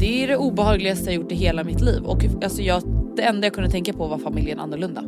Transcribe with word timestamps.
Det 0.00 0.24
är 0.24 0.28
det 0.28 0.36
obehagligaste 0.36 1.04
jag 1.04 1.14
gjort 1.14 1.32
i 1.32 1.34
hela 1.34 1.64
mitt 1.64 1.80
liv 1.80 2.02
och 2.04 2.24
alltså 2.42 2.62
jag, 2.62 2.82
det 3.16 3.22
enda 3.22 3.46
jag 3.46 3.54
kunde 3.54 3.70
tänka 3.70 3.92
på 3.92 4.06
var 4.06 4.18
familjen 4.18 4.60
annorlunda. 4.60 5.02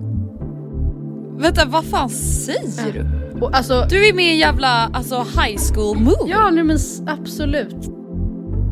Vänta 1.38 1.64
vad 1.64 1.84
fan 1.84 2.10
säger 2.10 2.92
du? 2.92 3.40
Och 3.40 3.56
alltså, 3.56 3.86
Du 3.90 4.08
är 4.08 4.14
med 4.14 4.24
i 4.24 4.30
en 4.30 4.38
jävla 4.38 4.68
alltså, 4.68 5.16
high 5.16 5.58
school 5.72 5.98
movie. 5.98 6.30
ja 6.32 6.50
nej, 6.50 6.64
men 6.64 6.78
absolut. 7.06 7.88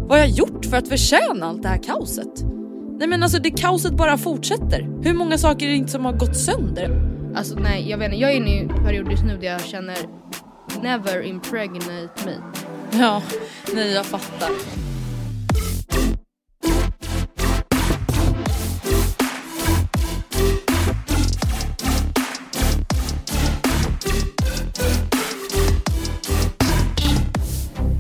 Vad 0.03 0.11
har 0.11 0.19
jag 0.19 0.29
gjort 0.29 0.65
för 0.65 0.77
att 0.77 0.89
förtjäna 0.89 1.47
allt 1.47 1.63
det 1.63 1.69
här 1.69 1.83
kaoset? 1.83 2.45
Nej 2.99 3.09
men 3.09 3.23
alltså 3.23 3.39
det 3.39 3.51
kaoset 3.51 3.97
bara 3.97 4.19
fortsätter. 4.19 4.89
Hur 5.03 5.15
många 5.15 5.39
saker 5.39 5.67
är 5.67 5.71
det 5.71 5.77
inte 5.77 5.93
som 5.93 6.05
har 6.05 6.13
gått 6.13 6.37
sönder? 6.37 7.12
Alltså 7.35 7.55
nej 7.55 7.91
jag 7.91 7.99
vet 7.99 8.05
inte, 8.05 8.17
jag 8.17 8.33
är 8.33 8.37
inne 8.37 8.51
i 8.55 8.59
en 8.59 8.69
period 8.69 9.11
just 9.11 9.25
nu 9.25 9.37
där 9.37 9.47
jag 9.47 9.65
känner 9.65 9.97
never 10.83 11.23
impregnate 11.23 12.25
me. 12.25 12.37
Ja, 12.99 13.23
nej 13.75 13.93
jag 13.93 14.07
fattar. 14.07 14.51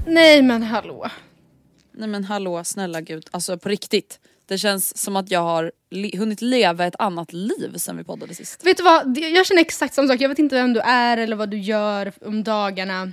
Nej 0.07 0.43
men 0.43 0.63
hallå. 0.63 1.07
Nej 1.93 2.09
men 2.09 2.25
hallå 2.25 2.65
snälla 2.65 3.01
gud, 3.01 3.29
alltså 3.31 3.59
på 3.59 3.69
riktigt. 3.69 4.19
Det 4.53 4.59
känns 4.59 4.99
som 4.99 5.17
att 5.17 5.31
jag 5.31 5.41
har 5.41 5.73
le- 5.91 6.17
hunnit 6.19 6.41
leva 6.43 6.87
ett 6.87 6.95
annat 6.99 7.33
liv 7.33 7.73
sen 7.77 7.97
vi 7.97 8.05
poddade 8.05 8.35
sist. 8.35 8.67
Vet 8.67 8.77
du 8.77 8.83
vad, 8.83 9.19
jag 9.19 9.47
känner 9.47 9.61
exakt 9.63 9.95
samma 9.95 10.09
sak. 10.09 10.21
Jag 10.21 10.29
vet 10.29 10.39
inte 10.39 10.55
vem 10.55 10.73
du 10.73 10.81
är 10.81 11.17
eller 11.17 11.37
vad 11.37 11.49
du 11.51 11.59
gör 11.59 12.13
om 12.27 12.45
dagarna. 12.45 13.13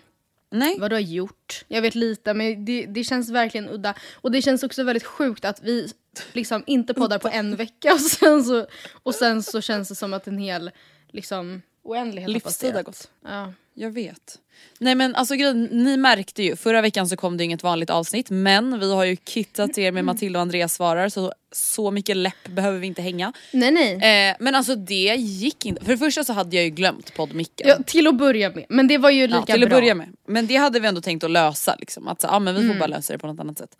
Nej. 0.51 0.77
Vad 0.79 0.91
du 0.91 0.95
har 0.95 1.01
gjort. 1.01 1.65
Jag 1.67 1.81
vet 1.81 1.95
lite 1.95 2.33
men 2.33 2.65
det, 2.65 2.85
det 2.85 3.03
känns 3.03 3.29
verkligen 3.29 3.69
udda. 3.69 3.93
Och 4.15 4.31
det 4.31 4.41
känns 4.41 4.63
också 4.63 4.83
väldigt 4.83 5.03
sjukt 5.05 5.45
att 5.45 5.61
vi 5.63 5.91
liksom 6.33 6.63
inte 6.67 6.93
poddar 6.93 7.19
på 7.19 7.27
en 7.27 7.55
vecka 7.55 7.93
och 7.93 7.99
sen 8.01 8.43
så, 8.43 8.67
och 9.03 9.15
sen 9.15 9.43
så 9.43 9.61
känns 9.61 9.89
det 9.89 9.95
som 9.95 10.13
att 10.13 10.27
en 10.27 10.37
hel 10.37 10.71
liksom, 11.11 11.61
oändlighet 11.83 12.27
har 12.29 12.33
Livstid 12.33 12.73
har 12.75 12.83
passerat. 12.83 12.85
gått. 12.85 13.31
Ja. 13.31 13.53
Jag 13.79 13.91
vet. 13.91 14.39
Nej 14.79 14.95
men 14.95 15.15
alltså 15.15 15.35
grejen, 15.35 15.63
ni 15.63 15.97
märkte 15.97 16.43
ju, 16.43 16.55
förra 16.55 16.81
veckan 16.81 17.07
så 17.07 17.15
kom 17.17 17.37
det 17.37 17.43
inget 17.43 17.63
vanligt 17.63 17.89
avsnitt 17.89 18.29
men 18.29 18.79
vi 18.79 18.93
har 18.93 19.03
ju 19.05 19.15
kittat 19.15 19.77
er 19.77 19.91
med 19.91 20.05
Matilda 20.05 20.39
och 20.39 20.41
Andreas 20.41 20.73
svarar 20.73 21.09
så 21.09 21.33
så 21.51 21.91
mycket 21.91 22.17
läpp 22.17 22.47
behöver 22.47 22.79
vi 22.79 22.87
inte 22.87 23.01
hänga. 23.01 23.33
Nej 23.53 23.71
nej. 23.71 24.29
Eh, 24.29 24.35
men 24.39 24.55
alltså 24.55 24.75
det 24.75 25.15
gick 25.17 25.65
inte. 25.65 25.85
För 25.85 25.91
det 25.91 25.97
första 25.97 26.23
så 26.23 26.33
hade 26.33 26.55
jag 26.55 26.65
ju 26.65 26.71
glömt 26.71 27.13
poddmicken. 27.15 27.67
Ja, 27.67 27.77
till 27.85 28.07
att 28.07 28.17
börja 28.17 28.49
med. 28.49 28.65
Men 28.69 28.87
det 28.87 28.97
var 28.97 29.09
ju 29.09 29.27
lika 29.27 29.39
Ja, 29.39 29.45
till 29.53 29.63
att 29.63 29.69
bra. 29.69 29.79
börja 29.79 29.95
med. 29.95 30.09
Men 30.27 30.47
det 30.47 30.55
hade 30.55 30.79
vi 30.79 30.87
ändå 30.87 31.01
tänkt 31.01 31.23
att 31.23 31.31
lösa 31.31 31.75
liksom. 31.79 32.07
Att 32.07 32.21
så, 32.21 32.27
ah, 32.27 32.39
men 32.39 32.55
vi 32.55 32.59
får 32.61 32.65
Mm. 32.65 32.79
bara 32.79 32.87
lösa 32.87 33.13
det 33.13 33.19
på 33.19 33.27
något 33.27 33.39
annat 33.39 33.57
sätt. 33.57 33.77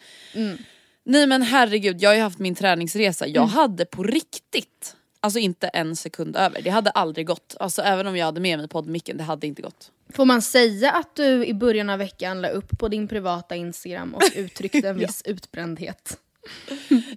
Nej 1.06 1.28
men 1.28 1.42
herregud, 1.42 2.02
jag 2.02 2.10
har 2.10 2.16
ju 2.16 2.22
haft 2.22 2.40
min 2.40 2.56
träningsresa. 2.56 3.28
Jag 3.28 3.38
Mm. 3.44 3.50
hade 3.50 3.86
på 3.86 4.04
riktigt, 4.04 4.96
alltså 5.22 5.40
inte 5.40 5.68
en 5.68 5.96
sekund 5.96 6.36
över. 6.36 6.62
Det 6.62 6.70
hade 6.70 6.90
aldrig 6.90 7.28
gått. 7.28 7.56
Alltså 7.60 7.82
även 7.82 8.08
om 8.08 8.18
jag 8.18 8.26
hade 8.26 8.42
med 8.42 8.60
mig 8.60 8.68
poddmicken, 8.68 9.18
det 9.18 9.24
hade 9.24 9.48
inte 9.48 9.62
gått. 9.62 9.92
Får 10.14 10.26
man 10.26 10.42
säga 10.42 10.92
att 10.92 11.16
du 11.16 11.46
i 11.46 11.54
början 11.54 11.90
av 11.90 12.00
veckan 12.00 12.42
la 12.42 12.48
upp 12.50 12.80
på 12.80 12.88
din 12.88 13.08
privata 13.08 13.56
Instagram 13.56 14.16
och 14.16 14.22
uttryckte 14.36 14.90
en 14.90 14.98
viss 15.00 15.22
utbrändhet? 15.26 16.18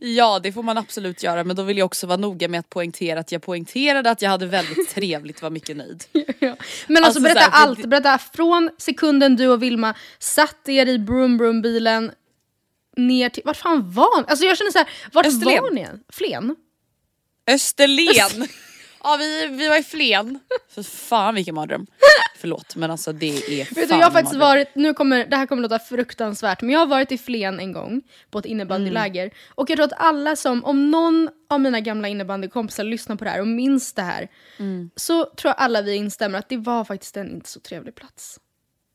Ja 0.00 0.40
det 0.42 0.52
får 0.52 0.62
man 0.62 0.78
absolut 0.78 1.22
göra 1.22 1.44
men 1.44 1.56
då 1.56 1.62
vill 1.62 1.78
jag 1.78 1.84
också 1.86 2.06
vara 2.06 2.16
noga 2.16 2.48
med 2.48 2.60
att 2.60 2.68
poängtera 2.68 3.20
att 3.20 3.32
jag 3.32 3.42
poängterade 3.42 4.10
att 4.10 4.22
jag 4.22 4.30
hade 4.30 4.46
väldigt 4.46 4.90
trevligt, 4.94 5.42
var 5.42 5.50
mycket 5.50 5.76
nöjd. 5.76 6.04
Ja. 6.12 6.22
Men 6.86 7.04
alltså, 7.04 7.04
Alltså, 7.04 7.20
berätta 7.20 7.40
här, 7.40 7.50
allt, 7.66 7.86
berätta 7.86 8.18
från 8.18 8.70
sekunden 8.78 9.36
du 9.36 9.48
och 9.48 9.62
Vilma 9.62 9.94
satt 10.18 10.68
er 10.68 10.86
i 10.86 10.98
Broom 10.98 11.38
Broom 11.38 11.62
bilen 11.62 12.12
ner 12.96 13.28
till, 13.28 13.42
vart 13.46 13.56
fan 13.56 13.92
var 13.92 14.20
ni? 14.20 14.26
Alltså 14.28 14.44
jag 14.44 14.58
känner 14.58 14.70
så 14.70 14.78
här, 14.78 14.88
vart 15.12 15.26
Österlen. 15.26 15.62
var 15.62 15.70
ni? 15.70 15.86
Flen? 16.08 16.56
Österlen! 17.46 18.48
Ja 19.04 19.16
vi, 19.20 19.46
vi 19.46 19.68
var 19.68 19.76
i 19.76 19.82
Flen. 19.82 20.38
För 20.74 20.82
fan 20.82 21.34
vilken 21.34 21.54
mardröm. 21.54 21.86
Förlåt 22.38 22.76
men 22.76 22.90
alltså 22.90 23.12
det 23.12 23.26
är 23.60 23.64
fan 23.64 23.74
Vet 23.74 23.88
du, 23.88 23.94
jag 23.94 24.04
har 24.04 24.10
faktiskt 24.10 24.32
mardröm. 24.32 24.48
varit, 24.48 24.74
nu 24.74 24.94
kommer, 24.94 25.26
det 25.26 25.36
här 25.36 25.46
kommer 25.46 25.62
låta 25.62 25.78
fruktansvärt, 25.78 26.60
men 26.62 26.70
jag 26.70 26.78
har 26.78 26.86
varit 26.86 27.12
i 27.12 27.18
Flen 27.18 27.60
en 27.60 27.72
gång 27.72 28.02
på 28.30 28.38
ett 28.38 28.44
innebandyläger. 28.44 29.22
Mm. 29.22 29.34
Och 29.54 29.70
jag 29.70 29.76
tror 29.76 29.86
att 29.86 29.92
alla 29.96 30.36
som, 30.36 30.64
om 30.64 30.90
någon 30.90 31.28
av 31.50 31.60
mina 31.60 31.80
gamla 31.80 32.08
innebandykompisar 32.08 32.84
lyssnar 32.84 33.16
på 33.16 33.24
det 33.24 33.30
här 33.30 33.40
och 33.40 33.46
minns 33.48 33.92
det 33.92 34.02
här, 34.02 34.28
Mm. 34.58 34.90
så 34.96 35.24
tror 35.24 35.48
jag 35.48 35.54
alla 35.58 35.82
vi 35.82 35.94
instämmer 35.94 36.38
att 36.38 36.48
det 36.48 36.56
var 36.56 36.84
faktiskt 36.84 37.16
en 37.16 37.30
inte 37.30 37.48
så 37.48 37.60
trevlig 37.60 37.94
plats. 37.94 38.38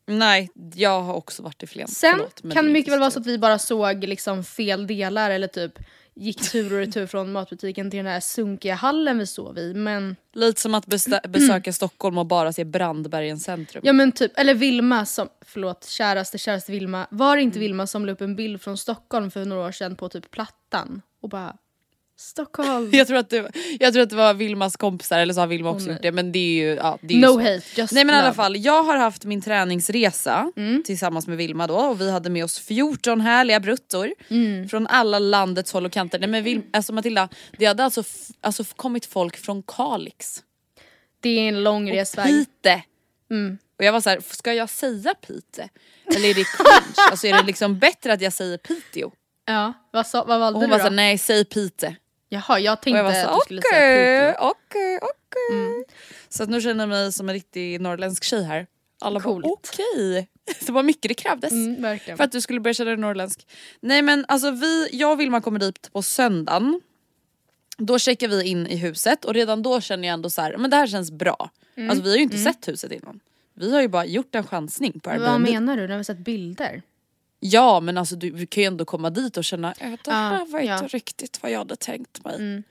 Nej 0.07 0.49
jag 0.75 1.01
har 1.01 1.13
också 1.13 1.44
varit 1.44 1.63
i 1.63 1.67
Flen. 1.67 1.88
Sen 1.88 2.11
Förlåt, 2.13 2.53
kan 2.55 2.65
det 2.65 2.71
mycket 2.71 2.94
väl 2.94 2.99
vara 2.99 3.11
så 3.11 3.19
att 3.19 3.25
vi 3.27 3.38
bara 3.38 3.59
såg 3.59 4.03
liksom 4.03 4.44
fel 4.44 4.88
delar 4.88 5.31
eller 5.31 5.47
typ 5.47 5.73
gick 6.17 6.51
tur 6.51 6.73
och 6.73 6.79
retur 6.79 7.07
från 7.07 7.31
matbutiken 7.31 7.91
till 7.91 7.97
den 7.97 8.05
här 8.05 8.19
sunkiga 8.19 8.75
hallen 8.75 9.17
vi 9.17 9.25
sov 9.25 9.57
i. 9.57 9.73
Men, 9.73 10.15
Lite 10.33 10.61
som 10.61 10.75
att 10.75 10.85
besöka 11.29 11.73
Stockholm 11.73 12.17
och 12.17 12.25
bara 12.25 12.53
se 12.53 12.63
Brandbergen 12.63 13.39
centrum. 13.39 13.81
ja 13.85 13.93
men 13.93 14.11
typ, 14.11 14.39
eller 14.39 14.53
Vilma 14.53 15.05
som, 15.05 15.29
förlåt, 15.41 15.85
käraste 15.85 16.37
käraste 16.37 16.71
Vilma. 16.71 17.07
Var 17.11 17.35
det 17.35 17.41
inte 17.41 17.59
Vilma 17.59 17.87
som 17.87 18.05
la 18.05 18.11
upp 18.11 18.21
en 18.21 18.35
bild 18.35 18.61
från 18.61 18.77
Stockholm 18.77 19.31
för 19.31 19.45
några 19.45 19.67
år 19.67 19.71
sedan 19.71 19.95
på 19.95 20.09
typ 20.09 20.31
Plattan? 20.31 21.01
Och 21.21 21.29
bara, 21.29 21.57
Stockholm. 22.19 22.89
Jag 22.93 23.07
tror, 23.07 23.17
att 23.17 23.29
det, 23.29 23.51
jag 23.79 23.93
tror 23.93 24.03
att 24.03 24.09
det 24.09 24.15
var 24.15 24.33
Vilmas 24.33 24.75
kompisar 24.77 25.19
eller 25.19 25.33
så 25.33 25.39
har 25.39 25.47
Vilma 25.47 25.69
också 25.69 25.85
nej. 25.85 25.93
gjort 25.93 26.01
det 26.01 26.11
men 26.11 26.31
det 26.31 26.39
är 26.39 26.53
ju, 26.69 26.75
ja, 26.75 26.97
det 27.01 27.13
är 27.13 27.15
ju 27.17 27.21
No 27.21 27.27
så. 27.33 27.39
hate, 27.39 27.61
just 27.75 27.93
Nej 27.93 28.05
men 28.05 28.15
i 28.15 28.17
alla 28.17 28.27
love. 28.27 28.35
fall, 28.35 28.57
jag 28.57 28.83
har 28.83 28.97
haft 28.97 29.25
min 29.25 29.41
träningsresa 29.41 30.51
Mm. 30.57 30.83
tillsammans 30.83 31.27
med 31.27 31.37
Vilma 31.37 31.67
då 31.67 31.75
och 31.75 32.01
vi 32.01 32.11
hade 32.11 32.29
med 32.29 32.43
oss 32.43 32.59
14 32.59 33.21
härliga 33.21 33.59
bruttor 33.59 34.13
Mm. 34.29 34.69
från 34.69 34.87
alla 34.87 35.19
landets 35.19 35.73
håll 35.73 35.85
och 35.85 35.91
kanter. 35.91 36.19
Nej 36.19 36.29
men 36.29 36.43
Vil- 36.45 36.63
alltså 36.73 36.93
Matilda, 36.93 37.29
det 37.57 37.65
hade 37.65 37.83
alltså, 37.83 38.03
alltså 38.41 38.63
kommit 38.75 39.05
folk 39.05 39.37
från 39.37 39.63
Kalix, 39.63 40.43
Det 41.21 41.29
är 41.29 41.47
en 41.47 41.63
lång 41.63 41.91
resväg. 41.91 42.25
Pite, 42.27 42.83
Och 43.79 43.85
jag 43.85 43.91
var 43.93 44.01
så 44.01 44.09
här, 44.09 44.19
ska 44.29 44.53
jag 44.53 44.69
säga 44.69 45.13
Pite? 45.27 45.69
Eller 46.15 46.29
är 46.29 46.33
det 46.33 46.43
cringe? 46.57 47.09
alltså 47.11 47.27
är 47.27 47.33
det 47.33 47.43
liksom 47.43 47.79
bättre 47.79 48.13
att 48.13 48.21
jag 48.21 48.33
säger 48.33 48.57
Piteå? 48.57 49.11
Ja, 49.45 49.73
vad, 49.91 50.07
sa, 50.07 50.23
vad 50.23 50.39
valde 50.39 50.55
Och 50.57 50.61
hon 50.61 50.69
du 50.69 50.71
var 50.71 50.77
då? 50.77 50.83
såhär, 50.83 50.95
nej 50.95 51.17
säg 51.17 51.45
Pite. 51.45 51.95
Jaha, 52.29 52.59
jag 52.59 52.81
tänkte 52.81 52.97
jag 52.97 53.03
var 53.03 53.12
att 53.12 53.21
så 53.21 53.33
du 53.35 53.39
skulle 53.45 53.62
säga 53.62 54.33
okej, 54.33 54.33
Piteå. 54.33 54.50
okej, 54.50 55.00
okej. 55.01 55.85
Så 56.29 56.44
att 56.44 56.50
nu 56.50 56.62
känner 56.62 56.81
jag 56.83 56.89
mig 56.89 57.12
som 57.13 57.29
en 57.29 57.33
riktig 57.35 57.81
norrländsk 57.81 58.24
tjej 58.24 58.44
här. 58.44 58.68
Alla 59.01 59.19
Coolt. 59.19 59.44
bara 59.45 59.51
okej. 59.53 60.27
Det 60.65 60.71
var 60.71 60.83
mycket 60.83 61.09
det 61.09 61.13
krävdes. 61.13 61.51
Mm. 61.51 62.00
För 62.00 62.24
att 62.24 62.31
du 62.31 62.41
skulle 62.41 62.59
börja 62.59 62.74
känna 62.74 62.89
dig 62.89 62.97
norrländsk. 63.00 63.47
Nej 63.81 64.01
men 64.01 64.25
alltså 64.27 64.51
vi, 64.51 64.89
jag 64.91 65.12
och 65.12 65.19
Vilma 65.19 65.41
kommer 65.41 65.59
dit 65.59 65.89
på 65.94 66.01
söndagen. 66.01 66.81
Då 67.77 68.00
checkar 68.00 68.27
vi 68.27 68.44
in 68.47 68.68
i 68.68 68.75
huset 68.77 69.25
och 69.25 69.33
redan 69.33 69.63
då 69.63 69.81
känner 69.81 70.07
jag 70.07 70.13
ändå 70.13 70.30
så 70.30 70.41
här, 70.41 70.57
men 70.57 70.69
det 70.69 70.77
här 70.77 70.88
känns 70.88 71.12
bra. 71.12 71.50
Mm. 71.75 71.89
Alltså 71.89 72.03
vi 72.03 72.09
har 72.09 72.18
ju 72.18 72.23
inte 72.23 72.38
sett 72.38 72.68
huset 72.68 72.91
innan. 72.91 73.19
Vi 73.53 73.73
har 73.73 73.81
ju 73.81 73.88
bara 73.88 74.06
gjort 74.06 74.35
en 74.35 74.44
chansning 74.47 75.00
på 75.00 75.09
Vad 75.09 75.21
Airbnb. 75.21 75.50
menar 75.50 75.77
du? 75.77 75.88
När 75.88 75.97
vi 75.97 76.03
sett 76.03 76.18
bilder? 76.18 76.81
Ja 77.39 77.79
men 77.79 77.97
alltså 77.97 78.15
du, 78.15 78.45
kan 78.45 78.63
ju 78.63 78.67
ändå 78.67 78.85
komma 78.85 79.09
dit 79.09 79.37
och 79.37 79.43
känna 79.43 79.69
att 79.71 80.03
det 80.03 80.11
här 80.11 80.45
var 80.45 80.59
inte 80.59 80.71
ja. 80.71 80.77
Mm, 80.77 80.87
riktigt 80.87 81.39
vad 81.43 81.51
jag 81.51 81.57
hade 81.59 81.75
tänkt 81.75 82.23
mig. 82.25 82.63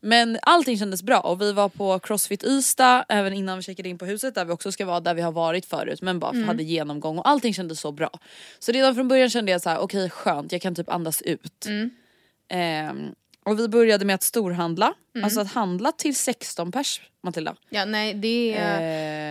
Men 0.00 0.38
allting 0.42 0.78
kändes 0.78 1.02
bra 1.02 1.20
och 1.20 1.40
vi 1.40 1.52
var 1.52 1.68
på 1.68 1.98
Crossfit 1.98 2.44
Ystad 2.44 3.04
även 3.08 3.32
innan 3.32 3.56
vi 3.58 3.62
checkade 3.62 3.88
in 3.88 3.98
på 3.98 4.04
huset 4.06 4.34
där 4.34 4.44
vi 4.44 4.52
också 4.52 4.72
ska 4.72 4.86
vara 4.86 5.00
där 5.00 5.14
vi 5.14 5.22
har 5.22 5.32
varit 5.32 5.66
förut 5.66 6.02
men 6.02 6.18
bara 6.18 6.30
Mm. 6.30 6.48
hade 6.48 6.62
genomgång 6.62 7.18
och 7.18 7.28
allting 7.28 7.54
kändes 7.54 7.80
så 7.80 7.92
bra. 7.92 8.10
Så 8.58 8.72
redan 8.72 8.94
från 8.94 9.08
början 9.08 9.30
kände 9.30 9.52
jag 9.52 9.60
så 9.62 9.70
här: 9.70 9.78
okej 9.78 10.10
skönt 10.10 10.52
jag 10.52 10.62
kan 10.62 10.74
typ 10.74 10.88
andas 10.88 11.22
ut. 11.22 11.66
Mm. 11.66 11.90
Ehm, 12.48 13.14
och 13.44 13.58
vi 13.58 13.68
började 13.68 14.04
med 14.04 14.14
att 14.14 14.22
storhandla, 14.22 14.94
Mm. 15.14 15.24
alltså 15.24 15.40
att 15.40 15.52
handla 15.52 15.92
till 15.92 16.16
16 16.16 16.72
pers 16.72 17.00
Matilda. 17.22 17.56
Ja, 17.70 17.84
nej 17.84 18.14
det 18.14 18.54
är... 18.56 18.74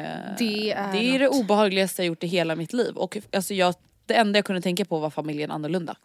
Eh, 0.03 0.35
det 0.37 0.71
är 0.71 0.91
det 0.93 1.15
är 1.15 1.19
det 1.19 1.27
obehagligaste 1.29 2.01
jag 2.01 2.07
gjort 2.07 2.23
i 2.23 2.27
hela 2.27 2.55
mitt 2.55 2.73
liv 2.73 2.95
och 2.95 3.17
alltså 3.33 3.53
jag, 3.53 3.75
det 4.05 4.13
enda 4.13 4.37
jag 4.37 4.45
kunde 4.45 4.61
tänka 4.61 4.85
på 4.85 4.99
var 4.99 5.09
familjen 5.09 5.51
annorlunda. 5.51 5.95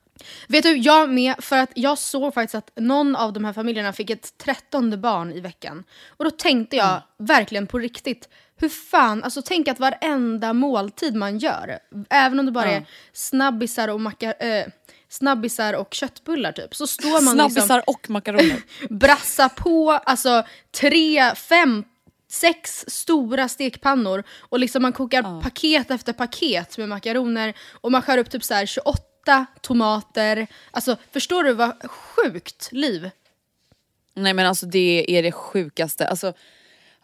Vet 0.49 0.63
du, 0.63 0.77
jag 0.77 1.11
med, 1.11 1.35
för 1.39 1.59
att 1.59 1.71
jag 1.75 1.99
såg 1.99 2.35
faktiskt 2.35 2.55
att 2.55 2.71
någon 2.77 3.17
av 3.17 3.33
de 3.33 3.45
här 3.45 3.53
familjerna 3.53 3.93
fick 3.93 4.11
ett 4.11 4.39
trettonde 4.39 4.97
barn 4.97 5.33
i 5.33 5.41
veckan. 5.41 5.85
Och 6.09 6.25
då 6.25 6.31
tänkte 6.31 6.77
jag 6.77 6.89
Mm. 6.89 7.03
verkligen 7.19 7.67
på 7.67 7.79
riktigt, 7.79 8.29
hur 8.57 8.69
fan, 8.69 9.25
alltså 9.25 9.43
tänk 9.43 9.69
att 9.69 9.81
varenda 9.81 10.53
måltid 10.53 11.15
man 11.15 11.39
gör, 11.39 11.79
även 12.11 12.39
om 12.39 12.47
det 12.47 12.53
bara 12.53 12.71
är 12.71 12.87
snabbisar 13.13 13.89
och 13.89 14.01
makar, 14.01 14.35
eh, 14.41 14.65
snabbisar 15.09 15.75
och 15.75 15.95
köttbullar 15.95 16.53
typ, 16.53 16.75
så 16.75 16.87
står 16.87 17.11
man 17.25 17.35
Snabbisar 17.35 17.61
liksom 17.77 17.83
och 17.87 18.11
makaroner. 18.11 18.63
brassa 18.91 19.49
på 19.49 19.91
alltså 19.93 20.45
tre, 20.81 21.35
fem, 21.35 21.85
sex 22.29 22.85
stora 22.89 23.49
stekpannor 23.49 24.25
och 24.41 24.59
liksom 24.59 24.83
man 24.83 24.93
kokar 24.93 25.41
paket 25.43 25.91
efter 25.91 26.13
paket 26.13 26.79
med 26.79 26.89
makaroner 26.89 27.55
och 27.73 27.93
man 27.93 28.03
skär 28.03 28.19
upp 28.19 28.31
typ 28.31 28.45
så 28.45 28.55
här 28.55 28.67
28 28.67 29.47
tomater. 29.61 30.47
Alltså 30.71 30.97
förstår 31.13 31.45
du 31.45 31.53
vad 31.53 31.91
sjukt 31.91 32.69
liv? 32.73 33.11
Nej 34.15 34.35
men 34.35 34.47
alltså 34.47 34.67
det 34.67 35.05
är 35.19 35.23
det 35.23 35.33
sjukaste. 35.33 36.09
Alltså, 36.09 36.33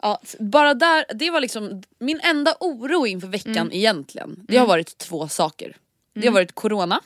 ja, 0.02 0.20
bara 0.38 0.74
där, 0.74 1.04
det 1.14 1.30
var 1.30 1.40
liksom 1.40 1.82
min 1.98 2.20
enda 2.20 2.56
oro 2.60 3.06
inför 3.06 3.28
veckan 3.28 3.56
Mm. 3.56 3.72
egentligen. 3.72 4.36
Det 4.48 4.56
har 4.58 4.66
varit 4.66 4.98
två 4.98 5.28
saker. 5.28 5.76
Det 6.14 6.26
har 6.26 6.34
varit 6.34 6.54
corona, 6.54 7.00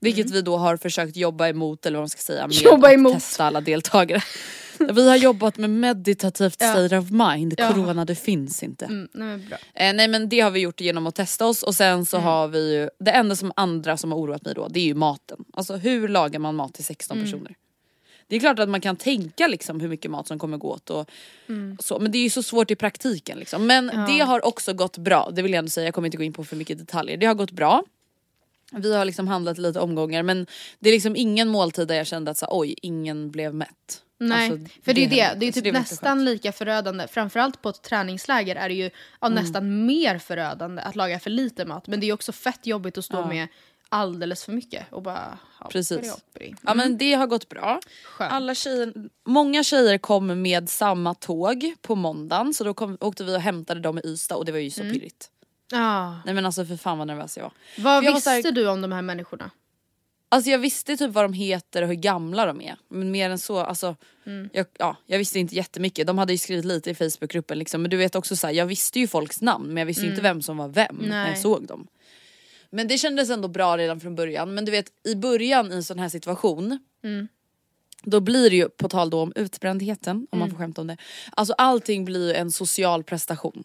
vilket 0.00 0.30
vi 0.30 0.42
då 0.42 0.56
har 0.56 0.76
försökt 0.76 1.16
jobba 1.16 1.48
emot 1.48 1.86
eller 1.86 1.96
vad 1.98 2.02
man 2.02 2.08
ska 2.08 2.20
säga 2.20 2.46
med 2.46 2.56
Mm. 2.56 2.64
Jobba 2.72 2.88
att 2.88 2.94
emot. 2.94 3.14
testa 3.14 3.44
alla 3.44 3.60
deltagare. 3.60 4.22
vi 4.94 5.08
har 5.08 5.16
jobbat 5.16 5.56
med 5.58 5.70
meditativt 5.70 6.56
Ja. 6.60 6.70
state 6.72 6.98
of 6.98 7.10
mind, 7.10 7.54
Ja. 7.58 7.68
corona 7.72 8.04
det 8.04 8.14
finns 8.14 8.62
inte. 8.62 8.84
Mm, 8.84 9.08
nej, 9.12 9.28
men 9.28 9.48
bra. 9.48 9.58
Eh, 9.74 9.94
nej 9.94 10.08
men 10.08 10.28
det 10.28 10.40
har 10.40 10.50
vi 10.50 10.60
gjort 10.60 10.80
genom 10.80 11.06
att 11.06 11.14
testa 11.14 11.46
oss 11.46 11.62
och 11.62 11.74
sen 11.74 12.06
så 12.06 12.18
har 12.18 12.48
vi 12.48 12.74
ju, 12.74 12.90
det 12.98 13.10
enda 13.10 13.36
som 13.36 13.52
andra 13.56 13.96
som 13.96 14.12
har 14.12 14.18
oroat 14.18 14.44
mig 14.44 14.54
då 14.54 14.68
det 14.68 14.80
är 14.80 14.84
ju 14.84 14.94
maten. 14.94 15.44
Alltså 15.52 15.76
hur 15.76 16.08
lagar 16.08 16.38
man 16.38 16.54
mat 16.54 16.74
till 16.74 16.84
16 16.84 17.22
personer? 17.22 17.54
Det 18.26 18.36
är 18.36 18.40
klart 18.40 18.58
att 18.58 18.68
man 18.68 18.80
kan 18.80 18.96
tänka 18.96 19.46
liksom 19.46 19.80
hur 19.80 19.88
mycket 19.88 20.10
mat 20.10 20.26
som 20.26 20.38
kommer 20.38 20.56
gå 20.58 20.72
åt 20.72 20.90
och 20.90 21.10
så, 21.80 21.98
men 21.98 22.12
det 22.12 22.18
är 22.18 22.22
ju 22.22 22.30
så 22.30 22.42
svårt 22.42 22.70
i 22.70 22.76
praktiken 22.76 23.38
liksom. 23.38 23.66
Men 23.66 23.86
det 23.86 24.18
har 24.18 24.44
också 24.46 24.72
gått 24.74 24.98
bra, 24.98 25.30
det 25.32 25.42
vill 25.42 25.52
jag 25.52 25.58
ändå 25.58 25.70
säga, 25.70 25.84
jag 25.86 25.94
kommer 25.94 26.06
inte 26.08 26.16
gå 26.16 26.22
in 26.22 26.32
på 26.32 26.44
för 26.44 26.56
mycket 26.56 26.78
detaljer. 26.78 27.16
Det 27.16 27.26
har 27.26 27.34
gått 27.34 27.50
bra. 27.50 27.84
Vi 28.72 28.94
har 28.96 29.04
liksom 29.04 29.28
handlat 29.28 29.58
lite 29.58 29.80
omgångar 29.80 30.22
men 30.22 30.46
det 30.78 30.88
är 30.88 30.92
liksom 30.92 31.16
ingen 31.16 31.48
måltid 31.48 31.88
där 31.88 31.94
jag 31.94 32.06
kände 32.06 32.30
att 32.30 32.38
så, 32.38 32.46
oj, 32.50 32.74
ingen 32.82 33.30
blev 33.30 33.54
mätt. 33.54 34.02
Nej, 34.20 34.50
Alltså, 34.50 34.66
för 34.84 34.94
det 34.94 35.04
är 35.04 35.08
det, 35.10 35.22
händer 35.22 35.40
det 35.40 35.46
är 35.48 35.52
typ 35.52 35.64
var 35.64 35.72
nästan 35.72 35.96
jätteskönt. 35.96 36.24
lika 36.24 36.52
förödande, 36.52 37.08
framförallt 37.08 37.62
på 37.62 37.68
ett 37.68 37.82
träningsläger 37.82 38.56
är 38.56 38.68
det 38.68 38.74
ju 38.74 38.90
ja, 39.20 39.26
Mm. 39.26 39.42
nästan 39.42 39.86
mer 39.86 40.18
förödande 40.18 40.82
att 40.82 40.96
laga 40.96 41.20
för 41.20 41.30
lite 41.30 41.64
mat. 41.64 41.86
Men 41.86 42.00
det 42.00 42.06
är 42.08 42.12
också 42.12 42.32
fett 42.32 42.66
jobbigt 42.66 42.98
att 42.98 43.04
stå 43.04 43.16
Ja. 43.16 43.28
med 43.28 43.48
alldeles 43.88 44.44
för 44.44 44.52
mycket 44.52 44.86
och 44.92 45.02
bara 45.02 45.38
hopperi, 45.58 45.72
Precis. 45.72 46.10
hopperi. 46.10 46.54
Ja 46.62 46.74
men 46.74 46.98
det 46.98 47.12
har 47.14 47.26
gått 47.26 47.48
bra. 47.48 47.80
Skönt. 48.04 48.32
Alla 48.32 48.54
tjejer, 48.54 48.92
många 49.26 49.64
tjejer 49.64 49.98
kom 49.98 50.42
med 50.42 50.68
samma 50.68 51.14
tåg 51.14 51.74
på 51.82 51.94
måndagen 51.94 52.54
så 52.54 52.64
då 52.64 52.74
kom, 52.74 52.96
åkte 53.00 53.24
vi 53.24 53.36
och 53.36 53.40
hämtade 53.40 53.80
dem 53.80 53.98
i 53.98 54.00
Ystad 54.04 54.36
och 54.36 54.44
det 54.44 54.52
var 54.52 54.58
ju 54.58 54.70
så 54.70 54.82
pirrigt. 54.82 55.30
Ah. 55.72 56.12
Nej 56.24 56.34
men 56.34 56.46
alltså 56.46 56.64
för 56.64 56.76
fan 56.76 56.98
vad 56.98 57.06
nervös 57.06 57.36
jag 57.36 57.44
var. 57.44 57.52
Vad 57.78 57.92
jag 58.04 58.10
var 58.10 58.16
visste 58.16 58.30
så 58.42 58.48
här- 58.48 58.52
du 58.52 58.68
om 58.68 58.80
de 58.80 58.92
här 58.92 59.02
människorna? 59.02 59.50
Alltså 60.28 60.50
jag 60.50 60.58
visste 60.58 60.96
typ 60.96 61.10
vad 61.10 61.24
de 61.24 61.32
heter 61.32 61.82
och 61.82 61.88
hur 61.88 61.94
gamla 61.94 62.46
de 62.46 62.60
är. 62.60 62.76
Men 62.88 63.10
mer 63.10 63.30
än 63.30 63.38
så, 63.38 63.58
alltså. 63.58 63.96
Mm. 64.26 64.48
Jag, 64.52 64.66
ja, 64.78 64.96
jag 65.06 65.18
visste 65.18 65.38
inte 65.38 65.54
jättemycket. 65.54 66.06
De 66.06 66.18
hade 66.18 66.32
ju 66.32 66.38
skrivit 66.38 66.64
lite 66.64 66.90
i 66.90 66.94
Facebookgruppen 66.94 67.58
liksom. 67.58 67.82
Men 67.82 67.90
du 67.90 67.96
vet 67.96 68.14
också 68.14 68.36
så 68.36 68.46
här, 68.46 68.54
jag 68.54 68.66
visste 68.66 69.00
ju 69.00 69.06
folks 69.06 69.40
namn 69.40 69.66
men 69.68 69.76
jag 69.76 69.86
visste 69.86 70.02
ju 70.02 70.10
inte 70.10 70.22
vem 70.22 70.42
som 70.42 70.56
var 70.56 70.68
vem 70.68 70.96
när 70.96 71.04
Mm. 71.04 71.10
Nej. 71.22 71.28
jag 71.30 71.38
såg 71.38 71.66
dem. 71.66 71.86
Men 72.70 72.88
det 72.88 72.98
kändes 72.98 73.30
ändå 73.30 73.48
bra 73.48 73.76
redan 73.78 74.00
från 74.00 74.14
början. 74.14 74.54
Men 74.54 74.64
du 74.64 74.70
vet 74.72 74.86
i 75.04 75.14
början 75.14 75.72
i 75.72 75.74
en 75.74 75.84
sån 75.84 75.98
här 75.98 76.08
situation 76.08 76.78
Mm. 77.04 77.28
Då 78.02 78.20
blir 78.20 78.50
det 78.50 78.56
ju, 78.56 78.68
på 78.68 78.88
tal 78.88 79.10
då 79.10 79.20
om 79.22 79.32
utbrändheten, 79.36 80.16
om 80.16 80.26
Mm. 80.32 80.38
man 80.40 80.50
får 80.50 80.56
skämta 80.58 80.80
om 80.80 80.86
det. 80.86 80.96
Alltså 81.32 81.52
allting 81.58 82.04
blir 82.04 82.28
ju 82.28 82.34
en 82.34 82.52
social 82.52 83.04
prestation. 83.04 83.64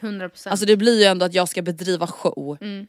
100 0.00 0.28
procent. 0.28 0.50
Alltså 0.50 0.66
det 0.66 0.76
blir 0.76 0.98
ju 0.98 1.04
ändå 1.04 1.26
att 1.26 1.34
jag 1.34 1.48
ska 1.48 1.62
bedriva 1.62 2.06
show. 2.06 2.58
Mm. 2.60 2.86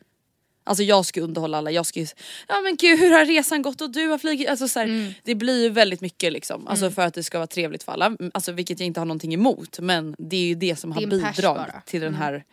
Alltså 0.67 0.83
jag 0.83 1.05
ska 1.05 1.21
underhålla 1.21 1.57
alla, 1.57 1.71
jag 1.71 1.85
ska 1.85 1.99
ju, 1.99 2.07
ja 2.47 2.61
men 2.61 2.75
gud 2.75 2.99
hur 2.99 3.11
har 3.11 3.25
resan 3.25 3.61
gått 3.61 3.81
och 3.81 3.91
du 3.91 4.07
har 4.07 4.17
flugit? 4.17 4.49
Alltså 4.49 4.67
så 4.67 4.79
här, 4.79 4.85
Mm. 4.85 5.13
Det 5.23 5.35
blir 5.35 5.63
ju 5.63 5.69
väldigt 5.69 6.01
mycket 6.01 6.33
liksom, 6.33 6.67
alltså 6.67 6.91
för 6.91 7.01
att 7.01 7.13
det 7.13 7.23
ska 7.23 7.37
vara 7.37 7.47
trevligt 7.47 7.83
för 7.83 7.91
alla. 7.91 8.05
Mm, 8.05 8.31
Alltså 8.33 8.51
vilket 8.51 8.79
jag 8.79 8.87
inte 8.87 8.99
har 8.99 9.05
någonting 9.05 9.33
emot 9.33 9.79
men 9.79 10.15
det 10.17 10.35
är 10.35 10.47
ju 10.47 10.55
det 10.55 10.75
som 10.75 10.89
Det 10.89 10.95
har 10.95 11.01
bidragit. 11.01 11.45
Mm. 11.69 11.81
till 11.85 12.01
den 12.01 12.15
här 12.15 12.43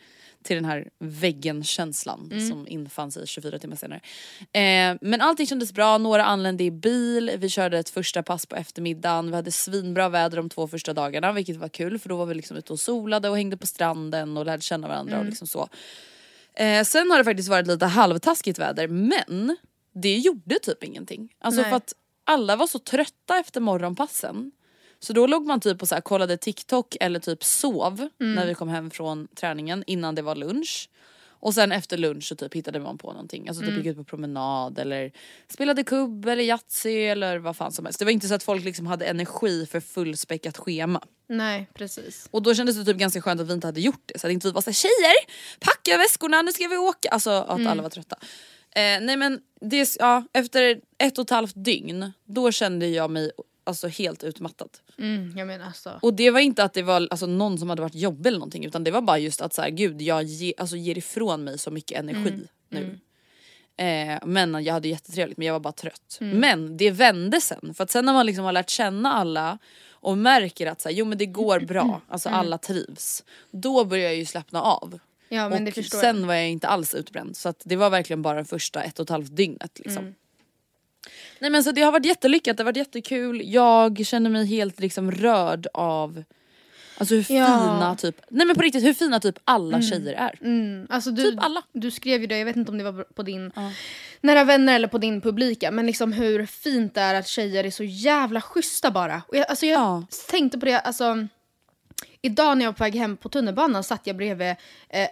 till 0.42 0.56
den 0.56 0.64
här 0.64 0.88
väggen-känslan 0.98 2.30
som 2.48 2.68
infann 2.68 3.10
sig 3.12 3.26
24 3.26 3.58
timmar 3.58 3.76
senare. 3.76 4.00
Eh, 4.52 4.96
men 5.00 5.20
allting 5.20 5.46
kändes 5.46 5.72
bra, 5.72 5.98
några 5.98 6.24
anlände 6.24 6.64
i 6.64 6.70
bil, 6.70 7.30
vi 7.38 7.48
körde 7.48 7.78
ett 7.78 7.90
första 7.90 8.22
pass 8.22 8.46
på 8.46 8.56
eftermiddagen, 8.56 9.30
vi 9.30 9.36
hade 9.36 9.52
svinbra 9.52 10.08
väder 10.08 10.36
de 10.36 10.48
två 10.50 10.68
första 10.68 10.92
dagarna 10.92 11.32
vilket 11.32 11.56
var 11.56 11.68
kul 11.68 11.98
för 11.98 12.08
då 12.08 12.16
var 12.16 12.26
vi 12.26 12.34
liksom 12.34 12.56
ute 12.56 12.72
och 12.72 12.80
solade 12.80 13.28
och 13.28 13.36
hängde 13.36 13.56
på 13.56 13.66
stranden 13.66 14.36
och 14.36 14.46
lärde 14.46 14.62
känna 14.62 14.88
varandra 14.88 15.18
och 15.18 15.24
liksom 15.24 15.46
så. 15.46 15.68
Eh, 16.54 16.84
sen 16.84 17.10
har 17.10 17.18
det 17.18 17.24
faktiskt 17.24 17.48
varit 17.48 17.66
lite 17.66 17.86
halvtaskigt 17.86 18.58
väder 18.58 18.88
men 18.88 19.56
det 19.94 20.18
gjorde 20.18 20.58
typ 20.58 20.84
ingenting. 20.84 21.34
Alltså 21.40 21.60
Nej. 21.60 21.70
för 21.70 21.76
att 21.76 21.94
alla 22.24 22.56
var 22.56 22.66
så 22.66 22.78
trötta 22.78 23.38
efter 23.38 23.60
morgonpassen. 23.60 24.52
Så 24.98 25.12
då 25.12 25.26
låg 25.26 25.46
man 25.46 25.60
typ 25.60 25.82
och 25.82 25.88
så 25.88 25.94
här, 25.94 26.02
kollade 26.02 26.36
TikTok 26.36 26.96
eller 27.00 27.20
typ 27.20 27.44
sov 27.44 28.08
när 28.18 28.46
vi 28.46 28.54
kom 28.54 28.68
hem 28.68 28.90
från 28.90 29.28
träningen 29.34 29.84
innan 29.86 30.14
det 30.14 30.22
var 30.22 30.34
lunch. 30.34 30.88
Och 31.42 31.54
sen 31.54 31.72
efter 31.72 31.96
lunch 31.98 32.24
så 32.24 32.36
typ 32.36 32.54
hittade 32.54 32.80
man 32.80 32.98
på 32.98 33.12
någonting. 33.12 33.48
Alltså 33.48 33.64
typ 33.64 33.76
gick 33.76 33.86
ut 33.86 33.96
på 33.96 34.04
promenad 34.04 34.78
eller 34.78 35.12
spelade 35.48 35.84
kubb 35.84 36.26
eller 36.26 36.42
Yatzy 36.42 37.04
eller 37.04 37.38
vad 37.38 37.56
fan 37.56 37.72
som 37.72 37.84
helst. 37.84 37.98
Det 37.98 38.04
var 38.04 38.12
inte 38.12 38.28
så 38.28 38.34
att 38.34 38.42
folk 38.42 38.64
liksom 38.64 38.86
hade 38.86 39.06
energi 39.06 39.66
för 39.66 39.80
fullspäckat 39.80 40.58
schema. 40.58 41.02
Nej, 41.28 41.68
precis. 41.74 42.28
Och 42.30 42.42
då 42.42 42.54
kändes 42.54 42.76
det 42.76 42.84
typ 42.84 42.96
ganska 42.96 43.22
skönt 43.22 43.40
att 43.40 43.48
vi 43.48 43.52
inte 43.52 43.66
hade 43.66 43.80
gjort 43.80 44.02
det. 44.06 44.18
Så 44.18 44.26
att 44.26 44.32
inte 44.32 44.46
vi 44.48 44.52
var 44.52 44.60
såhär 44.60 44.74
tjejer, 44.74 45.14
packa 45.60 45.98
väskorna 45.98 46.42
nu 46.42 46.52
ska 46.52 46.68
vi 46.68 46.76
åka. 46.76 47.08
Alltså 47.08 47.30
att 47.30 47.66
alla 47.66 47.82
var 47.82 47.90
trötta. 47.90 48.16
Eh, 48.74 49.00
nej 49.00 49.16
men 49.16 49.40
det, 49.60 49.96
ja, 49.98 50.24
efter 50.32 50.80
ett 50.98 51.18
och 51.18 51.24
ett 51.24 51.30
halvt 51.30 51.64
dygn 51.64 52.12
då 52.24 52.52
kände 52.52 52.86
jag 52.86 53.10
mig 53.10 53.30
alltså, 53.64 53.88
helt 53.88 54.24
utmattad. 54.24 54.68
Mm, 54.98 55.38
jag 55.38 55.46
menar 55.46 55.66
alltså. 55.66 55.98
Och 56.02 56.14
det 56.14 56.30
var 56.30 56.40
inte 56.40 56.64
att 56.64 56.72
det 56.72 56.82
var 56.82 57.08
alltså, 57.10 57.26
någon 57.26 57.58
som 57.58 57.68
hade 57.68 57.82
varit 57.82 57.94
jobbig 57.94 58.26
eller 58.26 58.38
någonting 58.38 58.64
utan 58.64 58.84
det 58.84 58.90
var 58.90 59.02
bara 59.02 59.18
just 59.18 59.40
att 59.40 59.54
så 59.54 59.62
här, 59.62 59.70
gud 59.70 60.02
jag 60.02 60.22
ge, 60.22 60.54
alltså, 60.58 60.76
ger 60.76 60.98
ifrån 60.98 61.44
mig 61.44 61.58
så 61.58 61.70
mycket 61.70 61.98
energi 61.98 62.46
nu. 62.68 62.98
Eh, 63.76 64.18
men 64.24 64.64
jag 64.64 64.74
hade 64.74 64.88
jättetrevligt 64.88 65.38
men 65.38 65.46
jag 65.46 65.54
var 65.54 65.60
bara 65.60 65.72
trött. 65.72 66.18
Men 66.20 66.76
det 66.76 66.90
vände 66.90 67.40
sen 67.40 67.74
för 67.74 67.84
att 67.84 67.90
sen 67.90 68.04
när 68.04 68.12
man 68.12 68.26
liksom 68.26 68.44
har 68.44 68.52
lärt 68.52 68.70
känna 68.70 69.12
alla 69.12 69.58
och 69.90 70.18
märker 70.18 70.66
att 70.66 70.80
så 70.80 70.88
här, 70.88 70.96
jo 70.96 71.04
men 71.04 71.18
det 71.18 71.26
går 71.26 71.60
bra, 71.66 72.00
alltså 72.08 72.28
alla 72.28 72.58
trivs. 72.58 73.24
Då 73.50 73.84
börjar 73.84 74.04
jag 74.04 74.16
ju 74.16 74.26
slappna 74.26 74.62
av. 74.62 74.98
Ja 75.28 75.46
och 75.46 75.84
sen 75.84 76.20
jag. 76.20 76.26
var 76.26 76.34
jag 76.34 76.50
inte 76.50 76.68
alls 76.68 76.94
utbränd 76.94 77.36
så 77.36 77.48
att 77.48 77.62
det 77.64 77.76
var 77.76 77.90
verkligen 77.90 78.22
bara 78.22 78.44
första 78.44 78.82
ett 78.82 78.98
och 78.98 79.02
ett 79.02 79.10
halvt 79.10 79.36
dygnet 79.36 79.78
liksom. 79.84 80.14
Mm. 81.06 81.12
Nej 81.38 81.50
men 81.50 81.64
så 81.64 81.72
det 81.72 81.80
har 81.82 81.92
varit 81.92 82.06
jättelyckat, 82.06 82.56
det 82.56 82.60
har 82.62 82.64
varit 82.66 82.76
jättekul. 82.76 83.42
Jag 83.44 84.06
känner 84.06 84.30
mig 84.30 84.46
helt 84.46 84.80
liksom 84.80 85.10
rörd 85.12 85.66
av 85.74 86.24
Alltså 86.98 87.14
hur 87.14 87.26
Ja. 87.36 87.46
fina 87.46 87.96
typ, 87.96 88.20
nej 88.28 88.46
men 88.46 88.56
på 88.56 88.62
riktigt 88.62 88.84
hur 88.84 88.94
fina 88.94 89.20
typ 89.20 89.38
alla 89.44 89.82
tjejer 89.82 90.12
är. 90.12 90.38
Mm, 90.42 90.86
alltså 90.90 91.10
du, 91.10 91.22
Typ 91.30 91.44
alla. 91.44 91.62
du 91.72 91.90
skrev 91.90 92.20
ju 92.20 92.26
det, 92.26 92.38
jag 92.38 92.44
vet 92.44 92.56
inte 92.56 92.70
om 92.72 92.78
det 92.78 92.84
var 92.84 93.04
på 93.14 93.22
din 93.22 93.52
nära 94.20 94.44
vänner 94.44 94.74
eller 94.74 94.88
på 94.88 94.98
din 94.98 95.20
publika, 95.20 95.70
men 95.70 95.86
liksom 95.86 96.12
hur 96.12 96.46
fint 96.46 96.94
det 96.94 97.00
är 97.00 97.14
att 97.14 97.26
tjejer 97.28 97.64
är 97.64 97.70
så 97.70 97.84
jävla 97.84 98.40
schyssta 98.40 98.90
bara. 98.90 99.22
Och 99.28 99.36
jag, 99.36 99.46
alltså 99.50 99.66
jag 99.66 99.80
Ja. 99.80 100.04
tänkte 100.30 100.58
på 100.58 100.66
det, 100.66 100.78
alltså 100.80 101.26
Idag 102.22 102.58
när 102.58 102.64
jag 102.64 102.72
var 102.72 102.76
på 102.76 102.84
väg 102.84 102.94
hem 102.94 103.16
på 103.16 103.28
tunnelbanan 103.28 103.84
satt 103.84 104.06
jag 104.06 104.16
bredvid, 104.16 104.48
eh, 104.48 104.56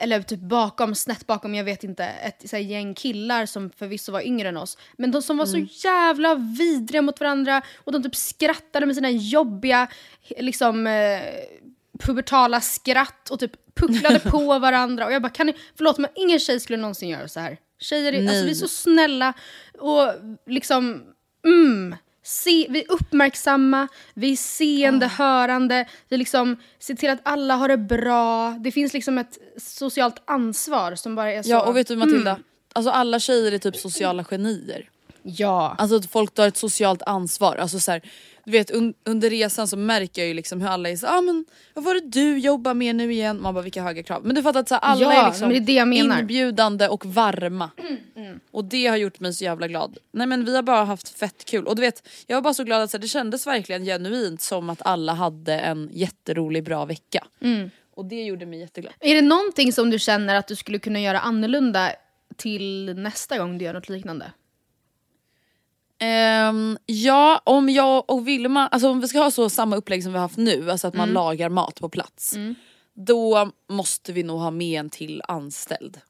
eller 0.03 0.23
typ 0.23 0.41
bakom, 0.41 0.95
snett 0.95 1.27
bakom, 1.27 1.55
jag 1.55 1.65
vet 1.65 1.85
inte, 1.85 2.05
ett 2.05 2.51
så 2.51 2.57
här, 2.57 2.63
gäng 2.63 2.95
killar 2.95 3.47
som 3.47 3.71
förvisso 3.71 4.13
var 4.13 4.21
yngre 4.27 4.49
än 4.49 4.57
oss. 4.57 4.79
Men 4.99 5.11
de 5.11 5.23
som 5.23 5.37
var 5.37 5.47
Mm. 5.47 5.69
så 5.69 5.89
jävla 5.89 6.35
vidriga 6.35 7.03
mot 7.03 7.21
varandra 7.21 7.63
och 7.77 7.93
de 7.93 8.03
typ 8.03 8.17
skrattade 8.17 8.87
med 8.87 8.95
sina 8.95 9.11
jobbiga, 9.11 9.89
liksom 10.39 10.87
eh, 10.87 11.21
pubertala 11.99 12.61
skratt 12.61 13.31
och 13.31 13.41
typ 13.41 13.75
pucklade 13.75 14.21
på 14.31 14.59
varandra. 14.59 15.07
Och 15.07 15.13
jag 15.13 15.23
bara, 15.23 15.29
kan 15.33 15.47
ni, 15.47 15.55
förlåt 15.77 15.99
men 15.99 16.11
ingen 16.15 16.39
tjej 16.39 16.61
skulle 16.61 16.79
någonsin 16.79 17.09
göra 17.09 17.29
så 17.29 17.41
här. 17.41 17.59
Tjejer 17.79 18.13
är, 18.13 18.29
alltså, 18.29 18.45
vi 18.45 18.51
är 18.51 18.55
så 18.55 18.69
snälla 18.69 19.33
och 19.79 20.13
liksom, 20.47 21.03
mm. 21.47 21.97
Se, 22.31 22.67
vi 22.71 22.81
är 22.81 22.93
uppmärksamma, 22.93 23.89
vi 24.15 24.33
är 24.33 24.37
seende, 24.37 25.07
hörande, 25.07 25.87
vi 26.09 26.17
liksom 26.17 26.57
ser 26.79 26.95
till 26.95 27.11
att 27.11 27.19
alla 27.23 27.55
har 27.55 27.69
det 27.69 27.77
bra. 27.77 28.51
Det 28.61 28.73
finns 28.73 28.93
liksom 28.93 29.19
ett 29.19 29.39
socialt 29.57 30.23
ansvar 30.25 30.95
som 30.95 31.15
bara 31.15 31.33
är 31.33 31.43
så... 31.43 31.51
Ja 31.51 31.63
och 31.63 31.77
vet 31.77 31.89
du 31.89 31.97
Matilda, 31.97 32.31
Mm. 32.31 32.43
alltså 32.73 32.91
alla 32.91 33.21
tjejer 33.21 33.53
är 33.53 33.59
typ 33.59 33.77
sociala 33.77 34.25
genier. 34.25 34.89
Ja. 35.23 35.75
Alltså 35.79 35.97
att 35.97 36.11
folk 36.11 36.35
tar 36.35 36.47
ett 36.49 36.57
socialt 36.57 37.03
ansvar. 37.03 37.57
Alltså 37.57 37.81
så 37.81 37.91
här, 37.91 38.03
du 38.51 38.59
vet 38.59 38.71
un 38.71 38.95
under 39.05 39.31
resan 39.31 39.69
så 39.69 39.77
märker 39.77 40.23
jag 40.23 40.29
ju 40.29 40.35
liksom 40.35 40.61
hur 40.61 40.69
alla 40.69 40.89
är 40.91 40.97
så 40.97 41.07
ah, 41.07 41.21
men 41.21 41.45
vad 41.75 41.85
var 41.85 41.95
det 41.95 42.01
du 42.01 42.39
jobbar 42.39 42.75
med 42.75 42.97
nu 42.97 43.13
igen? 43.13 43.43
Man 43.43 43.55
bara 43.55 43.63
vilka 43.63 43.83
höga 43.83 44.03
krav. 44.03 44.27
Men 44.27 44.35
du 44.35 44.43
fattar 44.43 44.61
att 44.61 44.69
så 44.69 44.75
här, 44.75 44.81
alla 44.83 45.03
Ja, 45.03 45.23
är 45.23 45.31
liksom 45.31 45.49
det 45.49 45.57
är 45.57 45.61
det 45.61 45.73
jag 45.73 45.89
menar. 45.89 46.21
inbjudande 46.21 46.89
och 46.89 47.07
varma. 47.07 47.71
Och 48.51 48.65
det 48.65 48.87
har 48.87 48.97
gjort 48.97 49.21
mig 49.21 49.35
så 49.35 49.45
jävla 49.45 49.69
glad. 49.69 49.99
Nej 50.13 50.27
men 50.27 50.45
vi 50.45 50.57
har 50.57 50.63
bara 50.63 50.85
haft 50.85 51.09
fett 51.19 51.45
kul. 51.45 51.67
Och 51.67 51.77
du 51.77 51.83
vet 51.83 52.09
jag 52.27 52.37
var 52.37 52.43
bara 52.43 52.55
så 52.55 52.65
glad 52.65 52.83
att 52.83 52.91
så 52.91 52.97
här, 52.97 53.03
det 53.03 53.09
kändes 53.09 53.47
verkligen 53.47 53.85
genuint 53.85 54.41
som 54.41 54.71
att 54.71 54.83
alla 54.83 55.13
hade 55.13 55.59
en 55.59 55.91
jätterolig 55.93 56.65
bra 56.65 56.85
vecka. 56.85 57.27
Mm. 57.43 57.71
Och 57.95 58.05
det 58.05 58.23
gjorde 58.23 58.47
mig 58.47 58.61
jätteglad. 58.61 58.93
Är 59.01 59.15
det 59.15 59.23
någonting 59.23 59.73
som 59.73 59.91
du 59.91 59.99
känner 59.99 60.35
att 60.35 60.47
du 60.47 60.57
skulle 60.57 60.79
kunna 60.79 61.01
göra 61.01 61.21
annorlunda 61.21 61.93
till 62.37 62.95
nästa 62.97 63.39
gång 63.39 63.59
du 63.59 63.65
gör 63.65 63.75
något 63.75 63.89
liknande? 63.89 64.33
Ehm, 66.03 66.79
ja, 66.87 67.41
om 67.45 67.69
jag 67.69 68.11
och 68.11 68.29
Vilma, 68.29 68.69
alltså 68.69 68.89
om 68.89 69.01
vi 69.01 69.09
ska 69.09 69.19
ha 69.19 69.31
så 69.31 69.51
samma 69.51 69.77
upplägg 69.77 70.03
som 70.03 70.13
vi 70.13 70.19
har 70.19 70.25
haft 70.25 70.37
nu, 70.37 70.71
alltså 70.71 70.87
att 70.89 70.95
man 70.95 71.09
lagar 71.15 71.49
mat 71.49 71.81
på 71.81 71.89
plats. 71.89 72.35
Då 72.95 73.51
måste 73.69 74.13
vi 74.13 74.23
nog 74.23 74.41
ha 74.41 74.51
med 74.51 74.81
en 74.81 74.91
till 74.91 75.23
anställd. 75.29 76.01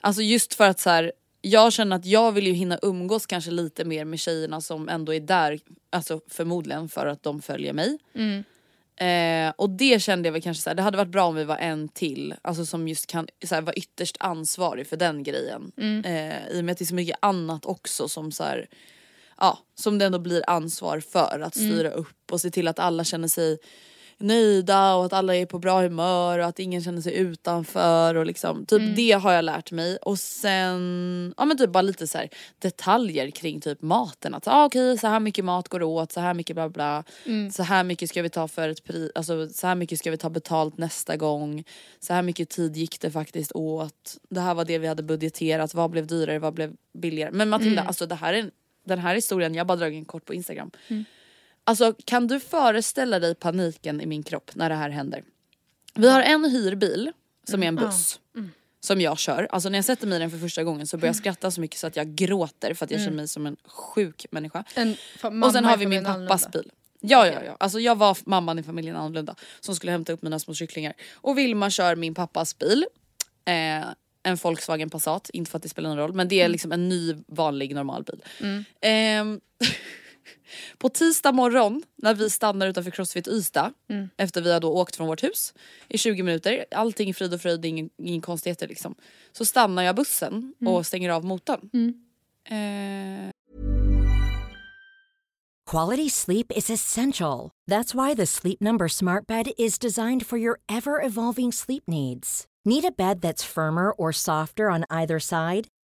Alltså 0.00 0.22
just 0.22 0.54
för 0.54 0.68
att 0.68 0.80
så 0.80 0.90
här, 0.90 1.12
jag 1.40 1.72
känner 1.72 1.96
att 1.96 2.06
jag 2.06 2.32
vill 2.32 2.46
ju 2.46 2.52
hinna 2.52 2.78
umgås 2.82 3.26
kanske 3.26 3.50
lite 3.50 3.84
mer 3.84 4.04
med 4.04 4.20
tjejerna 4.20 4.60
som 4.60 4.88
ändå 4.88 5.14
är 5.14 5.20
där, 5.20 5.58
alltså 5.90 6.20
förmodligen 6.28 6.88
för 6.88 7.06
att 7.06 7.22
de 7.22 7.42
följer 7.42 7.72
mig. 7.72 7.98
Eh, 8.96 9.52
och 9.56 9.70
det 9.70 10.02
kände 10.02 10.26
jag 10.26 10.32
väl 10.32 10.42
kanske 10.42 10.62
så 10.62 10.70
här, 10.70 10.74
det 10.74 10.82
hade 10.82 10.96
varit 10.96 11.08
bra 11.12 11.24
om 11.26 11.34
vi 11.34 11.44
var 11.44 11.56
en 11.56 11.88
till, 11.88 12.34
alltså 12.42 12.66
som 12.66 12.88
just 12.88 13.06
kan 13.06 13.28
så 13.44 13.60
vara 13.60 13.74
ytterst 13.74 14.16
ansvarig 14.20 14.86
för 14.86 14.96
den 14.96 15.22
grejen. 15.22 15.72
Eh, 16.04 16.48
I 16.48 16.60
och 16.60 16.64
med 16.64 16.72
att 16.72 16.78
det 16.78 16.84
är 16.84 16.86
så 16.86 16.94
mycket 16.94 17.18
annat 17.22 17.66
också 17.66 18.08
som 18.08 18.32
så 18.32 18.44
här, 18.44 18.66
ja, 19.38 19.58
som 19.74 19.98
det 19.98 20.04
ändå 20.04 20.18
blir 20.18 20.50
ansvar 20.50 21.00
för 21.00 21.40
att 21.40 21.54
styra 21.54 21.90
upp 21.90 22.32
och 22.32 22.40
se 22.40 22.50
till 22.50 22.68
att 22.68 22.78
alla 22.78 23.04
känner 23.04 23.28
sig 23.28 23.58
nöjda 24.18 24.94
och 24.94 25.04
att 25.04 25.12
alla 25.12 25.36
är 25.36 25.46
på 25.46 25.58
bra 25.58 25.80
humör 25.80 26.38
och 26.38 26.44
att 26.44 26.58
ingen 26.58 26.82
känner 26.82 27.00
sig 27.00 27.14
utanför 27.16 28.14
och 28.14 28.26
liksom 28.26 28.66
typ 28.66 28.96
det 28.96 29.12
har 29.12 29.32
jag 29.32 29.44
lärt 29.44 29.72
mig. 29.72 29.96
Och 29.96 30.18
sen 30.18 31.34
ja 31.36 31.44
men 31.44 31.58
typ 31.58 31.70
bara 31.70 31.82
lite 31.82 32.06
så 32.06 32.18
här 32.18 32.28
detaljer 32.58 33.30
kring 33.30 33.60
typ 33.60 33.82
maten. 33.82 34.34
Att 34.34 34.48
ah, 34.48 34.64
okej 34.64 34.98
så 34.98 35.06
här 35.06 35.20
mycket 35.20 35.44
mat 35.44 35.68
går 35.68 35.82
åt 35.82 36.12
så 36.12 36.20
här 36.20 36.34
mycket 36.34 36.56
bla 36.56 36.68
bla. 36.68 37.04
Så 37.52 37.62
här 37.62 37.84
mycket 37.84 38.08
ska 38.10 38.22
vi 38.22 38.30
ta 38.30 38.48
för 38.48 38.68
ett 38.68 38.84
pris 38.84 39.10
alltså 39.14 39.48
så 39.48 39.66
här 39.66 39.74
mycket 39.74 39.98
ska 39.98 40.10
vi 40.10 40.16
ta 40.16 40.30
betalt 40.30 40.78
nästa 40.78 41.16
gång. 41.16 41.64
Så 42.00 42.12
här 42.12 42.22
mycket 42.22 42.48
tid 42.48 42.76
gick 42.76 43.00
det 43.00 43.10
faktiskt 43.10 43.52
åt. 43.52 44.16
Det 44.28 44.40
här 44.40 44.54
var 44.54 44.64
det 44.64 44.78
vi 44.78 44.86
hade 44.86 45.02
budgeterat. 45.02 45.74
Vad 45.74 45.90
blev 45.90 46.06
dyrare? 46.06 46.38
Vad 46.38 46.54
blev 46.54 46.74
billigare? 46.94 47.30
Men 47.32 47.48
Matilda 47.48 47.82
alltså 47.82 48.06
det 48.06 48.14
här 48.14 48.34
är 48.34 48.38
en, 48.38 48.50
den 48.84 48.98
här 48.98 49.14
historien 49.14 49.54
jag 49.54 49.60
har 49.60 49.66
bara 49.66 49.76
dragit 49.76 49.98
en 49.98 50.04
kort 50.04 50.24
på 50.24 50.34
instagram 50.34 50.70
Alltså 51.68 51.94
kan 52.04 52.26
du 52.26 52.40
föreställa 52.40 53.18
dig 53.18 53.34
paniken 53.34 54.00
i 54.00 54.06
min 54.06 54.22
kropp 54.22 54.50
när 54.54 54.68
det 54.68 54.74
här 54.74 54.90
händer? 54.90 55.22
Vi 55.94 56.08
har 56.10 56.20
en 56.22 56.44
hyrbil 56.44 57.12
som 57.44 57.62
är 57.62 57.66
en 57.66 57.76
buss. 57.76 58.20
Som 58.80 59.00
jag 59.00 59.18
kör. 59.18 59.48
Alltså 59.50 59.68
när 59.68 59.78
jag 59.78 59.84
sätter 59.84 60.06
mig 60.06 60.16
i 60.16 60.18
den 60.18 60.30
för 60.30 60.38
första 60.38 60.64
gången 60.64 60.86
så 60.86 60.96
börjar 60.96 61.08
jag 61.08 61.16
skratta 61.16 61.50
så 61.50 61.60
mycket 61.60 61.78
så 61.80 61.86
att 61.86 61.96
jag 61.96 62.14
gråter 62.14 62.74
för 62.74 62.84
att 62.84 62.90
jag 62.90 63.00
känner 63.00 63.16
mig 63.16 63.28
som 63.28 63.46
en 63.46 63.56
sjuk 63.64 64.26
människa. 64.30 64.64
En 64.74 64.96
Och 65.42 65.52
sen 65.52 65.64
har 65.64 65.76
vi 65.76 65.86
min 65.86 66.04
pappas 66.04 66.14
annorlunda. 66.44 66.48
bil. 66.62 66.70
Ja 67.00 67.26
ja 67.26 67.42
ja, 67.44 67.56
alltså 67.60 67.80
jag 67.80 67.96
var 67.96 68.18
mamman 68.26 68.58
i 68.58 68.62
familjen 68.62 68.96
annorlunda 68.96 69.34
som 69.60 69.74
skulle 69.76 69.92
hämta 69.92 70.12
upp 70.12 70.22
mina 70.22 70.38
små 70.38 70.54
kycklingar. 70.54 70.92
Och 71.14 71.38
Vilma 71.38 71.70
kör 71.70 71.96
min 71.96 72.14
pappas 72.14 72.58
bil. 72.58 72.84
Eh, 73.44 73.84
en 74.22 74.36
Volkswagen 74.42 74.90
Passat, 74.90 75.30
inte 75.32 75.50
för 75.50 75.56
att 75.56 75.62
det 75.62 75.68
spelar 75.68 75.88
någon 75.88 75.98
roll 75.98 76.12
men 76.12 76.28
det 76.28 76.40
är 76.40 76.48
liksom 76.48 76.72
en 76.72 76.88
ny 76.88 77.16
vanlig 77.26 77.74
normal 77.74 78.02
bil. 78.04 78.22
Ehm, 78.80 79.40
på 80.78 80.88
tisdag 80.88 81.32
morgon 81.32 81.82
när 81.96 82.14
vi 82.14 82.30
stannar 82.30 82.66
utanför 82.66 82.90
Crossfit 82.90 83.28
Ystad 83.28 83.72
efter 84.16 84.40
vi 84.42 84.52
har 84.52 84.60
då 84.60 84.68
åkt 84.72 84.96
från 84.96 85.06
vårt 85.06 85.22
hus 85.22 85.54
i 85.88 85.98
20 85.98 86.22
minuter, 86.22 86.64
allting 86.70 87.08
är 87.08 87.12
frid 87.12 87.34
och 87.34 87.40
fröjd, 87.40 87.64
ingen, 87.64 87.90
ingen 87.98 88.20
konstigheter 88.20 88.68
liksom. 88.68 88.94
Så 89.32 89.44
stannar 89.44 89.82
jag 89.82 89.96
bussen 89.96 90.54
och 90.66 90.86
stänger 90.86 91.10
av 91.10 91.24
motorn. 91.24 91.70
Eh, 92.48 93.30
Quality 95.70 96.08
sleep 96.08 96.52
is 96.56 96.70
essential. 96.70 97.50
That's 97.70 97.92
why 97.92 98.14
the 98.14 98.26
Sleep 98.26 98.60
Number 98.60 98.88
Smart 98.88 99.26
Bed 99.26 99.46
is 99.58 99.80
designed 99.80 100.24
for 100.26 100.38
your 100.38 100.60
ever 100.68 101.02
evolving 101.02 101.52
sleep 101.52 101.82
needs. 101.88 102.46
Need 102.64 102.84
a 102.84 102.92
bed 102.96 103.20
that's 103.20 103.42
firmer 103.44 103.90
or 103.90 104.12
softer 104.12 104.68
on 104.70 104.84
either 104.90 105.18
side? 105.18 105.66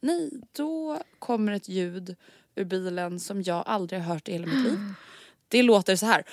Nej, 0.00 0.30
då 0.52 1.00
kommer 1.18 1.52
ett 1.52 1.68
ljud 1.68 2.16
ur 2.54 2.64
bilen 2.64 3.20
som 3.20 3.42
jag 3.42 3.62
aldrig 3.66 4.00
har 4.02 4.14
hört 4.14 4.28
i 4.28 4.32
hela 4.32 4.46
mitt 4.46 4.64
liv. 4.64 4.78
Det 5.50 5.62
låter 5.62 5.96
så 5.96 6.06
här. 6.06 6.24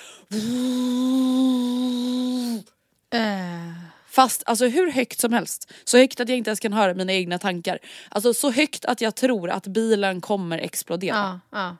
Eh, 3.10 3.72
Fast 4.08 4.42
alltså 4.46 4.66
hur 4.66 4.90
högt 4.90 5.20
som 5.20 5.32
helst. 5.32 5.72
Så 5.84 5.98
högt 5.98 6.20
att 6.20 6.28
jag 6.28 6.38
inte 6.38 6.50
ens 6.50 6.60
kan 6.60 6.72
höra 6.72 6.94
mina 6.94 7.12
egna 7.12 7.38
tankar. 7.38 7.78
Alltså 8.08 8.34
så 8.34 8.50
högt 8.50 8.84
att 8.84 9.00
jag 9.00 9.14
tror 9.14 9.50
att 9.50 9.66
bilen 9.66 10.20
kommer 10.20 10.58
explodera. 10.58 11.14
ja, 11.16 11.40
ja. 11.58 11.76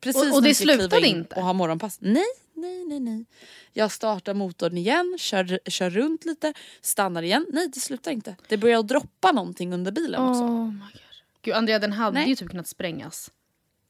Precis 0.00 0.22
Och- 0.30 0.36
och 0.36 0.42
det 0.42 0.54
slutade 0.54 1.08
in 1.08 1.16
inte? 1.16 1.34
Och 1.34 1.42
ha 1.42 1.52
morgonpass. 1.52 1.98
Nej, 2.00 2.24
nej, 2.54 2.84
nej, 2.84 3.00
nej. 3.00 3.24
Jag 3.78 3.92
startar 3.92 4.34
motorn 4.34 4.76
igen, 4.78 5.16
kör, 5.18 5.58
kör 5.70 5.90
runt 5.90 6.24
lite, 6.24 6.52
stannar 6.80 7.22
igen. 7.22 7.46
Nej 7.52 7.68
det 7.74 7.80
slutar 7.80 8.10
inte. 8.10 8.36
Det 8.48 8.56
börjar 8.56 8.82
droppa 8.82 9.32
någonting 9.32 9.72
under 9.72 9.92
bilen 9.92 10.22
också. 10.22 10.42
Oh 10.42 10.64
my 10.72 10.78
god. 10.78 11.00
Gud 11.42 11.54
Andrea 11.54 11.78
den 11.78 11.92
hade 11.92 12.18
Nej. 12.18 12.28
ju 12.28 12.36
typ 12.36 12.50
kunnat 12.50 12.68
sprängas. 12.68 13.30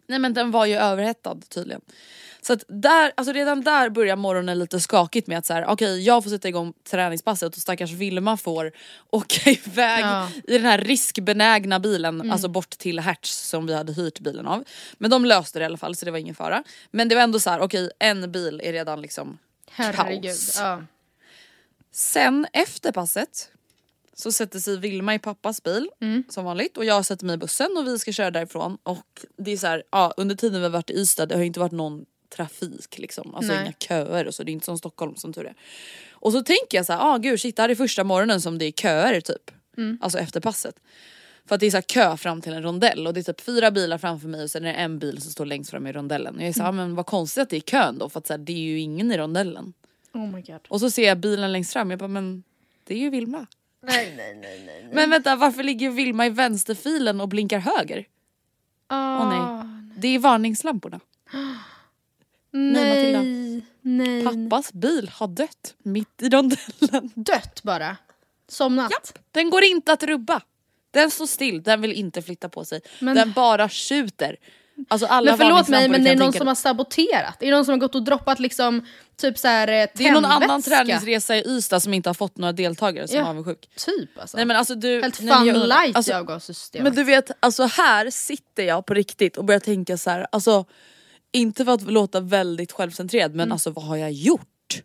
Nej 0.06 0.18
men 0.18 0.34
den 0.34 0.50
var 0.50 0.66
ju 0.66 0.74
överhettad 0.74 1.40
tydligen. 1.48 1.80
Så 2.40 2.52
att 2.52 2.64
där, 2.68 3.12
alltså 3.16 3.32
redan 3.32 3.60
där 3.62 3.90
börjar 3.90 4.16
morgonen 4.16 4.58
lite 4.58 4.80
skakigt 4.80 5.26
med 5.26 5.38
att 5.38 5.46
så 5.46 5.52
här, 5.54 5.66
okej 5.66 6.02
jag 6.02 6.22
får 6.22 6.30
sätta 6.30 6.48
igång 6.48 6.72
träningspasset 6.90 7.56
och 7.56 7.62
stackars 7.62 7.90
Vilma 7.92 8.36
får 8.36 8.72
åka 9.10 9.50
iväg 9.66 10.04
Ja. 10.04 10.28
i 10.44 10.52
den 10.52 10.66
här 10.66 10.78
riskbenägna 10.78 11.80
bilen, 11.80 12.30
alltså 12.30 12.48
bort 12.48 12.70
till 12.70 13.00
Hertz 13.00 13.48
som 13.48 13.66
vi 13.66 13.74
hade 13.74 13.92
hyrt 13.92 14.20
bilen 14.20 14.46
av. 14.46 14.64
Men 14.98 15.10
de 15.10 15.24
löste 15.24 15.58
det 15.58 15.62
i 15.62 15.66
alla 15.66 15.76
fall 15.76 15.96
så 15.96 16.04
det 16.04 16.10
var 16.10 16.18
ingen 16.18 16.34
fara. 16.34 16.64
Men 16.90 17.08
det 17.08 17.14
var 17.14 17.22
ändå 17.22 17.40
så 17.40 17.50
här, 17.50 17.60
okej 17.60 17.90
en 17.98 18.32
bil 18.32 18.60
är 18.64 18.72
redan 18.72 19.00
liksom 19.00 19.38
Herregud. 19.76 20.22
kaos. 20.24 20.56
Ja. 20.58 20.82
Sen 21.92 22.46
efter 22.52 22.92
passet 22.92 23.50
så 24.14 24.32
sätter 24.32 24.58
sig 24.58 24.76
Vilma 24.78 25.14
i 25.14 25.18
pappas 25.18 25.62
bil 25.62 25.90
Mm. 26.00 26.24
som 26.28 26.44
vanligt 26.44 26.76
och 26.76 26.84
jag 26.84 27.06
sätter 27.06 27.26
mig 27.26 27.34
i 27.34 27.38
bussen 27.38 27.76
och 27.76 27.86
vi 27.86 27.98
ska 27.98 28.12
köra 28.12 28.30
därifrån 28.30 28.78
och 28.82 29.20
det 29.36 29.50
är 29.52 29.56
så 29.56 29.66
här, 29.66 29.82
ja, 29.90 30.14
under 30.16 30.34
tiden 30.34 30.60
vi 30.60 30.64
har 30.66 30.70
varit 30.72 30.90
i 30.90 30.94
Ystad 30.94 31.26
det 31.26 31.34
har 31.36 31.42
inte 31.42 31.60
varit 31.60 31.72
någon 31.72 32.04
trafik 32.36 32.98
liksom, 32.98 33.34
alltså 33.34 33.52
Nej. 33.52 33.62
inga 33.62 33.72
köer 33.72 34.26
och 34.26 34.34
så, 34.34 34.42
det 34.42 34.50
är 34.50 34.52
inte 34.52 34.64
som 34.66 34.78
Stockholm 34.78 35.16
som 35.16 35.32
tur 35.32 35.46
är. 35.46 35.54
Och 36.10 36.32
så 36.32 36.42
tänker 36.42 36.78
jag 36.78 36.86
så 36.86 36.92
här, 36.92 37.00
ah 37.14 37.16
gud 37.18 37.40
shit 37.40 37.56
det 37.56 37.62
här 37.62 37.68
är 37.68 37.74
första 37.74 38.04
morgonen 38.04 38.40
som 38.40 38.58
det 38.58 38.64
är 38.64 38.72
köer 38.72 39.20
typ, 39.20 39.50
Mm. 39.76 39.98
alltså 40.00 40.18
efter 40.18 40.40
passet. 40.40 40.74
För 41.46 41.54
att 41.54 41.60
det 41.60 41.66
är 41.66 41.70
så 41.70 41.76
här 41.76 41.82
kö 41.82 42.16
fram 42.16 42.40
till 42.40 42.52
en 42.52 42.62
rondell 42.62 43.06
och 43.06 43.14
det 43.14 43.20
är 43.20 43.22
typ 43.22 43.40
fyra 43.40 43.70
bilar 43.70 43.98
framför 43.98 44.28
mig 44.28 44.42
och 44.42 44.50
sen 44.50 44.64
är 44.64 44.68
det 44.72 44.74
en 44.78 44.98
bil 44.98 45.22
som 45.22 45.30
står 45.32 45.46
längst 45.46 45.70
fram 45.70 45.86
i 45.86 45.92
rondellen. 45.92 46.34
Och 46.36 46.40
jag 46.42 46.48
är 46.48 46.52
så 46.52 46.62
här, 46.62 46.68
Mm. 46.68 46.80
ah, 46.80 46.86
men 46.86 46.94
vad 46.94 47.06
konstigt 47.06 47.42
att 47.42 47.50
det 47.50 47.56
är 47.56 47.60
kön 47.60 47.98
då 47.98 48.08
för 48.08 48.18
att 48.18 48.26
så 48.26 48.32
här, 48.32 48.38
det 48.38 48.52
är 48.52 48.56
ju 48.56 48.80
ingen 48.80 49.12
i 49.12 49.18
rondellen. 49.18 49.72
Oh 50.12 50.26
my 50.32 50.40
god. 50.42 50.60
Och 50.68 50.80
så 50.80 50.90
ser 50.90 51.06
jag 51.08 51.18
bilen 51.18 51.52
längst 51.52 51.72
fram, 51.72 51.90
jag 51.90 51.98
bara 51.98 52.08
men 52.08 52.42
det 52.84 52.94
är 52.94 52.98
ju 52.98 53.10
Vilma. 53.10 53.46
Nej 53.82 54.14
nej 54.16 54.34
nej 54.42 54.62
nej. 54.66 54.88
Men 54.92 55.10
vänta 55.10 55.36
varför 55.36 55.62
ligger 55.62 55.90
Vilma 55.90 56.26
i 56.26 56.30
vänsterfilen 56.30 57.20
och 57.20 57.28
blinkar 57.28 57.58
höger? 57.58 58.04
Åh 58.90 58.96
Åh 58.98 59.28
nej. 59.28 59.68
Det 59.98 60.08
är 60.08 60.18
varningslamporna. 60.18 61.00
Nej. 62.50 63.12
Matilda. 63.12 63.22
Nej. 63.80 64.24
Pappas 64.24 64.72
bil 64.72 65.10
har 65.14 65.28
dött 65.28 65.74
mitt 65.78 66.22
i 66.22 66.28
rondellen. 66.28 67.10
Dött 67.14 67.62
bara. 67.62 67.96
Somnat. 68.48 68.90
Japp, 68.90 69.18
den 69.30 69.50
går 69.50 69.64
inte 69.64 69.92
att 69.92 70.02
rubba. 70.02 70.42
Den 70.96 71.10
står 71.10 71.26
still, 71.26 71.62
den 71.62 71.80
vill 71.80 71.92
inte 71.92 72.22
flytta 72.22 72.48
på 72.48 72.64
sig. 72.64 72.80
Men- 72.98 73.16
Den 73.16 73.32
bara 73.32 73.68
skjuter. 73.68 74.36
Alltså 74.88 75.06
Men 75.24 75.38
förlåt 75.38 75.68
mig 75.68 75.88
men 75.88 76.04
det 76.04 76.10
är 76.10 76.16
någon 76.16 76.26
tänka 76.32 76.38
som 76.38 76.46
har 76.48 76.54
saboterat? 76.54 77.42
Är 77.42 77.46
det 77.46 77.52
någon 77.52 77.64
som 77.64 77.72
har 77.72 77.78
gått 77.78 77.94
och 77.94 78.02
droppat 78.04 78.40
liksom 78.40 78.86
typ 79.16 79.38
så 79.38 79.48
här 79.48 79.68
eh, 79.68 79.86
Det 79.94 80.06
är 80.08 80.12
någon 80.12 80.24
annan 80.24 80.40
tändvätska? 80.48 80.76
träningsresa 80.76 81.36
i 81.36 81.42
Ystad 81.46 81.80
som 81.80 81.94
inte 81.94 82.08
har 82.08 82.14
fått 82.14 82.36
några 82.38 82.52
deltagare 82.52 83.08
som 83.08 83.16
Ja. 83.18 83.24
är 83.24 83.28
avundsjuk. 83.30 83.68
Typ 83.76 84.18
alltså. 84.18 84.36
Nej 84.36 84.46
men 84.46 84.56
alltså 84.56 84.74
du... 84.74 85.02
Helt 85.02 85.20
nej, 85.20 85.28
jag 85.28 85.38
fun 85.54 85.62
undrar- 85.62 85.82
light 85.82 85.96
alltså, 85.96 86.12
i 86.12 86.14
avgassystemet. 86.14 86.84
Men 86.84 86.94
du 86.96 87.04
vet, 87.04 87.30
alltså 87.40 87.64
här 87.64 88.10
sitter 88.10 88.62
jag 88.62 88.86
på 88.86 88.94
riktigt 88.94 89.36
och 89.36 89.44
börjar 89.44 89.60
tänka 89.60 89.98
så 89.98 90.10
här, 90.10 90.26
alltså 90.32 90.64
inte 91.32 91.64
för 91.64 91.72
att 91.72 91.82
låta 91.90 92.20
väldigt 92.20 92.72
självcentrerad 92.72 93.34
men 93.34 93.52
alltså 93.52 93.70
vad 93.70 93.84
har 93.84 93.96
jag 93.96 94.12
gjort? 94.12 94.82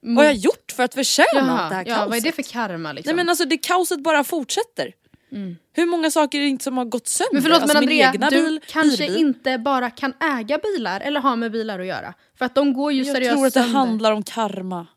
Vad 0.00 0.16
har 0.16 0.24
jag 0.24 0.34
gjort 0.34 0.72
för 0.76 0.82
att 0.82 0.94
förtjäna 0.94 1.26
Jaha, 1.34 1.68
det 1.68 1.74
här 1.74 1.84
ja, 1.86 1.94
kaoset? 1.94 2.08
vad 2.08 2.16
är 2.18 2.20
det 2.20 2.32
för 2.32 2.42
karma 2.42 2.92
liksom? 2.92 3.08
Nej 3.10 3.16
men 3.24 3.28
alltså 3.28 3.44
det 3.44 3.58
kaoset 3.58 4.00
bara 4.02 4.24
fortsätter. 4.24 4.92
Hur 5.72 5.86
många 5.86 6.10
saker 6.10 6.38
är 6.38 6.42
det 6.42 6.48
inte 6.48 6.64
som 6.64 6.76
har 6.76 6.84
gått 6.84 7.06
sönder? 7.08 7.32
Men 7.32 7.42
förlåt 7.42 7.60
alltså, 7.62 7.74
men 7.76 7.82
Andrea, 7.82 8.10
egna 8.12 8.30
du 8.30 8.42
bil, 8.42 8.60
kanske 8.66 9.04
hyrbil. 9.04 9.20
inte 9.20 9.58
bara 9.58 9.90
kan 9.90 10.12
äga 10.38 10.58
bilar 10.58 11.00
eller 11.00 11.20
ha 11.20 11.36
med 11.36 11.52
bilar 11.52 11.78
att 11.80 11.86
göra. 11.86 12.14
För 12.38 12.44
att 12.44 12.54
de 12.54 12.72
går 12.72 12.92
ju 12.92 13.02
Jag 13.02 13.14
seriöst 13.16 13.32
tror 13.36 13.46
att 13.46 13.54
det 13.54 13.60
sönder. 13.60 13.78
handlar 13.78 14.12
om 14.12 14.22
karma. 14.22 14.86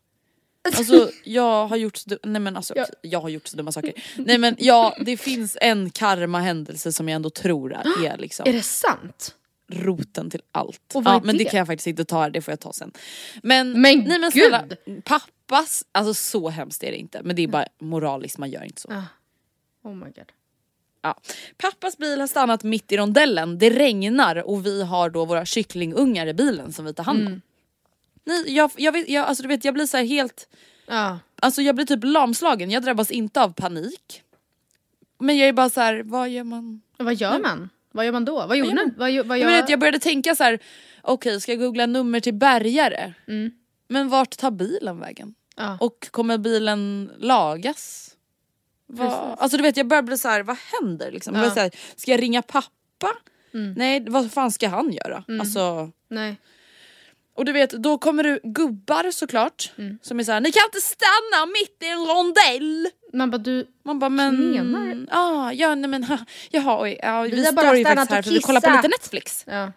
Alltså 0.76 1.10
jag 1.24 1.66
har 1.66 1.76
gjort 1.76 1.98
nej 2.24 2.40
men 2.40 2.56
alltså 2.56 2.74
Ja. 2.76 2.86
jag 3.02 3.20
har 3.20 3.28
gjort 3.28 3.48
så 3.48 3.56
dumma 3.56 3.72
saker. 3.72 3.92
Nej 4.16 4.38
men 4.38 4.56
ja 4.58 4.96
det 5.00 5.16
finns 5.16 5.56
en 5.60 5.90
karma-händelse 5.90 6.92
som 6.92 7.08
jag 7.08 7.16
ändå 7.16 7.30
tror 7.30 7.72
är, 7.74 8.04
är 8.06 8.16
liksom 8.18 8.48
Är 8.48 8.52
det 8.52 8.62
sant? 8.62 9.34
roten 9.72 10.30
till 10.30 10.40
allt. 10.52 10.80
Och 10.94 11.04
vad 11.04 11.14
ja, 11.14 11.20
men 11.24 11.38
det 11.38 11.44
det? 11.44 11.50
kan 11.50 11.58
jag 11.58 11.66
faktiskt 11.66 11.86
inte 11.86 12.04
ta 12.04 12.28
det 12.30 12.42
får 12.42 12.52
jag 12.52 12.60
ta 12.60 12.72
sen. 12.72 12.92
Men, 13.42 13.72
Men 13.80 13.98
nej, 13.98 14.18
men 14.18 14.32
snälla, 14.32 14.64
pappas, 15.04 15.84
alltså 15.92 16.14
så 16.14 16.48
hemskt 16.48 16.82
är 16.84 16.90
det 16.90 16.96
inte 16.96 17.20
men 17.24 17.36
det 17.36 17.42
är 17.42 17.48
bara 17.48 17.66
moraliskt, 17.80 18.38
man 18.38 18.50
gör 18.50 18.64
inte 18.64 18.80
så. 18.80 18.88
Ja. 18.90 19.02
Oh 19.82 19.94
my 19.94 20.04
god. 20.04 20.32
Ja. 21.02 21.20
Pappas 21.56 21.98
bil 21.98 22.20
har 22.20 22.26
stannat 22.26 22.62
mitt 22.64 22.92
i 22.92 22.96
rondellen, 22.96 23.58
det 23.58 23.70
regnar 23.70 24.36
och 24.48 24.66
vi 24.66 24.82
har 24.82 25.10
då 25.10 25.24
våra 25.24 25.44
kycklingungar 25.44 26.26
i 26.26 26.34
bilen 26.34 26.72
som 26.72 26.84
vi 26.84 26.94
tar 26.94 27.04
hand 27.04 27.20
om. 27.20 27.26
Mm. 27.26 27.40
Nej, 28.24 28.54
jag, 28.56 28.70
jag, 28.76 28.92
vet, 28.92 29.08
jag, 29.08 29.26
alltså, 29.26 29.42
du 29.42 29.48
vet, 29.48 29.64
jag 29.64 29.74
blir 29.74 29.86
så 29.86 29.96
helt, 29.98 30.48
Ja. 30.86 31.18
alltså 31.42 31.62
jag 31.62 31.74
blir 31.74 31.86
typ 31.86 32.00
lamslagen, 32.04 32.70
jag 32.70 32.82
drabbas 32.82 33.10
inte 33.10 33.42
av 33.42 33.52
panik. 33.52 34.22
Men 35.18 35.38
jag 35.38 35.48
är 35.48 35.52
bara 35.52 35.70
så 35.70 35.80
här, 35.80 36.02
vad 36.04 36.28
gör 36.28 36.44
man? 36.44 36.82
Vad 36.96 37.14
gör 37.14 37.38
man? 37.38 37.68
Vad 37.92 38.04
gör 38.04 38.12
man 38.12 38.24
då? 38.24 38.46
Vad 38.46 38.56
gjorde? 38.56 38.90
Vad, 38.96 39.10
gör- 39.10 39.24
vad 39.24 39.38
Jag, 39.38 39.70
jag 39.70 39.80
började 39.80 39.98
tänka 39.98 40.34
så 40.34 40.44
här: 40.44 40.58
okej 41.02 41.40
ska 41.40 41.52
jag 41.52 41.58
googla 41.60 41.86
nummer 41.86 42.20
till 42.20 42.34
bärgare? 42.34 43.14
Mm. 43.28 43.50
Men 43.88 44.08
vart 44.08 44.36
tar 44.36 44.50
bilen 44.50 45.00
vägen? 45.00 45.34
Ja. 45.56 45.78
Och 45.80 46.08
kommer 46.10 46.38
bilen 46.38 47.10
lagas? 47.18 48.09
Precis. 48.96 49.18
alltså 49.38 49.56
du 49.56 49.62
vet 49.62 49.76
jag 49.76 49.86
börjar 49.86 50.02
bli 50.02 50.18
så 50.18 50.28
här: 50.28 50.42
vad 50.42 50.56
händer 50.80 51.12
liksom? 51.12 51.34
Jag 51.34 51.44
Ja. 51.44 51.46
blir 51.48 51.54
så 51.54 51.60
här, 51.60 51.70
ska 51.96 52.10
jag 52.10 52.22
ringa 52.22 52.42
pappa? 52.42 53.10
Mm. 53.54 53.72
Nej 53.76 54.04
vad 54.08 54.32
fan 54.32 54.50
ska 54.50 54.68
han 54.68 54.92
göra? 54.92 55.24
Alltså, 55.40 55.90
Nej. 56.10 56.36
och 57.36 57.44
du 57.44 57.52
vet 57.52 57.70
då 57.70 57.98
kommer 57.98 58.22
det 58.22 58.40
gubbar 58.44 59.10
såklart 59.10 59.72
Mm. 59.78 59.98
som 60.02 60.20
är 60.20 60.24
så 60.24 60.32
här: 60.32 60.40
ni 60.40 60.52
kan 60.52 60.62
inte 60.64 60.80
stanna 60.80 61.46
mitt 61.46 61.82
i 61.82 61.86
en 61.86 61.98
rondell! 62.06 62.88
Man 63.12 63.30
bara 63.30 63.38
du, 63.38 63.66
Man 63.84 63.98
bara 63.98 64.08
men... 64.10 64.50
Menar? 64.50 65.06
Ah, 65.10 65.52
ja 65.52 65.74
nej 65.74 65.90
men 65.90 66.04
ha, 66.10 66.18
jaha 66.50 66.82
oj, 66.82 66.98
ja, 67.02 67.22
vi, 67.22 67.30
Vi 67.30 67.44
har 67.44 67.52
bara 67.52 67.66
står 67.66 67.76
ju 67.76 67.84
faktiskt 67.84 68.10
här 68.10 68.22
för 68.22 68.30
vi 68.30 68.40
kollar 68.40 68.60
på 68.60 68.70
lite 68.76 68.88
Netflix. 68.88 69.44
ja. 69.46 69.72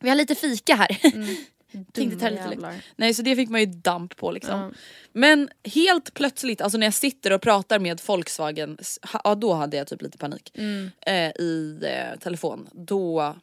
Vi 0.00 0.08
har 0.08 0.16
lite 0.16 0.34
fika 0.34 0.74
här. 0.74 0.98
Tänkte 1.92 2.18
ta 2.18 2.24
det 2.24 2.30
lite 2.30 2.48
lugnt. 2.48 2.84
Nej 2.96 3.14
så 3.14 3.22
det 3.22 3.36
fick 3.36 3.50
man 3.50 3.60
ju 3.60 3.66
damp 3.66 4.16
på 4.16 4.30
liksom. 4.30 4.60
Ja. 4.60 4.70
Men 5.12 5.48
helt 5.64 6.14
plötsligt, 6.14 6.60
alltså 6.60 6.78
när 6.78 6.86
jag 6.86 6.94
sitter 6.94 7.32
och 7.32 7.42
pratar 7.42 7.78
med 7.78 8.00
Volkswagen, 8.06 8.78
ja 9.24 9.34
då 9.34 9.52
hade 9.52 9.76
jag 9.76 9.86
typ 9.86 10.02
lite 10.02 10.18
panik. 10.18 10.52
Mm. 10.54 10.90
Eh, 11.06 11.30
I 11.44 11.78
eh, 11.82 12.18
telefon. 12.18 12.68
Då 12.72 13.36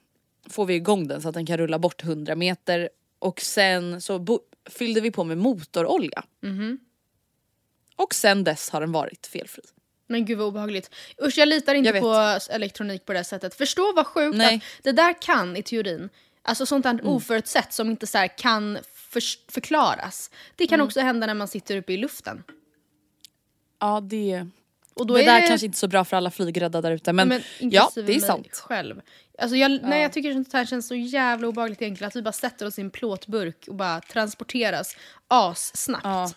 får 0.50 0.66
vi 0.66 0.74
igång 0.74 1.08
den 1.08 1.22
så 1.22 1.30
att 1.30 1.34
den 1.34 1.46
kan 1.46 1.58
rulla 1.58 1.80
bort 1.80 2.04
100 2.04 2.36
meter. 2.36 2.90
Och 3.20 3.42
sen 3.42 4.02
så 4.02 4.40
fyllde 4.70 5.02
vi 5.02 5.12
på 5.12 5.24
med 5.24 5.38
motorolja. 5.38 6.24
Mhm. 6.42 6.80
Och 7.96 8.16
sen 8.16 8.44
dess 8.44 8.70
har 8.70 8.82
den 8.82 8.92
varit 8.92 9.28
felfri. 9.28 9.64
Men 10.08 10.26
gud 10.26 10.38
vad 10.38 10.48
obehagligt. 10.48 10.92
Usch 11.24 11.38
jag 11.38 11.48
litar 11.48 11.74
inte 11.74 11.90
Jag 11.90 12.02
på 12.02 12.40
elektronik 12.54 13.06
på 13.06 13.14
det 13.14 13.24
sättet. 13.24 13.56
Förstå 13.56 13.94
vad 13.96 14.08
sjukt 14.08 14.38
Nej. 14.38 14.56
att 14.56 14.84
det 14.84 14.92
där 14.92 15.22
kan 15.22 15.58
i 15.58 15.64
teorin, 15.64 16.10
alltså 16.44 16.66
sånt 16.66 16.84
där 16.84 17.00
oförutsett 17.08 17.74
som 17.74 17.90
inte 17.90 18.08
så 18.08 18.18
här 18.18 18.38
kan 18.38 18.78
för- 18.94 19.52
förklaras. 19.52 20.32
Det 20.56 20.68
kan 20.68 20.82
också 20.82 21.00
hända 21.00 21.28
när 21.28 21.34
man 21.34 21.48
sitter 21.48 21.78
uppe 21.78 21.94
i 21.94 21.98
luften. 21.98 22.44
Ja 23.80 24.02
det, 24.02 24.48
Och 24.94 25.08
då 25.08 25.14
det 25.16 25.22
är 25.24 25.26
där 25.26 25.42
det 25.42 25.48
kanske 25.48 25.66
inte 25.66 25.78
så 25.78 25.88
bra 25.88 26.06
för 26.06 26.18
alla 26.18 26.32
flygrädda 26.32 26.82
där 26.82 26.92
ute 26.92 27.14
men, 27.14 27.32
ja 27.32 27.38
inklusive 27.60 28.08
det 28.08 28.16
är 28.16 28.20
sant. 28.20 28.48
Själv. 28.52 29.02
Alltså 29.38 29.56
jag, 29.58 29.80
nej, 29.84 30.02
jag 30.02 30.14
tycker 30.14 30.34
sånt 30.34 30.54
här 30.54 30.66
känns 30.66 30.88
så 30.88 30.96
jävla 30.96 31.48
obehagligt 31.48 31.82
egentligen. 31.82 32.08
Att 32.08 32.16
vi 32.16 32.22
bara 32.22 32.32
sätter 32.32 32.66
oss 32.66 32.80
i 32.80 32.82
en 32.82 32.90
plåtburk 32.92 33.66
och 33.68 33.76
bara 33.76 34.02
transporteras 34.02 34.96
assnabbt. 35.28 36.04
Ja. 36.04 36.32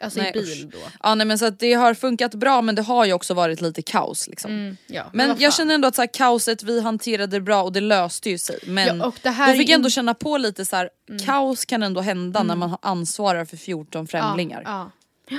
Alltså 0.00 0.18
Nej, 0.20 0.30
i 0.30 0.32
bil 0.32 0.64
usch. 0.66 0.72
då. 0.72 0.78
Ja 1.02 1.14
nej 1.14 1.26
men 1.26 1.38
så 1.38 1.50
det 1.50 1.72
har 1.72 1.94
funkat 1.94 2.34
bra 2.34 2.62
men 2.62 2.74
det 2.74 2.82
har 2.82 3.04
ju 3.04 3.12
också 3.12 3.34
varit 3.34 3.60
lite 3.60 3.82
kaos 3.82 4.28
liksom. 4.28 4.50
Mm, 4.50 4.76
ja, 4.86 5.04
Men 5.12 5.28
vad 5.28 5.40
jag 5.40 5.54
känner 5.54 5.74
ändå 5.74 5.88
att 5.88 5.94
så 5.94 6.02
här, 6.02 6.08
kaoset, 6.14 6.62
vi 6.62 6.80
hanterade 6.80 7.40
bra 7.40 7.62
och 7.62 7.72
det 7.72 7.80
löste 7.80 8.30
ju 8.30 8.38
sig. 8.38 8.58
Men 8.66 8.98
Ja, 8.98 9.12
det 9.22 9.30
här 9.30 9.52
då 9.52 9.58
fick 9.58 9.68
jag 9.68 9.74
ändå 9.74 9.86
in- 9.86 9.90
känna 9.90 10.14
på 10.14 10.36
lite 10.38 10.64
så 10.64 10.76
här, 10.76 10.90
kaos 11.26 11.64
kan 11.64 11.82
ändå 11.82 12.00
hända 12.00 12.42
när 12.42 12.56
man 12.56 12.76
ansvarar 12.82 13.44
för 13.44 13.56
14 13.56 14.06
främlingar. 14.06 14.62
Ja. 14.64 14.90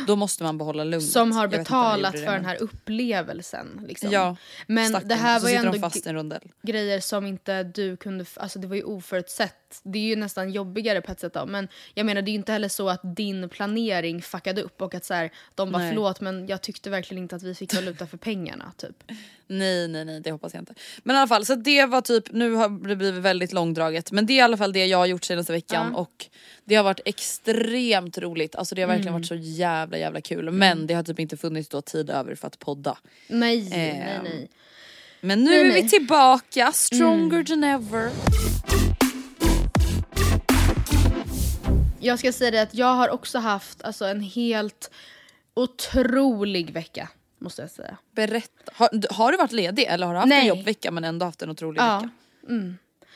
Då 0.08 0.16
måste 0.16 0.44
man 0.44 0.58
behålla 0.58 0.84
lugnet. 0.84 1.10
Som 1.12 1.32
har 1.32 1.48
betalat 1.48 2.14
för 2.14 2.32
den 2.32 2.46
här 2.46 2.62
upplevelsen. 2.62 3.86
Liksom. 3.88 4.12
Ja, 4.12 4.36
Men 4.68 4.98
det 5.06 5.16
här 5.16 5.40
var 5.40 5.50
ju 5.50 5.56
ändå 5.56 5.90
grejer 6.64 7.00
som 7.00 7.26
inte 7.26 7.64
du 7.64 7.98
kunde, 7.98 8.26
alltså 8.36 8.60
det 8.60 8.68
var 8.68 8.76
ju 8.76 8.84
oförutsett 8.84 9.67
sätt, 9.74 9.82
det 9.84 10.00
är 10.00 10.04
ju 10.04 10.16
nästan 10.16 10.52
jobbigare 10.52 11.02
på 11.02 11.12
ett 11.12 11.20
sätt 11.20 11.34
då, 11.34 11.46
men 11.46 11.68
jag 11.94 12.06
menar 12.06 12.22
det 12.22 12.30
är 12.30 12.34
ju 12.34 12.38
inte 12.38 12.52
heller 12.52 12.70
så 12.70 12.90
att 12.90 13.02
din 13.16 13.50
planering 13.50 14.22
fuckade 14.22 14.62
upp 14.62 14.82
och 14.82 14.96
att 14.96 15.06
så 15.06 15.14
här, 15.14 15.32
de 15.56 15.72
bara 15.72 15.80
Nej. 15.84 15.90
förlåt 15.92 16.22
men 16.22 16.48
jag 16.48 16.62
tyckte 16.62 16.90
verkligen 16.90 17.24
inte 17.24 17.36
att 17.36 17.44
vi 17.44 17.56
fick 17.56 17.74
valuta 17.74 18.08
för 18.08 18.18
pengarna 18.18 18.72
typ. 18.78 19.04
Nej 19.48 19.88
nej 19.88 20.06
nej 20.06 20.20
det 20.22 20.32
hoppas 20.32 20.54
jag 20.54 20.62
inte. 20.62 20.74
Men 21.04 21.16
i 21.16 21.20
alla 21.20 21.28
fall 21.28 21.46
så 21.46 21.56
det 21.56 21.86
var 21.86 22.02
typ, 22.02 22.32
nu 22.32 22.52
har 22.54 22.88
det 22.88 22.96
blivit 22.96 23.22
väldigt 23.24 23.54
långdraget 23.54 24.12
men 24.12 24.26
det 24.26 24.34
är 24.34 24.38
i 24.38 24.42
alla 24.42 24.58
fall 24.58 24.74
det 24.74 24.86
jag 24.86 24.98
har 24.98 25.06
gjort 25.06 25.24
senaste 25.24 25.52
veckan 25.54 25.96
och 25.96 26.26
det 26.66 26.76
har 26.76 26.84
varit 26.84 27.00
extremt 27.06 28.18
roligt. 28.18 28.56
Alltså 28.56 28.76
det 28.76 28.82
har 28.82 28.88
verkligen 28.88 29.08
Mm. 29.08 29.22
varit 29.22 29.28
så 29.28 29.36
jävla 29.36 29.98
jävla 29.98 30.22
kul 30.22 30.52
men 30.52 30.88
det 30.88 30.94
har 30.94 31.04
typ 31.04 31.20
inte 31.20 31.38
funnits 31.38 31.70
då 31.70 31.82
tid 31.82 32.10
över 32.10 32.36
för 32.36 32.48
att 32.48 32.60
podda. 32.60 32.98
Nej, 33.28 33.70
nej, 33.70 33.90
Ehm, 33.90 34.24
nej. 34.24 34.50
Men 35.22 35.44
nu 35.44 35.50
Nej, 35.52 35.60
är. 35.60 35.64
Mm. 35.66 35.76
vi 35.84 35.90
tillbaka, 35.90 36.72
stronger 36.72 37.44
than 37.44 37.64
ever. 37.64 38.10
Jag 42.00 42.20
ska 42.20 42.32
säga 42.32 42.52
det 42.52 42.62
att 42.62 42.76
jag 42.76 42.94
har 42.96 43.10
också 43.10 43.40
haft 43.40 43.84
alltså, 43.84 44.06
en 44.06 44.22
helt 44.22 44.92
otrolig 45.54 46.72
vecka. 46.72 47.10
Måste 47.40 47.62
jag 47.62 47.72
säga. 47.72 47.98
Berätta, 48.16 48.72
har, 48.74 49.14
har 49.14 49.32
du 49.32 49.38
varit 49.38 49.52
ledig 49.52 49.84
eller 49.84 50.08
har 50.08 50.14
du 50.14 50.20
haft 50.20 50.30
Nej. 50.30 50.42
en 50.42 50.48
jobbvecka 50.48 50.92
men 50.92 51.04
ändå 51.04 51.26
haft 51.26 51.42
en 51.42 51.50
otrolig 51.50 51.80
Ja. 51.82 51.98
vecka? 52.00 52.10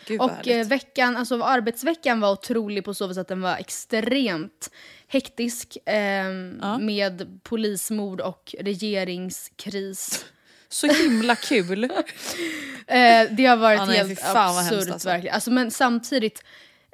Gud 0.07 0.19
vad 0.19 0.31
Och 0.31 0.47
eh, 0.47 0.67
veckan, 0.67 1.17
alltså 1.17 1.43
arbetsveckan 1.43 2.19
var 2.19 2.31
otrolig 2.31 2.85
på 2.85 2.93
så 2.93 3.07
vis 3.07 3.17
att 3.17 3.27
den 3.27 3.41
var 3.41 3.55
extremt 3.57 4.71
hektisk. 5.07 5.77
ehm, 5.85 6.61
Med 6.79 7.39
polismord 7.43 8.21
och 8.21 8.55
regeringskris. 8.59 10.25
Så 10.69 10.87
himla 10.87 11.35
kul. 11.35 11.83
Eh, 12.87 13.27
det 13.31 13.45
har 13.45 13.57
varit 13.57 13.79
Ja, 13.79 13.85
nej, 13.85 13.97
helt 13.97 14.19
absurt 14.25 14.91
alltså. 14.91 15.09
verkligen. 15.09 15.33
Alltså, 15.35 15.51
men 15.51 15.71
samtidigt, 15.71 16.43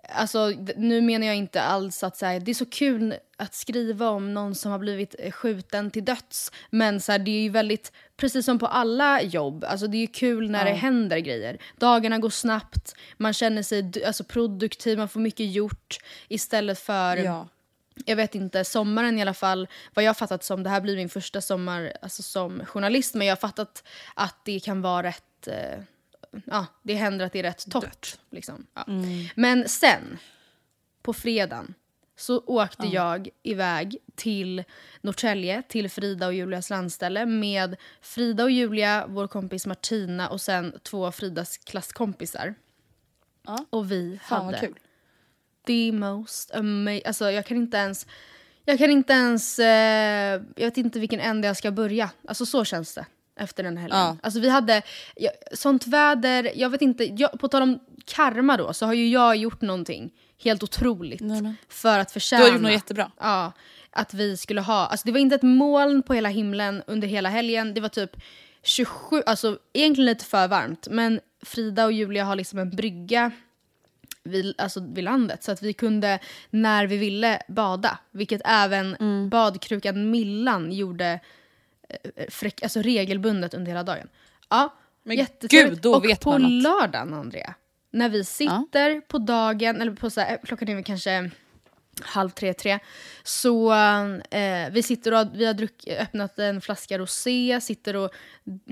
alltså, 0.09 0.53
nu 0.75 1.01
menar 1.01 1.27
jag 1.27 1.35
inte 1.35 1.61
alls 1.61 2.03
att 2.03 2.17
så 2.17 2.25
här, 2.25 2.39
det 2.39 2.51
är 2.51 2.55
så 2.55 2.65
kul 2.65 3.15
att 3.37 3.55
skriva 3.55 4.09
om 4.09 4.33
någon 4.33 4.55
som 4.55 4.71
har 4.71 4.79
blivit 4.79 5.15
eh, 5.19 5.31
skjuten 5.31 5.91
till 5.91 6.05
döds. 6.05 6.51
Men 6.69 7.01
så 7.01 7.11
här, 7.11 7.19
det 7.19 7.31
är 7.31 7.41
ju 7.41 7.49
väldigt, 7.49 7.91
precis 8.17 8.45
som 8.45 8.59
på 8.59 8.67
alla 8.67 9.21
jobb, 9.21 9.63
alltså, 9.63 9.87
det 9.87 9.97
är 9.97 10.01
ju 10.01 10.07
kul 10.07 10.51
när 10.51 10.65
det 10.65 10.71
händer 10.71 11.17
grejer. 11.17 11.57
Dagarna 11.77 12.17
går 12.17 12.29
snabbt, 12.29 12.95
man 13.17 13.33
känner 13.33 13.63
sig 13.63 13.91
alltså, 14.05 14.23
produktiv, 14.23 14.97
man 14.97 15.09
får 15.09 15.19
mycket 15.19 15.51
gjort. 15.51 15.97
Istället 16.27 16.79
för 16.79 17.17
ja. 17.17 17.47
jag 18.05 18.15
vet 18.15 18.35
inte, 18.35 18.63
sommaren 18.63 19.17
i 19.17 19.21
alla 19.21 19.33
fall, 19.33 19.67
vad 19.93 20.03
jag 20.03 20.09
har 20.09 20.15
fattat 20.15 20.43
som, 20.43 20.63
det 20.63 20.69
här 20.69 20.81
blir 20.81 20.95
min 20.95 21.09
första 21.09 21.41
sommar 21.41 21.93
alltså, 22.01 22.23
som 22.23 22.65
journalist, 22.65 23.15
men 23.15 23.27
jag 23.27 23.31
har 23.31 23.39
fattat 23.39 23.83
att 24.13 24.35
det 24.45 24.59
kan 24.59 24.81
vara 24.81 25.07
rätt, 25.07 25.47
eh, 25.47 25.79
ja, 26.45 26.65
det 26.83 26.93
händer 26.93 27.25
att 27.25 27.33
det 27.33 27.39
är 27.39 27.43
rätt 27.43 27.71
torrt. 27.71 28.17
Liksom. 28.29 28.67
Ja. 28.73 28.85
Men 29.35 29.69
sen, 29.69 30.17
på 31.01 31.13
fredagen, 31.13 31.73
så 32.15 32.43
åkte 32.45 32.87
jag 32.87 33.29
iväg 33.43 33.97
till 34.15 34.63
Norrtälje, 35.01 35.61
till 35.61 35.89
Frida 35.89 36.27
och 36.27 36.33
Julias 36.33 36.69
landställe 36.69 37.25
med 37.25 37.75
Frida 38.01 38.43
och 38.43 38.51
Julia, 38.51 39.05
vår 39.07 39.27
kompis 39.27 39.65
Martina 39.65 40.29
och 40.29 40.41
sen 40.41 40.79
två 40.83 41.11
Fridas 41.11 41.57
klasskompisar. 41.57 42.55
Och 43.69 43.91
vi 43.91 44.19
Fan 44.23 44.45
hade 44.45 44.59
kul. 44.59 44.79
the 45.67 45.91
most 45.91 46.51
amazing... 46.51 47.01
Alltså 47.05 47.31
jag 47.31 47.45
kan 47.45 47.57
inte 47.57 47.77
ens... 47.77 48.07
Jag 48.65 48.77
kan 48.77 48.89
inte 48.89 49.13
ens... 49.13 49.59
Eh, 49.59 50.41
jag 50.55 50.65
vet 50.65 50.77
inte 50.77 50.99
vilken 50.99 51.19
ände 51.19 51.47
jag 51.47 51.57
ska 51.57 51.71
börja. 51.71 52.09
Alltså 52.27 52.45
så 52.45 52.65
känns 52.65 52.93
det 52.93 53.05
efter 53.37 53.63
den 53.63 53.77
helgen. 53.77 53.99
Ja. 53.99 54.17
Alltså 54.23 54.39
vi 54.39 54.49
hade 54.49 54.81
ja, 55.15 55.29
sånt 55.53 55.87
väder, 55.87 56.51
jag 56.55 56.69
vet 56.69 56.81
inte, 56.81 57.03
jag, 57.03 57.39
på 57.39 57.47
tal 57.47 57.61
om 57.61 57.79
karma 58.05 58.57
då 58.57 58.73
så 58.73 58.85
har 58.85 58.93
ju 58.93 59.09
jag 59.09 59.35
gjort 59.35 59.61
någonting 59.61 60.11
helt 60.43 60.63
otroligt 60.63 61.21
för 61.69 61.99
att 61.99 62.11
förtjäna. 62.11 62.43
Du 62.43 62.49
har 62.49 62.53
gjort 62.53 62.61
något 62.61 62.71
jättebra. 62.71 63.11
Ja, 63.19 63.51
att 63.91 64.13
vi 64.13 64.37
skulle 64.37 64.61
ha, 64.61 64.85
alltså 64.85 65.05
det 65.05 65.11
var 65.11 65.19
inte 65.19 65.35
ett 65.35 65.43
moln 65.43 66.03
på 66.03 66.13
hela 66.13 66.29
himlen 66.29 66.83
under 66.87 67.07
hela 67.07 67.29
helgen, 67.29 67.73
det 67.73 67.81
var 67.81 67.89
typ 67.89 68.11
27, 68.63 69.23
alltså 69.25 69.59
egentligen 69.73 70.05
lite 70.05 70.25
för 70.25 70.47
varmt 70.47 70.87
men 70.91 71.19
Frida 71.45 71.85
och 71.85 71.91
Julia 71.91 72.23
har 72.23 72.35
liksom 72.35 72.59
en 72.59 72.69
brygga 72.69 73.31
vid, 74.23 74.55
alltså 74.57 74.79
vid 74.93 75.03
landet 75.03 75.43
så 75.43 75.51
att 75.51 75.61
vi 75.61 75.73
kunde 75.73 76.19
när 76.49 76.87
vi 76.87 76.97
ville 76.97 77.41
bada. 77.47 77.99
Vilket 78.11 78.41
även 78.45 78.95
Mm. 78.95 79.29
badkrukan 79.29 80.11
Millan 80.11 80.71
gjorde 80.71 81.19
fräck, 82.29 82.63
alltså 82.63 82.81
regelbundet 82.81 83.53
under 83.53 83.71
hela 83.71 83.83
dagen. 83.83 84.07
Ja, 84.49 84.73
Men 85.03 85.27
gud, 85.41 85.81
då 85.81 85.95
Och 85.95 86.05
vet 86.05 86.21
på 86.21 86.31
man 86.31 86.59
lördagen 86.59 87.13
Andrea, 87.13 87.53
när 87.91 88.09
vi 88.09 88.23
sitter 88.23 89.01
på 89.01 89.17
dagen, 89.17 89.81
eller 89.81 89.91
på 89.91 90.09
så 90.09 90.21
här, 90.21 90.39
klockan 90.43 90.69
är 90.69 90.75
väl 90.75 90.83
kanske 90.83 91.31
halv 92.01 92.29
tre, 92.29 92.53
tre. 92.53 92.79
Så 93.23 93.73
eh, 94.31 94.69
vi 94.71 94.83
sitter 94.83 95.13
och 95.13 95.27
vi 95.33 95.45
har 95.45 95.53
druck, 95.53 95.87
öppnat 95.87 96.39
en 96.39 96.61
flaska 96.61 96.97
rosé, 96.97 97.59
sitter 97.61 97.95
och 97.95 98.11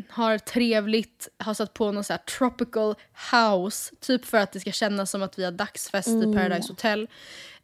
har 0.10 0.38
trevligt, 0.38 1.28
har 1.38 1.54
satt 1.54 1.74
på 1.74 1.92
någon 1.92 2.04
så 2.04 2.14
här 2.14 2.18
tropical 2.18 2.96
house, 3.32 3.96
typ 4.00 4.26
för 4.26 4.38
att 4.38 4.52
det 4.52 4.60
ska 4.60 4.72
kännas 4.72 5.12
som 5.12 5.24
att 5.24 5.40
vi 5.40 5.44
har 5.44 5.52
dagsfest 5.52 6.08
i 6.08 6.34
Paradise 6.34 6.72
Hotel. 6.72 7.08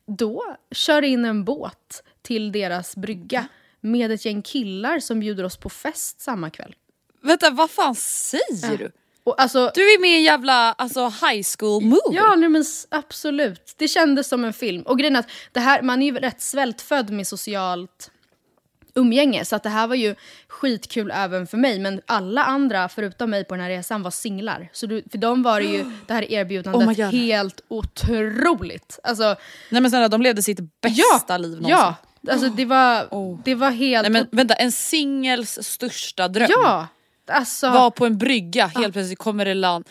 Då 0.06 0.58
kör 0.72 1.02
in 1.02 1.26
en 1.26 1.44
båt 1.44 2.04
till 2.22 2.52
deras 2.52 2.96
brygga 2.96 3.48
med 3.82 4.12
ett 4.12 4.26
gäng 4.26 4.42
killar 4.42 5.00
som 5.00 5.20
bjuder 5.20 5.44
oss 5.44 5.58
på 5.58 5.70
fest 5.70 6.22
samma 6.22 6.50
kväll. 6.50 6.76
Vänta 7.24 7.50
vad 7.50 7.72
fan 7.72 7.96
säger 7.96 8.78
du? 8.78 8.92
Och 9.24 9.42
alltså, 9.42 9.72
Du 9.76 9.82
är 9.82 10.02
med 10.02 10.10
i 10.12 10.16
en 10.16 10.24
jävla 10.24 10.74
alltså, 10.74 11.06
high 11.06 11.46
school 11.58 11.84
movie. 11.84 12.00
Ja, 12.12 12.36
nej, 12.36 12.50
men 12.50 12.66
absolut. 12.90 13.74
Det 13.78 13.88
kändes 13.88 14.28
som 14.28 14.44
en 14.46 14.54
film. 14.54 14.82
Och 14.82 15.00
grejen 15.00 15.16
är 15.16 15.20
att 15.20 15.30
det 15.52 15.60
här, 15.60 15.82
man 15.82 16.02
är 16.02 16.06
ju 16.06 16.20
rätt 16.20 16.42
svältfödd 16.42 17.10
med 17.10 17.28
socialt 17.28 18.12
umgänge. 18.96 19.46
Så 19.46 19.56
att 19.56 19.64
det 19.64 19.70
här 19.70 19.88
var 19.88 19.96
ju 19.96 20.16
skitkul 20.48 21.12
även 21.16 21.48
för 21.48 21.58
mig. 21.58 21.80
Men 21.80 22.02
alla 22.06 22.44
andra 22.44 22.90
förutom 22.90 23.30
mig 23.30 23.44
på 23.46 23.54
den 23.56 23.64
här 23.64 23.70
resan 23.70 24.04
var 24.04 24.12
singlar. 24.12 24.70
Så 24.74 24.86
du, 24.86 25.04
för 25.12 25.18
dem 25.18 25.44
var 25.44 25.60
det 25.60 25.68
ju 25.68 25.84
det 26.08 26.14
här 26.14 26.24
Oh 26.24 26.32
erbjudandet 26.34 26.98
God. 26.98 27.06
helt 27.06 27.62
otroligt. 27.68 29.00
Alltså, 29.04 29.36
Nej 29.70 29.82
men 29.82 29.90
snälla 29.92 30.08
de 30.08 30.22
levde 30.22 30.42
sitt 30.44 30.82
bästa 30.82 31.38
liv 31.38 31.50
någonsin. 31.52 31.70
ja, 31.70 31.96
alltså 32.30 32.50
det 32.50 32.66
var, 32.66 33.08
Oh. 33.12 33.40
det 33.44 33.56
var 33.56 33.72
helt... 33.72 34.02
Nej 34.02 34.12
men 34.12 34.28
vänta, 34.32 34.54
en 34.54 34.72
singels 34.72 35.60
största 35.64 36.28
dröm 36.28 36.48
ja, 36.50 36.88
alltså... 37.28 37.70
var 37.70 37.92
på 37.92 38.06
en 38.06 38.18
brygga, 38.18 38.68
helt 38.68 38.94
plötsligt 38.94 39.20
kommer 39.20 39.46
det 39.46 39.54
land. 39.54 39.88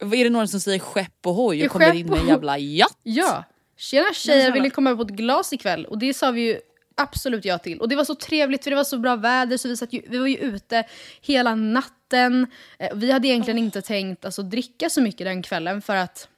Är 0.00 0.24
det 0.24 0.30
någon 0.30 0.48
som 0.48 0.60
säger 0.60 0.78
skepp 0.78 1.26
och 1.26 1.34
hoj 1.34 1.64
och 1.66 1.72
kommer 1.72 1.94
in 1.94 2.06
med 2.06 2.18
en 2.20 2.28
jävla 2.28 2.58
jatt? 2.58 2.98
Ja. 3.02 3.44
Tjena 3.76 4.12
tjejer, 4.12 4.52
vill 4.52 4.62
ni 4.62 4.70
komma 4.70 4.96
på 4.96 5.02
ett 5.02 5.08
glas 5.08 5.52
ikväll? 5.52 5.86
Och 5.86 5.98
det 5.98 6.14
sa 6.14 6.30
vi 6.30 6.40
ju 6.40 6.58
absolut 6.96 7.44
ja 7.44 7.58
till. 7.58 7.80
Och 7.80 7.88
det 7.88 7.96
var 7.96 8.04
så 8.04 8.14
trevligt 8.14 8.64
för 8.64 8.70
det 8.70 8.76
var 8.76 8.84
så 8.84 8.98
bra 8.98 9.16
väder 9.16 9.56
så 9.56 9.68
vi, 9.68 9.76
satt 9.76 9.92
ju, 9.92 10.02
vi 10.08 10.18
var 10.18 10.26
ju 10.26 10.36
ute 10.36 10.84
hela 11.20 11.54
natten. 11.54 12.46
Eh, 12.78 12.88
Vi 12.94 13.12
hade 13.12 13.28
egentligen 13.28 13.58
inte 13.58 13.82
tänkt 13.82 14.24
alltså, 14.24 14.42
dricka 14.42 14.90
så 14.90 15.00
mycket 15.00 15.26
den 15.26 15.42
kvällen 15.42 15.82
för 15.82 15.96
att 15.96 16.28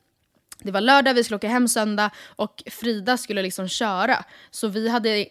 det 0.66 0.72
var 0.72 0.80
lördag, 0.80 1.14
vi 1.14 1.24
skulle 1.24 1.36
åka 1.36 1.48
hem 1.48 1.68
söndag 1.68 2.10
och 2.36 2.62
Frida 2.66 3.16
skulle 3.16 3.42
liksom 3.42 3.68
köra. 3.68 4.24
Så 4.50 4.68
vi 4.68 4.88
hade 4.88 5.26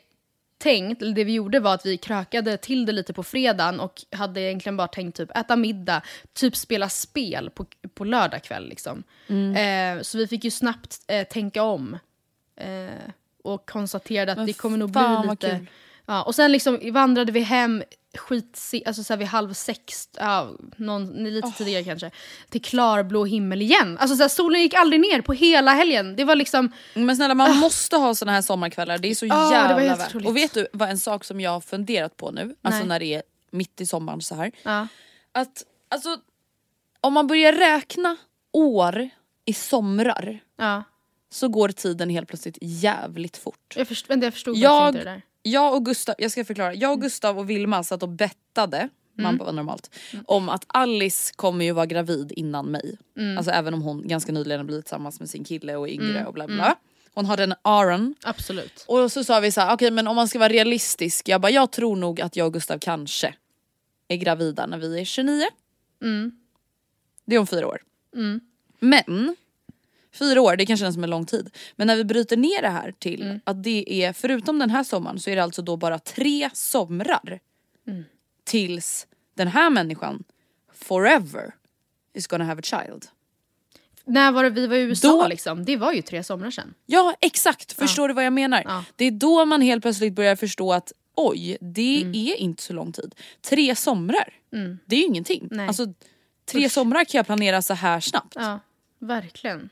tänkt, 0.58 1.02
eller 1.02 1.14
det 1.14 1.24
vi 1.24 1.34
gjorde 1.34 1.60
var 1.60 1.74
att 1.74 1.86
vi 1.86 1.98
krökade 1.98 2.58
till 2.58 2.86
det 2.86 2.92
lite 2.92 3.14
på 3.14 3.24
fredagen 3.24 3.80
och 3.80 4.02
hade 4.12 4.42
egentligen 4.42 4.78
bara 4.78 4.88
tänkt 4.88 5.18
typ 5.18 5.38
äta 5.38 5.56
middag, 5.56 6.02
typ 6.34 6.56
spela 6.56 6.90
spel 6.90 7.50
på, 7.50 7.66
på 7.94 8.04
lördag 8.04 8.44
kväll. 8.44 8.70
Liksom. 8.70 9.04
Eh, 9.56 10.02
så 10.02 10.18
vi 10.18 10.28
fick 10.28 10.44
ju 10.44 10.52
snabbt 10.52 10.98
eh, 11.08 11.28
tänka 11.28 11.64
om 11.64 11.98
eh, 12.56 13.12
och 13.44 13.70
konstaterade 13.70 14.32
att 14.32 14.38
Men 14.38 14.48
det 14.48 14.54
kommer 14.54 14.78
nog 14.78 14.92
bli 14.92 15.30
lite... 15.30 15.66
Ja, 16.06 16.24
och 16.24 16.36
sen 16.36 16.52
liksom 16.52 16.80
vandrade 16.92 17.32
vi 17.32 17.40
hem 17.40 17.84
skit, 18.18 18.74
alltså 18.86 19.04
så 19.04 19.14
här 19.14 19.18
vid 19.18 19.28
halv 19.28 19.54
sex, 19.54 20.10
ja, 20.18 20.52
någon, 20.78 21.24
lite 21.24 21.52
tidigare 21.58 21.84
kanske, 21.84 22.12
till 22.50 22.62
klarblå 22.62 23.26
himmel 23.26 23.62
igen. 23.62 23.98
Alltså 23.98 24.16
så 24.16 24.24
här, 24.24 24.30
solen 24.30 24.62
gick 24.62 24.74
aldrig 24.74 25.02
ner 25.02 25.22
på 25.22 25.34
hela 25.34 25.72
helgen. 25.72 26.16
Det 26.16 26.24
var 26.24 26.36
liksom, 26.36 26.72
Men 26.94 27.16
snälla 27.16 27.34
man 27.36 27.58
måste 27.58 27.96
ha 27.98 28.16
såna 28.16 28.32
här 28.32 28.42
sommarkvällar, 28.42 28.98
det 28.98 29.08
är 29.08 29.16
så 29.16 29.28
var 29.28 29.52
jävla 29.52 29.96
värt. 29.96 30.16
Och 30.16 30.38
vet 30.38 30.54
du 30.54 30.68
vad 30.74 30.90
en 30.90 30.98
sak 31.00 31.24
som 31.24 31.42
jag 31.42 31.52
har 31.52 31.62
funderat 31.62 32.18
på 32.18 32.32
nu, 32.32 32.56
alltså 32.62 32.80
Nej. 32.80 32.88
när 32.88 33.00
det 33.00 33.14
är 33.14 33.24
mitt 33.52 33.82
i 33.82 33.86
sommaren 33.86 34.22
så 34.22 34.36
här. 34.36 34.52
ja. 34.64 34.88
Att 35.32 35.64
alltså 35.90 36.18
om 37.02 37.14
man 37.14 37.28
börjar 37.28 37.54
räkna 37.54 38.18
år 38.54 39.10
i 39.46 39.54
somrar 39.54 40.40
ja. 40.58 40.84
så 41.32 41.48
går 41.48 41.70
tiden 41.70 42.10
helt 42.10 42.28
plötsligt 42.28 42.58
jävligt 42.62 43.38
fort. 43.38 43.74
Jag, 43.76 43.88
först, 43.88 44.06
jag 44.10 44.34
förstod 44.34 44.58
Jag- 44.58 44.88
inte 44.88 45.00
det 45.00 45.06
där. 45.06 45.22
Jag 45.42 45.76
och 45.76 45.86
Gustav, 45.86 46.16
jag 46.18 46.32
ska 46.32 46.46
förklara, 46.46 46.74
jag 46.74 46.92
och 46.92 47.02
Gustav 47.02 47.40
och 47.40 47.50
Vilma 47.50 47.84
satt 47.84 48.04
och 48.04 48.10
bettade, 48.10 48.90
man 49.14 49.38
bara 49.38 49.52
normalt, 49.52 49.96
om 50.26 50.50
att 50.50 50.66
Alice 50.68 51.34
kommer 51.36 51.66
ju 51.66 51.72
vara 51.72 51.86
gravid 51.86 52.32
innan 52.36 52.66
mig. 52.66 52.98
Alltså 53.38 53.52
även 53.52 53.74
om 53.74 53.82
hon 53.82 54.08
ganska 54.08 54.32
nyligen 54.32 54.60
har 54.60 54.66
blivit 54.66 54.86
tillsammans 54.86 55.20
med 55.20 55.30
sin 55.30 55.44
kille 55.44 55.76
och 55.76 55.88
är 55.88 55.92
yngre 55.92 56.26
och 56.26 56.34
bla 56.34 56.48
bla. 56.48 56.56
bla. 56.56 56.76
Hon 57.14 57.26
har 57.26 57.38
den 57.38 57.54
Aron. 57.62 58.16
Absolut. 58.24 58.86
Och 58.88 59.12
så 59.12 59.24
sa 59.24 59.40
vi 59.40 59.52
så 59.52 59.62
här, 59.62 59.74
okej 59.74 59.92
men 59.92 60.08
om 60.08 60.16
man 60.16 60.28
ska 60.28 60.40
vara 60.40 60.50
realistisk, 60.50 61.28
jag 61.30 61.42
bara 61.42 61.52
jag 61.52 61.72
tror 61.72 61.96
nog 61.96 62.22
att 62.22 62.36
jag 62.36 62.48
och 62.48 62.54
Gustav 62.54 62.80
kanske 62.80 63.36
är 64.08 64.16
gravida 64.16 64.66
när 64.66 64.78
vi 64.78 65.00
är 65.00 65.06
29. 65.06 65.44
Det 67.26 67.36
är 67.36 67.40
om 67.40 67.48
fyra 67.48 67.68
år. 67.68 67.82
Men 68.80 69.36
Fyra 70.14 70.42
år, 70.42 70.56
det 70.56 70.66
kan 70.66 70.78
kännas 70.78 70.94
som 70.94 71.04
en 71.04 71.10
lång 71.10 71.26
tid. 71.26 71.50
Men 71.76 71.88
när 71.88 71.96
vi 71.96 72.04
bryter 72.04 72.38
ner 72.38 72.62
det 72.62 72.70
här 72.70 72.92
till 73.00 73.22
Mm. 73.22 73.40
att 73.44 73.64
det 73.64 74.04
är, 74.04 74.14
förutom 74.14 74.60
den 74.60 74.70
här 74.70 74.84
sommaren 74.84 75.20
så 75.20 75.30
är 75.30 75.36
det 75.36 75.44
alltså 75.44 75.62
då 75.62 75.78
bara 75.78 76.00
tre 76.00 76.50
somrar 76.54 77.40
Mm. 77.88 78.04
tills 78.44 79.08
den 79.36 79.48
här 79.48 79.70
människan 79.70 80.24
forever 80.74 81.54
is 82.14 82.28
gonna 82.28 82.44
have 82.46 82.60
a 82.60 82.64
child. 82.64 83.06
När 84.06 84.32
var 84.32 84.44
det 84.44 84.50
vi 84.50 84.68
var 84.68 84.76
i 84.76 84.80
USA 84.82 85.08
Då- 85.08 85.28
liksom? 85.28 85.66
Det 85.66 85.76
var 85.78 85.94
ju 85.94 86.02
tre 86.02 86.24
somrar 86.24 86.52
sedan. 86.52 86.74
Ja 86.86 87.16
exakt, 87.22 87.72
förstår 87.72 88.08
du 88.08 88.14
vad 88.14 88.26
jag 88.26 88.34
menar? 88.34 88.62
Ja. 88.66 88.84
Det 88.96 89.06
är 89.06 89.12
då 89.12 89.46
man 89.46 89.62
helt 89.62 89.82
plötsligt 89.82 90.14
börjar 90.14 90.36
förstå 90.36 90.74
att 90.74 90.92
oj, 91.16 91.58
det 91.62 92.02
Mm. 92.02 92.16
är 92.16 92.36
inte 92.36 92.64
så 92.64 92.74
lång 92.74 92.92
tid. 92.92 93.16
Tre 93.42 93.76
somrar, 93.76 94.34
det 94.86 94.96
är 94.96 95.00
ju 95.00 95.06
ingenting. 95.06 95.48
Nej. 95.52 95.68
Alltså, 95.68 95.94
tre 96.46 96.70
somrar 96.70 97.04
kan 97.06 97.20
jag 97.20 97.26
planera 97.26 97.62
så 97.62 97.74
här 97.74 98.00
snabbt. 98.00 98.34
Ja, 98.36 98.60
verkligen. 99.00 99.70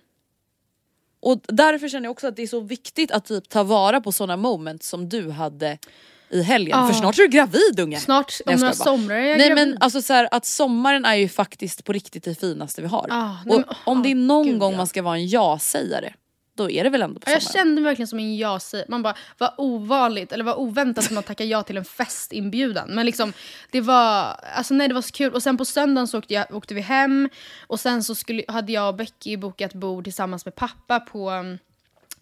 Och 1.27 1.41
därför 1.47 1.89
känner 1.89 2.05
jag 2.05 2.11
också 2.11 2.27
att 2.27 2.35
det 2.35 2.41
är 2.43 2.47
så 2.47 2.59
viktigt 2.59 3.11
att 3.11 3.25
typ 3.25 3.49
ta 3.49 3.63
vara 3.63 4.01
på 4.01 4.11
sådana 4.11 4.37
moments 4.37 4.87
som 4.89 5.09
du 5.09 5.29
hade 5.31 5.77
i 6.29 6.41
helgen. 6.41 6.79
Ja. 6.79 6.87
För 6.87 6.93
snart 6.93 7.17
är 7.17 7.21
du 7.21 7.27
gravid 7.27 7.79
unge. 7.79 7.99
Snart 7.99 8.33
om 8.45 8.51
Nej, 8.51 8.59
några 8.59 8.73
somrar 8.73 9.15
är 9.15 9.19
jag 9.19 9.37
Nej 9.37 9.47
gravid. 9.49 9.67
men 9.67 9.77
alltså 9.79 10.01
så 10.01 10.13
här, 10.13 10.27
att 10.31 10.45
sommaren 10.45 11.05
är 11.05 11.15
ju 11.15 11.29
faktiskt 11.29 11.83
på 11.83 11.93
riktigt 11.93 12.23
det 12.23 12.35
finaste 12.39 12.81
vi 12.81 12.87
har. 12.87 13.07
Ah, 13.09 13.31
och 13.45 13.55
men- 13.55 13.63
om 13.85 14.03
det 14.03 14.11
är 14.11 14.15
någon 14.15 14.45
gud, 14.47 14.59
gång 14.59 14.71
ja. 14.71 14.77
man 14.77 14.87
ska 14.87 15.01
vara 15.01 15.15
en 15.15 15.27
ja-sägare, 15.27 16.13
då 16.57 16.69
är 16.71 16.83
det 16.83 16.89
väl 16.89 17.01
ändå 17.01 17.19
på 17.19 17.29
Ja, 17.29 17.33
Jag 17.33 17.43
sommaren. 17.43 17.65
kände 17.65 17.81
mig 17.81 17.89
verkligen 17.89 18.07
som 18.07 18.19
en 18.19 18.37
ja-sägare. 18.37 18.85
Man 18.89 19.03
bara, 19.03 19.15
vad 19.37 19.53
ovanligt, 19.57 20.31
eller 20.31 20.43
vad 20.43 20.55
oväntat 20.57 21.05
att 21.05 21.11
man 21.11 21.23
tackar 21.23 21.45
ja 21.45 21.63
till 21.63 21.77
en 21.77 21.85
festinbjudan. 21.85 22.89
Men 22.95 23.05
liksom, 23.05 23.33
det 23.71 23.81
var, 23.81 24.35
alltså 24.55 24.73
nej 24.73 24.87
det 24.87 24.93
var 24.93 25.01
så 25.01 25.11
kul. 25.11 25.33
Och 25.33 25.43
sen 25.43 25.57
på 25.57 25.65
söndagen 25.65 26.07
så 26.07 26.17
åkte, 26.17 26.33
jag, 26.33 26.45
åkte 26.55 26.73
vi 26.73 26.81
hem 26.81 27.29
och 27.67 27.79
sen 27.79 28.03
så 28.03 28.15
skulle, 28.15 28.43
hade 28.47 28.71
jag 28.71 28.87
och 28.87 28.95
Becky 28.95 29.37
bokat 29.37 29.73
bord 29.73 30.03
tillsammans 30.03 30.45
med 30.45 30.55
pappa 30.55 30.99
på 30.99 31.31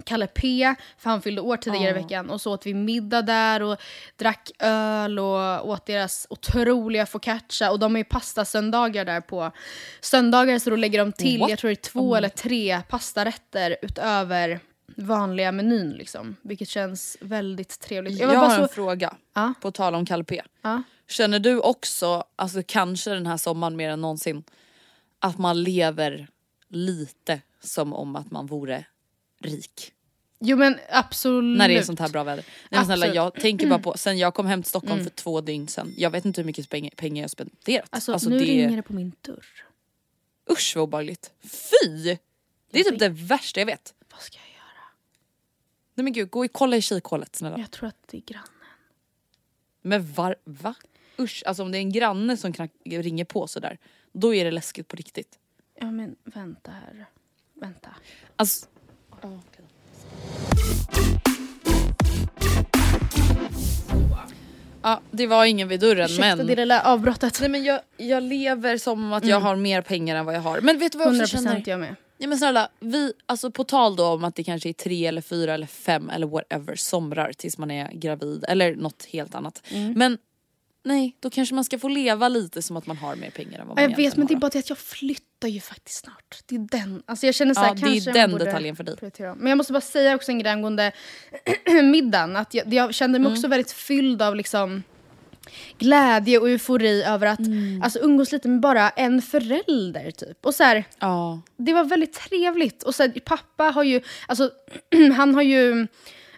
Kalle 0.04 0.28
P, 0.28 0.76
för 0.98 1.10
han 1.10 1.22
fyllde 1.22 1.42
år 1.42 1.58
tidigare 1.58 1.90
i 1.90 1.94
veckan. 1.94 2.30
Och 2.30 2.42
så 2.42 2.54
åt 2.54 2.66
vi 2.66 2.74
middag 2.74 3.22
där 3.22 3.62
och 3.64 3.78
drack 4.16 4.52
öl 4.60 5.20
och 5.20 5.70
åt 5.70 5.86
deras 5.86 6.28
otroliga 6.30 7.06
focaccia. 7.06 7.72
Och 7.72 7.80
de 7.80 7.92
har 7.92 7.98
ju 7.98 8.04
pastasöndagar 8.04 9.06
där 9.06 9.22
på 9.22 9.52
söndagar 10.02 10.60
så 10.60 10.70
då 10.70 10.76
lägger 10.76 11.00
de 11.00 11.12
till, 11.12 11.40
What? 11.40 11.50
jag 11.50 11.60
tror 11.60 11.70
det 11.70 11.74
är 11.74 11.90
två 11.92 12.16
eller 12.16 12.30
tre 12.30 12.82
pastarätter 12.90 13.78
utöver 13.82 14.60
vanliga 14.98 15.52
menyn 15.52 15.92
liksom. 15.92 16.36
Vilket 16.42 16.70
känns 16.70 17.18
väldigt 17.22 17.80
trevligt. 17.80 18.20
Jag, 18.20 18.28
var 18.28 18.36
har 18.36 18.48
bara 18.48 18.56
en 18.56 18.68
så... 18.68 18.74
fråga, 18.74 19.16
Ja. 19.34 19.54
på 19.62 19.72
tal 19.72 19.96
om 19.96 20.06
Kalle 20.06 20.24
P. 20.24 20.42
Ja. 20.62 20.84
Känner 21.08 21.40
du 21.40 21.60
också, 21.60 22.24
alltså 22.36 22.62
kanske 22.68 23.12
den 23.12 23.28
här 23.28 23.38
sommaren 23.38 23.76
mer 23.76 23.90
än 23.90 24.02
någonsin, 24.02 24.44
att 25.20 25.38
man 25.38 25.64
lever 25.64 26.28
lite 26.70 27.42
som 27.64 27.94
om 27.94 28.16
att 28.16 28.32
man 28.32 28.46
vore 28.46 28.86
rik? 29.40 29.92
Jo 30.40 30.58
men 30.58 30.80
absolut. 30.90 31.58
När 31.58 31.68
det 31.68 31.78
är 31.78 31.84
sånt 31.84 32.00
här 32.00 32.10
bra 32.10 32.24
väder. 32.24 32.46
Nej, 32.70 32.86
snälla, 32.86 33.08
jag 33.08 33.34
tänker 33.34 33.68
bara 33.68 33.80
på, 33.80 33.98
sen 33.98 34.18
jag 34.18 34.34
kom 34.34 34.46
hem 34.46 34.64
till 34.64 34.70
Stockholm 34.70 35.04
för 35.04 35.10
två 35.10 35.42
dygn 35.42 35.68
sen, 35.68 35.94
jag 35.98 36.10
vet 36.10 36.26
inte 36.26 36.42
hur 36.42 36.46
mycket 36.46 36.70
pengar, 36.70 37.22
jag 37.22 37.30
spenderat. 37.30 37.88
Alltså, 37.90 38.30
nu 38.30 38.40
ringer 38.40 38.76
det 38.76 38.84
på 38.84 38.94
min 38.94 39.14
dörr. 39.22 39.46
Usch 40.52 40.74
vad 40.76 40.84
obehagligt. 40.84 41.32
Fy! 41.42 42.18
Det 42.72 42.80
är 42.80 42.84
typ 42.84 43.00
det 43.00 43.10
värsta 43.10 43.60
jag 43.60 43.66
vet. 43.66 43.94
Vad 44.12 44.22
ska 44.22 44.38
jag 44.38 44.48
göra? 44.48 44.84
Nej 45.94 46.04
men 46.04 46.14
gud, 46.14 46.30
gå 46.30 46.46
och 46.46 46.52
kolla 46.52 46.78
i 46.78 46.82
kikhålet 46.82 47.36
snälla. 47.36 47.60
Jag 47.60 47.72
tror 47.72 47.90
att 47.90 48.08
det 48.08 48.18
är 48.18 48.22
grannen. 48.22 48.50
Men 49.82 50.14
var, 50.14 50.36
va? 50.44 50.76
Usch, 51.20 51.44
alltså 51.46 51.64
om 51.64 51.72
det 51.72 51.78
är 51.78 51.80
en 51.80 51.92
granne 51.92 52.38
som 52.38 52.54
knack, 52.54 52.72
ringer 52.86 53.26
på 53.26 53.48
sådär, 53.48 53.78
då 54.12 54.34
är 54.34 54.46
det 54.46 54.52
läskigt 54.52 54.88
på 54.88 54.96
riktigt. 54.96 55.40
Ja 55.80 55.92
men 55.92 56.16
vänta 56.24 56.72
här. 56.72 57.06
Vänta. 57.54 57.90
Alltså, 58.36 58.68
Ja, 64.86 65.02
det 65.12 65.28
var 65.28 65.46
ingen 65.46 65.68
vid 65.68 65.80
dörren 65.80 66.06
Ursäkta 66.06 66.36
men... 66.36 66.48
det 66.48 66.56
lilla 66.56 66.82
avbrottet. 66.82 67.38
Nej 67.40 67.50
men 67.50 67.64
jag, 67.64 67.80
jag 67.98 68.24
lever 68.24 68.78
som 68.78 69.14
att 69.14 69.26
jag 69.26 69.40
har 69.40 69.56
mer 69.56 69.82
pengar 69.82 70.16
än 70.16 70.26
vad 70.26 70.36
jag 70.36 70.42
har. 70.42 70.62
Men 70.62 70.80
vet 70.80 70.92
du 70.92 70.98
vad 70.98 71.08
jag 71.08 71.14
100% 71.14 71.22
också 71.22 71.38
känner? 71.38 71.64
jag 71.66 71.80
med. 71.80 71.96
Ja, 72.18 72.28
men 72.28 72.38
snälla, 72.38 72.70
vi, 72.80 73.14
alltså 73.26 73.52
på 73.52 73.64
tal 73.64 73.96
då 73.96 74.06
om 74.06 74.24
att 74.24 74.36
det 74.36 74.44
kanske 74.44 74.70
är 74.70 74.74
tre 74.74 75.06
eller 75.06 75.22
fyra 75.22 75.54
eller 75.54 75.68
fem 75.68 76.10
eller 76.10 76.28
whatever 76.28 76.76
somrar 76.76 77.34
tills 77.34 77.58
man 77.58 77.72
är 77.72 77.92
gravid 77.92 78.46
eller 78.48 78.76
något 78.76 79.06
helt 79.06 79.36
annat. 79.36 79.62
Mm. 79.70 79.94
Men 79.94 80.18
nej, 80.86 81.16
då 81.20 81.30
kanske 81.30 81.56
man 81.56 81.64
ska 81.64 81.80
få 81.80 81.88
leva 81.88 82.28
lite 82.28 82.62
som 82.62 82.78
att 82.78 82.88
man 82.88 82.98
har 82.98 83.16
mer 83.16 83.30
pengar 83.30 83.60
än 83.60 83.68
vad 83.68 83.78
man 83.78 83.84
Ja, 83.84 83.90
jag 83.90 83.98
vet 83.98 84.18
men 84.18 84.28
det 84.28 84.34
är 84.34 84.38
bara 84.38 84.50
det 84.50 84.60
att 84.60 84.70
jag 84.70 84.78
flyttar 84.78 85.48
ju 85.48 85.60
faktiskt 85.60 86.00
snart. 86.04 86.40
Det 86.46 86.56
är 86.56 86.60
den. 86.60 87.04
Alltså 87.06 87.26
jag 87.26 87.36
känner 87.36 87.54
så 87.54 87.60
här, 87.60 87.68
Ja, 87.68 87.74
det 87.74 87.80
är 87.82 87.92
kanske 87.92 88.12
den 88.12 88.32
detaljen 88.32 88.76
för 88.76 88.84
dig. 88.84 88.98
prioritera. 88.98 89.36
Men 89.36 89.48
jag 89.50 89.58
måste 89.58 89.74
bara 89.74 89.82
säga 89.82 90.16
också 90.16 90.32
en 90.32 90.40
grej 90.40 90.52
angående 90.52 90.92
middagen. 91.92 92.36
Att 92.36 92.54
jag, 92.54 92.74
jag 92.74 92.94
kände 92.94 93.20
mig 93.20 93.26
Mm. 93.28 93.38
också 93.38 93.48
väldigt 93.48 93.72
fylld 93.72 94.22
av 94.22 94.36
liksom 94.36 94.84
glädje 95.78 96.40
och 96.40 96.50
eufori 96.50 97.04
över 97.04 97.28
att 97.28 97.40
Mm. 97.40 97.82
alltså, 97.82 98.00
umgås 98.00 98.32
lite 98.32 98.48
med 98.48 98.60
bara 98.60 98.90
en 98.90 99.22
förälder 99.22 100.12
typ. 100.12 100.46
Och 100.46 100.56
så 100.56 100.64
här, 100.64 100.84
Ja. 101.00 101.42
det 101.58 101.74
var 101.74 101.84
väldigt 101.84 102.14
trevligt. 102.14 102.84
Och 102.84 102.96
så 102.96 103.04
här, 103.04 103.20
pappa 103.26 103.64
har 103.64 103.84
ju, 103.84 104.02
alltså 104.28 104.52
han 105.18 105.36
har 105.36 105.42
ju 105.42 105.88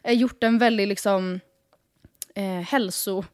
eh, 0.03 0.13
gjort 0.13 0.43
en 0.43 0.57
väldigt 0.57 0.88
liksom 0.88 1.39
eh, 2.36 2.43
hälso, 2.62 3.25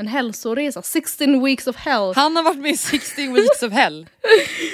en 0.00 0.08
hälsoresa. 0.08 0.82
16 0.82 1.44
weeks 1.44 1.66
of 1.66 1.76
hell. 1.76 2.12
Han 2.14 2.36
har 2.36 2.42
varit 2.42 2.58
med 2.58 2.70
i 2.70 2.76
16 2.76 3.34
weeks 3.34 3.62
of 3.62 3.72
hell. 3.72 4.06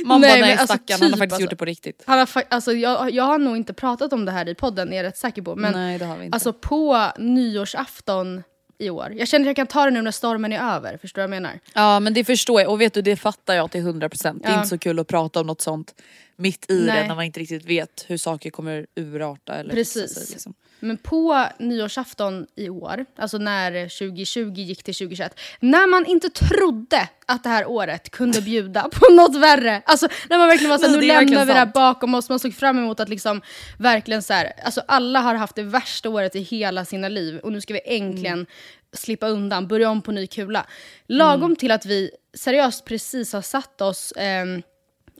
Man 0.04 0.20
Nej, 0.20 0.30
bara 0.30 0.40
nej 0.40 0.52
alltså, 0.52 0.66
stackarn, 0.66 1.00
han 1.00 1.10
har 1.10 1.10
typ 1.10 1.18
faktiskt 1.18 1.32
alltså. 1.32 1.42
gjort 1.42 1.50
det 1.50 1.56
på 1.56 1.64
riktigt. 1.64 2.02
Han 2.06 2.18
har, 2.18 2.28
alltså, 2.48 2.72
jag, 2.72 3.10
jag 3.10 3.24
har 3.24 3.38
nog 3.38 3.56
inte 3.56 3.72
pratat 3.72 4.12
om 4.12 4.24
det 4.24 4.32
här 4.32 4.48
i 4.48 4.54
podden, 4.54 4.92
är 4.92 4.96
jag 4.96 5.04
rätt 5.04 5.18
säker 5.18 5.42
på. 5.42 5.56
Men 5.56 5.72
nej 5.72 5.98
det 5.98 6.04
har 6.04 6.16
vi 6.16 6.24
inte. 6.24 6.36
alltså 6.36 6.52
på 6.52 7.12
nyårsafton 7.18 8.42
i 8.78 8.90
år. 8.90 9.12
Jag 9.16 9.28
känner 9.28 9.44
att 9.44 9.46
jag 9.46 9.56
kan 9.56 9.66
ta 9.66 9.84
det 9.84 9.90
nu 9.90 10.02
när 10.02 10.10
stormen 10.10 10.52
är 10.52 10.76
över. 10.76 10.98
Förstår 11.00 11.22
du 11.22 11.28
vad 11.28 11.36
jag 11.36 11.42
menar? 11.42 11.60
Ja 11.74 12.00
men 12.00 12.14
det 12.14 12.24
förstår 12.24 12.60
jag 12.60 12.70
och 12.70 12.80
vet 12.80 12.94
du 12.94 13.02
det 13.02 13.16
fattar 13.16 13.54
jag 13.54 13.70
till 13.70 13.80
100%. 13.80 14.40
Det 14.42 14.48
är 14.48 14.54
inte 14.56 14.68
så 14.68 14.78
kul 14.78 14.98
att 14.98 15.06
prata 15.06 15.40
om 15.40 15.46
något 15.46 15.60
sånt 15.60 15.94
mitt 16.36 16.70
i 16.70 16.78
det 16.80 16.92
Nej. 16.92 17.08
när 17.08 17.14
man 17.14 17.24
inte 17.24 17.40
riktigt 17.40 17.64
vet 17.64 18.04
hur 18.08 18.16
saker 18.16 18.50
kommer 18.50 18.86
urarta 18.96 19.54
eller 19.54 19.74
Precis. 19.74 20.14
sig, 20.14 20.26
liksom. 20.30 20.54
Men 20.80 20.96
på 20.96 21.46
nyårsafton 21.58 22.46
i 22.56 22.68
år, 22.68 23.06
alltså 23.16 23.38
när 23.38 23.72
2020 23.98 24.52
gick 24.60 24.82
till 24.82 24.94
2021, 24.94 25.40
när 25.60 25.86
man 25.90 26.06
inte 26.06 26.30
trodde 26.30 27.08
att 27.26 27.42
det 27.42 27.48
här 27.48 27.66
året 27.66 28.10
kunde 28.10 28.42
bjuda 28.42 28.88
på 28.92 29.12
något 29.12 29.36
värre. 29.36 29.82
Alltså 29.86 30.08
när 30.30 30.38
man 30.38 30.48
verkligen 30.48 30.70
var 30.70 30.78
såhär, 30.78 30.92
nu 30.92 31.00
det 31.00 31.06
lämnar 31.06 31.46
vi 31.46 31.52
det 31.52 31.58
här 31.58 31.66
bakom 31.66 32.14
oss. 32.14 32.28
Man 32.28 32.38
såg 32.38 32.54
fram 32.54 32.78
emot 32.78 33.00
att 33.00 33.08
liksom 33.08 33.42
verkligen 33.78 34.22
så 34.22 34.32
här, 34.32 34.52
alltså 34.64 34.82
alla 34.88 35.20
har 35.20 35.34
haft 35.34 35.56
det 35.56 35.62
värsta 35.62 36.08
året 36.10 36.36
i 36.36 36.40
hela 36.40 36.84
sina 36.84 37.08
liv 37.08 37.38
och 37.38 37.52
nu 37.52 37.60
ska 37.60 37.74
vi 37.74 37.80
äntligen 37.84 38.32
Mm. 38.38 38.46
slippa 38.92 39.28
undan, 39.28 39.68
börja 39.68 39.90
om 39.90 40.02
på 40.02 40.12
ny 40.12 40.26
kula. 40.26 40.66
Lagom 41.06 41.42
Mm. 41.44 41.56
till 41.56 41.70
att 41.70 41.86
vi 41.86 42.10
seriöst 42.34 42.84
precis 42.84 43.32
har 43.32 43.42
satt 43.42 43.80
oss 43.80 44.12
ehm, 44.16 44.62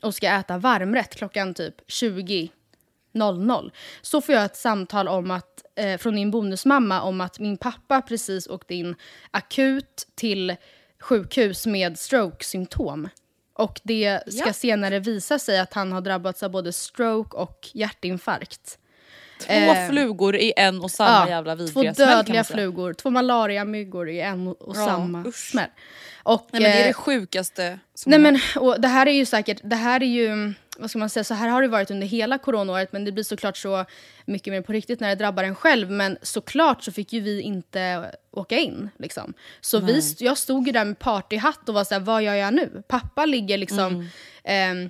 och 0.01 0.15
ska 0.15 0.27
äta 0.27 0.57
varmrätt 0.57 1.15
klockan 1.15 1.53
typ 1.53 1.75
20 1.87 2.49
00. 3.13 3.71
Så 4.01 4.21
får 4.21 4.35
jag 4.35 4.45
ett 4.45 4.55
samtal 4.57 5.07
om 5.07 5.31
att, 5.31 5.65
eh, 5.75 5.97
från 5.97 6.15
min 6.15 6.31
bonusmamma 6.31 7.01
om 7.01 7.21
att 7.21 7.39
min 7.39 7.57
pappa 7.57 8.01
precis 8.01 8.47
åkte 8.47 8.75
in 8.75 8.95
akut 9.31 10.07
till 10.15 10.55
sjukhus 10.99 11.65
med 11.65 11.99
stroke-symptom. 11.99 13.09
Och 13.53 13.79
det 13.83 14.19
ska 14.33 14.47
Ja. 14.47 14.53
senare 14.53 14.99
visa 14.99 15.39
sig 15.39 15.59
att 15.59 15.73
han 15.73 15.91
har 15.91 16.01
drabbats 16.01 16.43
av 16.43 16.51
både 16.51 16.73
stroke 16.73 17.37
och 17.37 17.67
hjärtinfarkt. 17.73 18.79
Två 19.41 19.53
Eh, 19.53 19.89
flugor 19.89 20.35
i 20.35 20.53
en 20.57 20.81
och 20.81 20.91
samma 20.91 21.29
jävla 21.29 21.55
två 21.55 21.63
vidriga 21.63 21.93
smäll, 21.93 22.07
man 22.07 22.15
dödliga 22.17 22.43
säga. 22.43 22.55
flugor, 22.55 22.93
två 22.93 23.09
malariamyggor 23.09 24.09
i 24.09 24.19
en 24.19 24.47
och 24.47 24.57
Ja, 24.77 24.85
samma 24.85 25.23
usch. 25.27 25.49
smäll. 25.51 25.69
Och, 26.27 26.49
Nej 26.51 26.61
men 26.61 26.71
det 26.71 26.77
är 26.77 26.81
eh, 26.81 26.87
det 26.87 26.93
sjukaste 26.93 27.79
som 27.93 28.09
Nej 28.09 28.19
men 28.19 28.39
och 28.55 28.81
det 28.81 28.87
här 28.87 29.05
är 29.05 29.11
ju 29.11 29.25
säkert, 29.25 29.59
det 29.63 29.75
här 29.75 30.03
är 30.03 30.07
ju, 30.07 30.53
vad 30.77 30.89
ska 30.89 30.99
man 30.99 31.09
säga, 31.09 31.23
så 31.23 31.33
här 31.33 31.47
har 31.47 31.61
det 31.61 31.67
varit 31.67 31.91
under 31.91 32.07
hela 32.07 32.37
coronaåret 32.37 32.93
men 32.93 33.05
det 33.05 33.11
blir 33.11 33.23
såklart 33.23 33.57
så 33.57 33.85
mycket 34.25 34.53
mer 34.53 34.61
på 34.61 34.73
riktigt 34.73 34.99
när 34.99 35.09
det 35.09 35.15
drabbar 35.15 35.43
en 35.43 35.55
själv. 35.55 35.91
Men 35.91 36.17
såklart 36.21 36.83
så 36.83 36.91
fick 36.91 37.13
ju 37.13 37.19
vi 37.19 37.41
inte 37.41 38.11
åka 38.31 38.57
in. 38.57 38.89
Liksom. 38.97 39.33
Så 39.61 39.79
vi, 39.79 40.01
jag 40.19 40.37
stod 40.37 40.67
ju 40.67 40.73
där 40.73 40.85
med 40.85 40.99
partyhatt 40.99 41.69
och 41.69 41.75
var 41.75 41.83
såhär, 41.83 42.01
vad 42.01 42.23
gör 42.23 42.35
jag 42.35 42.53
nu? 42.53 42.83
Pappa 42.87 43.25
ligger 43.25 43.57
liksom... 43.57 44.09
ehm, 44.43 44.89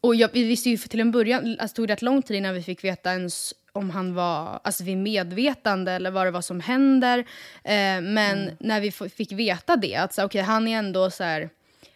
och 0.00 0.14
jag, 0.14 0.30
vi 0.32 0.44
visste 0.44 0.70
ju 0.70 0.78
för 0.78 0.88
till 0.88 1.00
en 1.00 1.10
början, 1.10 1.56
alltså, 1.60 1.74
det 1.74 1.76
tog 1.76 1.90
rätt 1.90 2.02
lång 2.02 2.22
tid 2.22 2.36
innan 2.36 2.54
vi 2.54 2.62
fick 2.62 2.84
veta 2.84 3.12
ens 3.12 3.54
om 3.72 3.90
han 3.90 4.14
var 4.14 4.60
alltså, 4.64 4.84
vid 4.84 4.96
medvetande 4.98 5.92
eller 5.92 6.10
vad 6.10 6.26
det 6.26 6.30
var 6.30 6.40
som 6.42 6.60
händer. 6.60 7.18
Eh, 7.64 8.00
men 8.02 8.50
när 8.60 8.80
vi 8.80 8.90
fick 8.90 9.32
veta 9.32 9.76
det, 9.76 9.96
att 9.96 10.14
så, 10.14 10.24
okej, 10.24 10.42
han 10.42 10.68
är 10.68 10.78
ändå 10.78 11.10
så 11.10 11.24
här, 11.24 11.50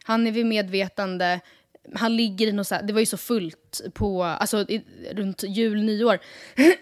han 0.04 0.26
är 0.26 0.30
vid 0.32 0.46
medvetande, 0.46 1.40
han 1.94 2.16
ligger 2.16 2.46
i 2.46 2.52
något 2.52 2.66
så 2.66 2.74
här, 2.74 2.82
det 2.82 2.92
var 2.92 3.00
ju 3.00 3.06
så 3.06 3.16
fullt 3.16 3.80
på, 3.94 4.24
alltså 4.24 4.58
i, 4.60 4.82
runt 5.12 5.42
jul, 5.42 5.82
nyår. 5.82 6.18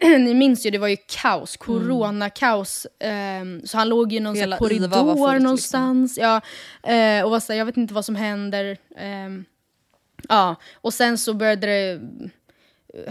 Ni 0.19 0.35
minns 0.35 0.67
ju, 0.67 0.71
det 0.71 0.79
var 0.79 0.89
ju 0.89 0.97
kaos, 1.23 1.57
coronakaos. 1.57 2.87
ehm, 3.01 3.63
så 3.67 3.79
han 3.79 3.89
låg 3.89 4.13
i 4.13 4.21
någon 4.21 4.35
så 4.35 4.41
här, 4.41 4.47
Hela 4.47 4.57
var 4.57 4.69
fullt, 4.69 4.81
korridor 4.93 5.33
liksom. 5.33 5.43
någonstans. 5.43 6.19
Ja, 6.19 6.41
eh, 6.93 7.25
och 7.25 7.31
var 7.31 7.41
så 7.41 7.53
här, 7.53 7.59
jag 7.59 7.67
vet 7.67 7.77
inte 7.77 7.95
vad 7.95 8.05
som 8.05 8.17
händer. 8.17 8.77
ehm, 8.97 9.45
Ja, 10.29 10.57
och 10.75 10.95
sen 10.95 11.19
så 11.19 11.35
började 11.35 11.67
det 11.67 12.01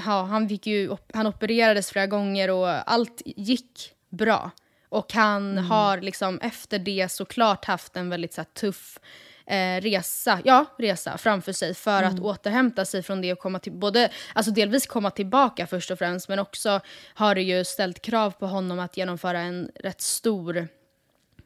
ja, 0.05 0.23
han, 0.23 0.49
fick 0.49 0.67
ju, 0.67 0.95
han 1.13 1.27
opererades 1.27 1.89
flera 1.91 2.07
gånger 2.07 2.49
och 2.49 2.91
allt 2.91 3.21
gick 3.25 3.93
bra. 4.09 4.51
Och 4.89 5.13
han 5.13 5.57
har 5.57 6.01
liksom 6.01 6.39
efter 6.39 6.79
det 6.79 7.11
såklart 7.11 7.65
haft 7.65 7.95
en 7.95 8.09
väldigt 8.09 8.33
så 8.33 8.41
här, 8.41 8.47
tuff 8.53 8.99
eh, 9.45 9.81
resa, 9.81 10.39
ja, 10.45 10.65
resa 10.77 11.17
framför 11.17 11.51
sig 11.51 11.73
för 11.73 12.03
att 12.03 12.19
återhämta 12.19 12.85
sig 12.85 13.03
från 13.03 13.21
det 13.21 13.33
och 13.33 13.39
komma 13.39 13.59
till, 13.59 13.71
både, 13.71 14.11
alltså 14.33 14.51
delvis 14.51 14.87
komma 14.87 15.11
tillbaka 15.11 15.67
först 15.67 15.91
och 15.91 15.97
främst 15.97 16.29
men 16.29 16.39
också 16.39 16.79
har 17.13 17.35
det 17.35 17.41
ju 17.41 17.63
ställt 17.63 18.01
krav 18.01 18.31
på 18.31 18.47
honom 18.47 18.79
att 18.79 18.97
genomföra 18.97 19.39
en 19.39 19.71
rätt 19.75 20.01
stor 20.01 20.67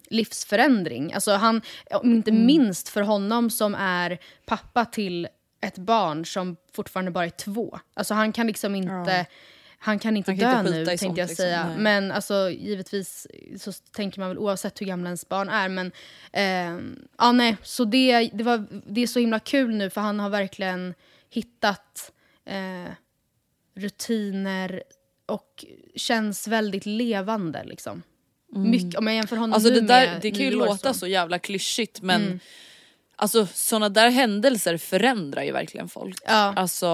livsförändring. 0.10 1.14
Alltså 1.14 1.32
han, 1.32 1.62
inte 2.04 2.32
minst 2.32 2.90
för 2.90 3.02
honom 3.02 3.50
som 3.50 3.76
är 3.76 4.20
pappa 4.46 4.86
till 4.86 5.28
ett 5.68 5.78
barn 5.78 6.26
som 6.26 6.58
fortfarande 6.74 7.12
bara 7.12 7.26
är 7.26 7.30
två. 7.30 7.80
Alltså 7.94 8.14
han 8.14 8.34
kan 8.34 8.48
liksom 8.48 8.76
inte, 8.76 9.26
han 9.78 10.00
kan 10.00 10.18
inte 10.18 10.32
Han 10.32 10.40
kan 10.40 10.66
dö 10.66 10.70
inte 10.70 10.80
nu 10.80 10.86
tänkte 10.86 11.06
jag 11.06 11.16
liksom. 11.18 11.36
säga. 11.36 11.68
Nej. 11.68 11.78
Men 11.78 12.12
alltså 12.12 12.50
givetvis 12.50 13.28
så 13.58 13.72
tänker 13.72 14.20
man 14.20 14.30
väl 14.30 14.38
oavsett 14.38 14.82
hur 14.82 14.86
gamla 14.86 15.10
ens 15.10 15.30
barn 15.30 15.50
är. 15.50 15.70
Men 15.70 15.92
eh, 16.34 16.96
ja 17.18 17.32
nej, 17.32 17.58
så 17.64 17.86
det, 17.86 18.30
det, 18.34 18.44
var, 18.44 18.66
det 18.88 19.02
är 19.02 19.08
så 19.08 19.20
himla 19.20 19.40
kul 19.40 19.76
nu 19.76 19.90
för 19.90 20.02
han 20.02 20.20
har 20.20 20.30
verkligen 20.30 20.94
hittat 21.30 22.12
eh, 22.46 22.92
rutiner 23.76 24.84
och 25.26 25.66
känns 25.96 26.48
väldigt 26.48 26.86
levande 26.86 27.64
liksom. 27.64 28.04
Mycket, 28.56 28.96
om 28.96 29.08
jag 29.08 29.16
jämför 29.16 29.36
honom 29.36 29.54
Alltså 29.54 29.70
nu 29.70 29.76
det, 29.80 29.88
där, 29.88 30.08
med 30.08 30.22
det 30.22 30.32
kan 30.32 30.40
ju 30.46 30.52
låta 30.52 30.94
så. 30.94 31.00
så 31.00 31.08
jävla 31.08 31.40
klyschigt 31.40 32.02
men 32.02 32.22
Mm. 32.26 32.40
Alltså 33.16 33.48
såna 33.54 33.90
där 33.90 34.10
händelser 34.10 34.78
förändrar 34.78 35.44
ju 35.44 35.52
verkligen 35.52 35.90
folk. 35.90 36.18
Ja. 36.26 36.54
Alltså, 36.56 36.90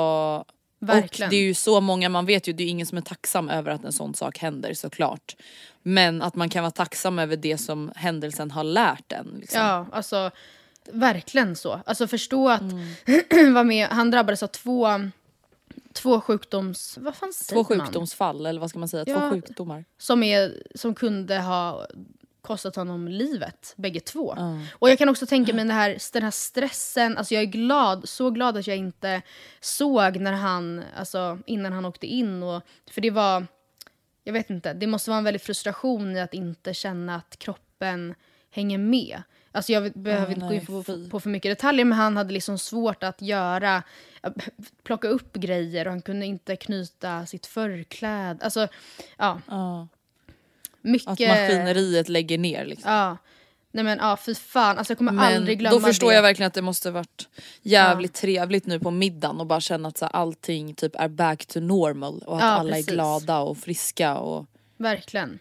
Verkligen. 0.84 1.28
Och 1.28 1.32
det 1.32 1.36
är 1.38 1.42
ju 1.44 1.54
så 1.54 1.82
många, 1.82 2.10
man 2.10 2.26
vet 2.26 2.48
ju 2.48 2.54
det 2.54 2.64
är 2.64 2.68
ingen 2.68 2.88
som 2.88 2.98
är 2.98 3.02
tacksam 3.02 3.50
över 3.50 3.72
att 3.72 3.84
en 3.86 3.92
sån 3.92 4.14
sak 4.14 4.38
händer 4.38 4.74
såklart. 4.74 5.36
Men 5.84 6.22
att 6.22 6.36
man 6.36 6.50
kan 6.50 6.64
vara 6.64 6.72
tacksam 6.72 7.20
över 7.20 7.36
det 7.38 7.58
som 7.58 7.92
händelsen 7.96 8.52
har 8.52 8.64
lärt 8.64 9.12
en. 9.12 9.38
Liksom. 9.40 9.60
Ja, 9.62 9.86
alltså 9.92 10.32
verkligen 10.92 11.56
så. 11.56 11.82
Alltså 11.86 12.08
förstå 12.08 12.50
att 12.50 12.62
Mm. 12.62 13.54
vara 13.54 13.64
med, 13.64 13.88
han 13.88 14.12
drabbades 14.12 14.44
av 14.44 14.48
två, 14.48 14.88
två 15.94 16.22
sjukdoms... 16.22 16.98
Vad 17.02 17.16
fan 17.16 17.30
Två 17.30 17.34
säger 17.34 17.56
man? 17.56 17.66
sjukdomsfall 17.86 18.46
eller 18.46 18.60
vad 18.62 18.70
ska 18.70 18.80
man 18.80 18.88
säga, 18.90 19.04
Ja. 19.08 19.20
två 19.20 19.30
sjukdomar. 19.30 19.86
Som, 19.98 20.24
är, 20.24 20.64
som 20.76 20.96
kunde 20.96 21.40
ha 21.40 21.88
kostat 22.42 22.76
honom 22.76 23.08
livet, 23.08 23.74
bägge 23.78 24.00
två. 24.00 24.38
Och 24.74 24.90
jag 24.90 24.98
kan 24.98 25.10
också 25.10 25.26
tänka 25.26 25.54
mig 25.54 25.66
den 25.66 25.76
här, 25.76 25.98
den 26.14 26.24
här 26.24 26.32
stressen, 26.32 27.18
alltså 27.18 27.34
jag 27.34 27.44
är 27.44 27.48
glad, 27.48 28.10
så 28.10 28.30
glad 28.30 28.58
att 28.58 28.68
jag 28.68 28.78
inte 28.78 29.22
såg 29.60 30.18
när 30.18 30.34
han, 30.34 30.84
alltså 30.98 31.40
innan 31.46 31.74
han 31.74 31.86
åkte 31.86 32.08
in. 32.08 32.44
Och, 32.44 32.62
för 32.92 33.02
det 33.02 33.12
var, 33.12 33.48
jag 34.24 34.34
vet 34.34 34.50
inte, 34.50 34.74
det 34.74 34.88
måste 34.88 35.10
vara 35.10 35.18
en 35.18 35.24
väldig 35.24 35.42
frustration 35.42 36.16
i 36.18 36.22
att 36.22 36.34
inte 36.34 36.74
känna 36.74 37.16
att 37.16 37.40
kroppen 37.40 38.16
hänger 38.52 38.78
med. 38.78 39.22
Alltså 39.52 39.72
jag 39.72 39.92
behöver 39.92 40.34
inte 40.34 40.46
gå 40.48 40.54
in 40.54 41.10
på, 41.10 41.20
för 41.20 41.30
mycket 41.30 41.52
detaljer 41.52 41.86
men 41.86 41.98
han 41.98 42.18
hade 42.18 42.34
liksom 42.34 42.58
svårt 42.58 43.04
att 43.04 43.22
göra, 43.22 43.84
plocka 44.84 45.08
upp 45.08 45.34
grejer 45.34 45.86
och 45.86 45.92
han 45.92 46.02
kunde 46.02 46.26
inte 46.26 46.56
knyta 46.56 47.26
sitt 47.26 47.46
förkläde. 47.46 48.44
Alltså, 48.44 48.68
ja. 49.18 49.42
Ja. 49.48 49.88
Mycket... 50.82 51.08
Att 51.10 51.20
maskineriet 51.20 52.10
lägger 52.10 52.38
ner 52.38 52.66
liksom. 52.66 52.92
Ja. 52.92 53.18
Nej 53.74 53.84
men 53.84 53.98
ja, 53.98 54.18
fy 54.26 54.36
fan. 54.36 54.78
Alltså 54.78 54.92
jag 54.92 54.98
kommer 54.98 55.12
Men 55.12 55.36
aldrig 55.38 55.60
glömma 55.60 55.76
då 55.76 55.82
förstår 55.82 56.10
det. 56.10 56.16
jag 56.16 56.22
verkligen 56.22 56.48
att 56.48 56.54
det 56.54 56.62
måste 56.62 56.92
varit 56.92 57.30
jävligt 57.62 58.14
trevligt 58.14 58.66
nu 58.66 58.80
på 58.80 58.92
middagen 58.92 59.40
och 59.40 59.48
bara 59.48 59.62
känna 59.62 59.88
att 59.88 59.98
så 59.98 60.06
allting 60.06 60.76
typ 60.76 60.96
är 60.96 61.08
back 61.08 61.46
to 61.46 61.60
normal 61.60 62.24
och 62.26 62.36
att 62.38 62.42
Ja, 62.44 62.48
alla 62.48 62.70
precis. 62.70 62.88
är 62.88 62.94
glada 62.94 63.40
och 63.40 63.58
friska 63.58 64.18
och 64.18 64.46
Verkligen. 64.78 65.40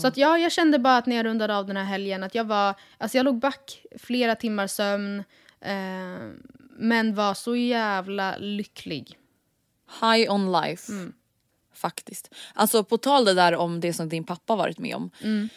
Så 0.00 0.06
att 0.06 0.16
ja, 0.16 0.38
jag 0.38 0.52
kände 0.52 0.78
bara 0.78 0.96
att 0.96 1.06
när 1.06 1.16
jag 1.16 1.26
rundade 1.26 1.56
av 1.56 1.66
den 1.66 1.76
här 1.76 1.84
helgen 1.84 2.22
att 2.22 2.34
jag 2.34 2.44
var, 2.44 2.74
alltså 2.98 3.16
jag 3.16 3.24
låg 3.24 3.38
back 3.38 3.82
flera 3.98 4.34
timmar 4.34 4.66
sömn. 4.66 5.24
Eh, 5.60 5.74
men 6.78 7.14
var 7.14 7.34
så 7.34 7.56
jävla 7.56 8.36
lycklig. 8.38 9.18
high 10.00 10.32
on 10.32 10.52
life. 10.52 10.92
Mm. 10.92 11.12
Faktiskt. 11.82 12.34
Alltså 12.54 12.84
på 12.84 12.98
tal 12.98 13.24
det 13.24 13.34
där 13.34 13.54
om 13.56 13.80
det 13.80 13.92
som 13.92 14.08
din 14.08 14.24
pappa 14.24 14.56
varit 14.56 14.78
med 14.78 14.94
om. 14.94 15.10
Mm. 15.22 15.48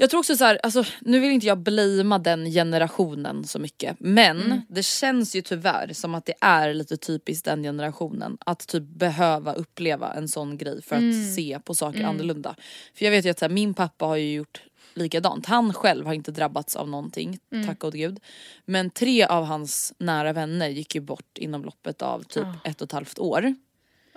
Jag 0.00 0.10
tror 0.10 0.18
också 0.20 0.36
så 0.36 0.44
här, 0.44 0.60
alltså, 0.62 0.84
nu 1.00 1.20
vill 1.20 1.30
inte 1.30 1.46
jag 1.46 1.58
blamea 1.58 2.18
den 2.18 2.50
generationen 2.50 3.44
så 3.44 3.58
mycket 3.58 3.96
men 4.00 4.40
Mm. 4.42 4.60
det 4.68 4.82
känns 4.82 5.36
ju 5.36 5.42
tyvärr 5.42 5.92
som 5.92 6.14
att 6.14 6.26
det 6.26 6.34
är 6.40 6.74
lite 6.74 6.96
typiskt 6.96 7.44
den 7.44 7.62
generationen 7.62 8.38
att 8.40 8.66
typ 8.68 8.82
behöva 8.82 9.52
uppleva 9.52 10.12
en 10.12 10.28
sån 10.28 10.58
grej 10.58 10.82
för 10.82 10.96
att 10.96 11.02
Mm. 11.02 11.32
se 11.34 11.58
på 11.64 11.74
saker 11.74 12.04
annorlunda. 12.04 12.54
För 12.94 13.04
jag 13.04 13.12
vet 13.12 13.24
ju 13.26 13.30
att 13.30 13.38
så 13.38 13.44
här, 13.44 13.52
min 13.52 13.74
pappa 13.74 14.04
har 14.06 14.16
ju 14.16 14.34
gjort 14.34 14.62
likadant. 14.94 15.46
Han 15.46 15.72
själv 15.74 16.06
har 16.06 16.14
inte 16.14 16.30
drabbats 16.32 16.76
av 16.76 16.88
någonting, 16.88 17.38
Mm. 17.52 17.66
tack 17.66 17.78
gode 17.78 17.98
gud. 17.98 18.20
Men 18.64 18.90
tre 18.90 19.24
av 19.24 19.44
hans 19.44 19.92
nära 19.98 20.32
vänner 20.32 20.68
gick 20.68 20.94
ju 20.94 21.00
bort 21.00 21.38
inom 21.38 21.64
loppet 21.64 22.02
av 22.02 22.22
typ 22.22 22.46
ett 22.64 22.80
och 22.80 22.84
ett 22.88 22.92
halvt 22.92 23.18
år. 23.18 23.54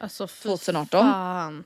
Alltså 0.02 0.28
fy 0.28 0.50
2018. 0.50 1.02
fan. 1.02 1.64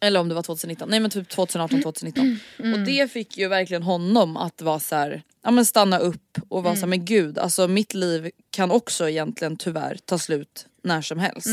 Eller 0.00 0.20
om 0.20 0.28
det 0.28 0.34
var 0.34 0.42
2019, 0.42 0.88
nej 0.90 1.00
men 1.00 1.10
typ 1.10 1.28
2018, 1.28 1.82
2019. 1.82 2.38
Och 2.58 2.78
det 2.78 3.12
fick 3.12 3.38
ju 3.38 3.48
verkligen 3.48 3.82
honom 3.82 4.36
att 4.36 4.62
vara 4.62 4.80
så 4.80 4.96
här, 4.96 5.22
ja 5.42 5.50
men 5.50 5.64
stanna 5.64 5.98
upp 5.98 6.38
och 6.48 6.62
vara 6.62 6.74
så 6.74 6.80
här, 6.80 6.86
men 6.86 7.04
gud 7.04 7.38
alltså 7.38 7.68
mitt 7.68 7.94
liv 7.94 8.30
kan 8.50 8.70
också 8.70 9.08
egentligen 9.08 9.56
tyvärr 9.56 9.98
ta 10.04 10.18
slut 10.18 10.66
när 10.82 11.02
som 11.02 11.18
helst. 11.18 11.48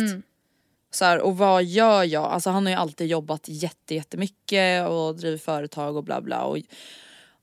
Så 0.91 1.05
här, 1.05 1.19
och 1.19 1.37
vad 1.37 1.63
gör 1.63 2.03
jag? 2.03 2.23
Alltså 2.23 2.49
han 2.49 2.65
har 2.65 2.71
ju 2.71 2.79
alltid 2.79 3.07
jobbat 3.07 3.41
jätte, 3.45 3.95
jättemycket 3.95 4.87
och 4.87 5.15
drivit 5.15 5.43
företag 5.43 5.97
och 5.97 6.03
bla 6.03 6.21
bla. 6.21 6.43
Och 6.43 6.57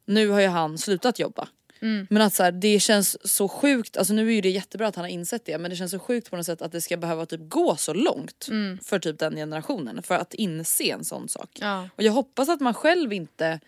nu 0.05 0.29
har 0.29 0.41
ju 0.41 0.49
han 0.49 0.79
slutat 0.79 1.19
jobba. 1.19 1.49
Men 1.81 2.23
att 2.23 2.35
så 2.35 2.43
här, 2.43 2.53
det 2.53 2.81
känns 2.81 3.33
så 3.33 3.49
sjukt, 3.49 3.97
alltså 3.97 4.15
nu 4.15 4.29
är 4.29 4.33
ju 4.33 4.41
det 4.41 4.51
jättebra 4.51 4.89
att 4.89 4.97
han 4.97 5.05
har 5.05 5.11
insett 5.11 5.45
det 5.45 5.59
men 5.59 5.71
det 5.71 5.77
känns 5.77 5.91
så 5.91 5.99
sjukt 5.99 6.31
på 6.31 6.37
något 6.37 6.47
sätt 6.47 6.63
att 6.63 6.73
det 6.73 6.81
ska 6.81 6.97
behöva 6.97 7.27
typ 7.27 7.41
gå 7.49 7.77
så 7.77 7.95
långt 7.95 8.49
för 8.83 8.99
typ 8.99 9.19
den 9.19 9.37
generationen 9.37 10.03
för 10.03 10.15
att 10.15 10.35
inse 10.35 10.85
en 10.85 11.05
sån 11.05 11.29
sak. 11.29 11.51
Ja. 11.61 11.89
Och 11.97 12.03
jag 12.03 12.13
hoppas 12.13 12.49
att 12.49 12.61
man 12.61 12.75
själv 12.75 13.13
inte 13.13 13.61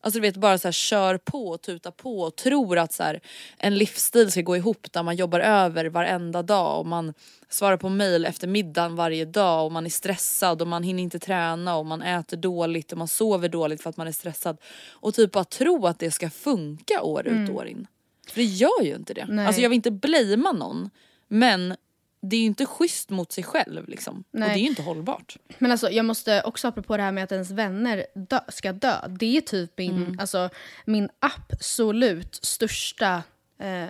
Alltså 0.00 0.20
du 0.20 0.22
vet 0.22 0.36
bara 0.36 0.58
så 0.58 0.68
här, 0.68 0.72
kör 0.72 1.18
på 1.18 1.48
och 1.48 1.62
tutar 1.62 1.90
på 1.90 2.20
och 2.20 2.36
tror 2.36 2.78
att 2.78 2.92
så 2.92 3.02
här, 3.02 3.20
en 3.58 3.74
livsstil 3.74 4.30
ska 4.30 4.40
gå 4.40 4.56
ihop 4.56 4.92
där 4.92 5.02
man 5.02 5.16
jobbar 5.16 5.40
över 5.40 5.84
varenda 5.84 6.42
dag 6.42 6.80
och 6.80 6.86
man 6.86 7.14
svarar 7.48 7.76
på 7.76 7.88
mail 7.88 8.24
efter 8.26 8.48
middagen 8.48 8.96
varje 8.96 9.24
dag 9.24 9.64
och 9.64 9.72
man 9.72 9.86
är 9.86 9.90
stressad 9.90 10.62
och 10.62 10.68
man 10.68 10.82
hinner 10.82 11.02
inte 11.02 11.18
träna 11.18 11.76
och 11.76 11.86
man 11.86 12.02
äter 12.02 12.36
dåligt 12.36 12.92
och 12.92 12.98
man 12.98 13.08
sover 13.08 13.48
dåligt 13.48 13.82
för 13.82 13.90
att 13.90 13.96
man 13.96 14.08
är 14.08 14.12
stressad. 14.12 14.58
Och 14.90 15.14
typ 15.14 15.32
bara 15.32 15.44
tro 15.44 15.86
att 15.86 15.98
det 15.98 16.10
ska 16.10 16.30
funka 16.30 17.02
år 17.02 17.26
ut 17.26 17.48
och 17.48 17.54
år 17.54 17.66
in. 17.66 17.86
För 18.28 18.40
det 18.40 18.44
gör 18.44 18.82
ju 18.82 18.94
inte 18.94 19.14
det. 19.14 19.26
Nej. 19.28 19.46
Alltså 19.46 19.62
jag 19.62 19.68
vill 19.68 19.76
inte 19.76 19.90
blamea 19.90 20.52
någon 20.52 20.90
men 21.28 21.76
det 22.20 22.36
är 22.36 22.40
ju 22.40 22.46
inte 22.46 22.66
schysst 22.66 23.10
mot 23.10 23.32
sig 23.32 23.44
själv 23.44 23.88
liksom. 23.88 24.24
Och 24.32 24.38
det 24.38 24.44
är 24.46 24.56
ju 24.56 24.66
inte 24.66 24.82
hållbart. 24.82 25.36
Men 25.58 25.70
alltså 25.70 25.90
jag 25.90 26.04
måste 26.04 26.42
också 26.42 26.68
apropå 26.68 26.96
det 26.96 27.02
här 27.02 27.12
med 27.12 27.24
att 27.24 27.32
ens 27.32 27.50
vänner 27.50 28.06
dö, 28.14 28.40
ska 28.48 28.72
dö. 28.72 29.08
Det 29.08 29.36
är 29.36 29.40
typ 29.40 29.72
min, 29.78 29.96
Mm. 30.02 30.18
alltså, 30.20 30.50
min 30.84 31.08
absolut 31.20 32.34
största 32.44 33.22
eh, 33.58 33.88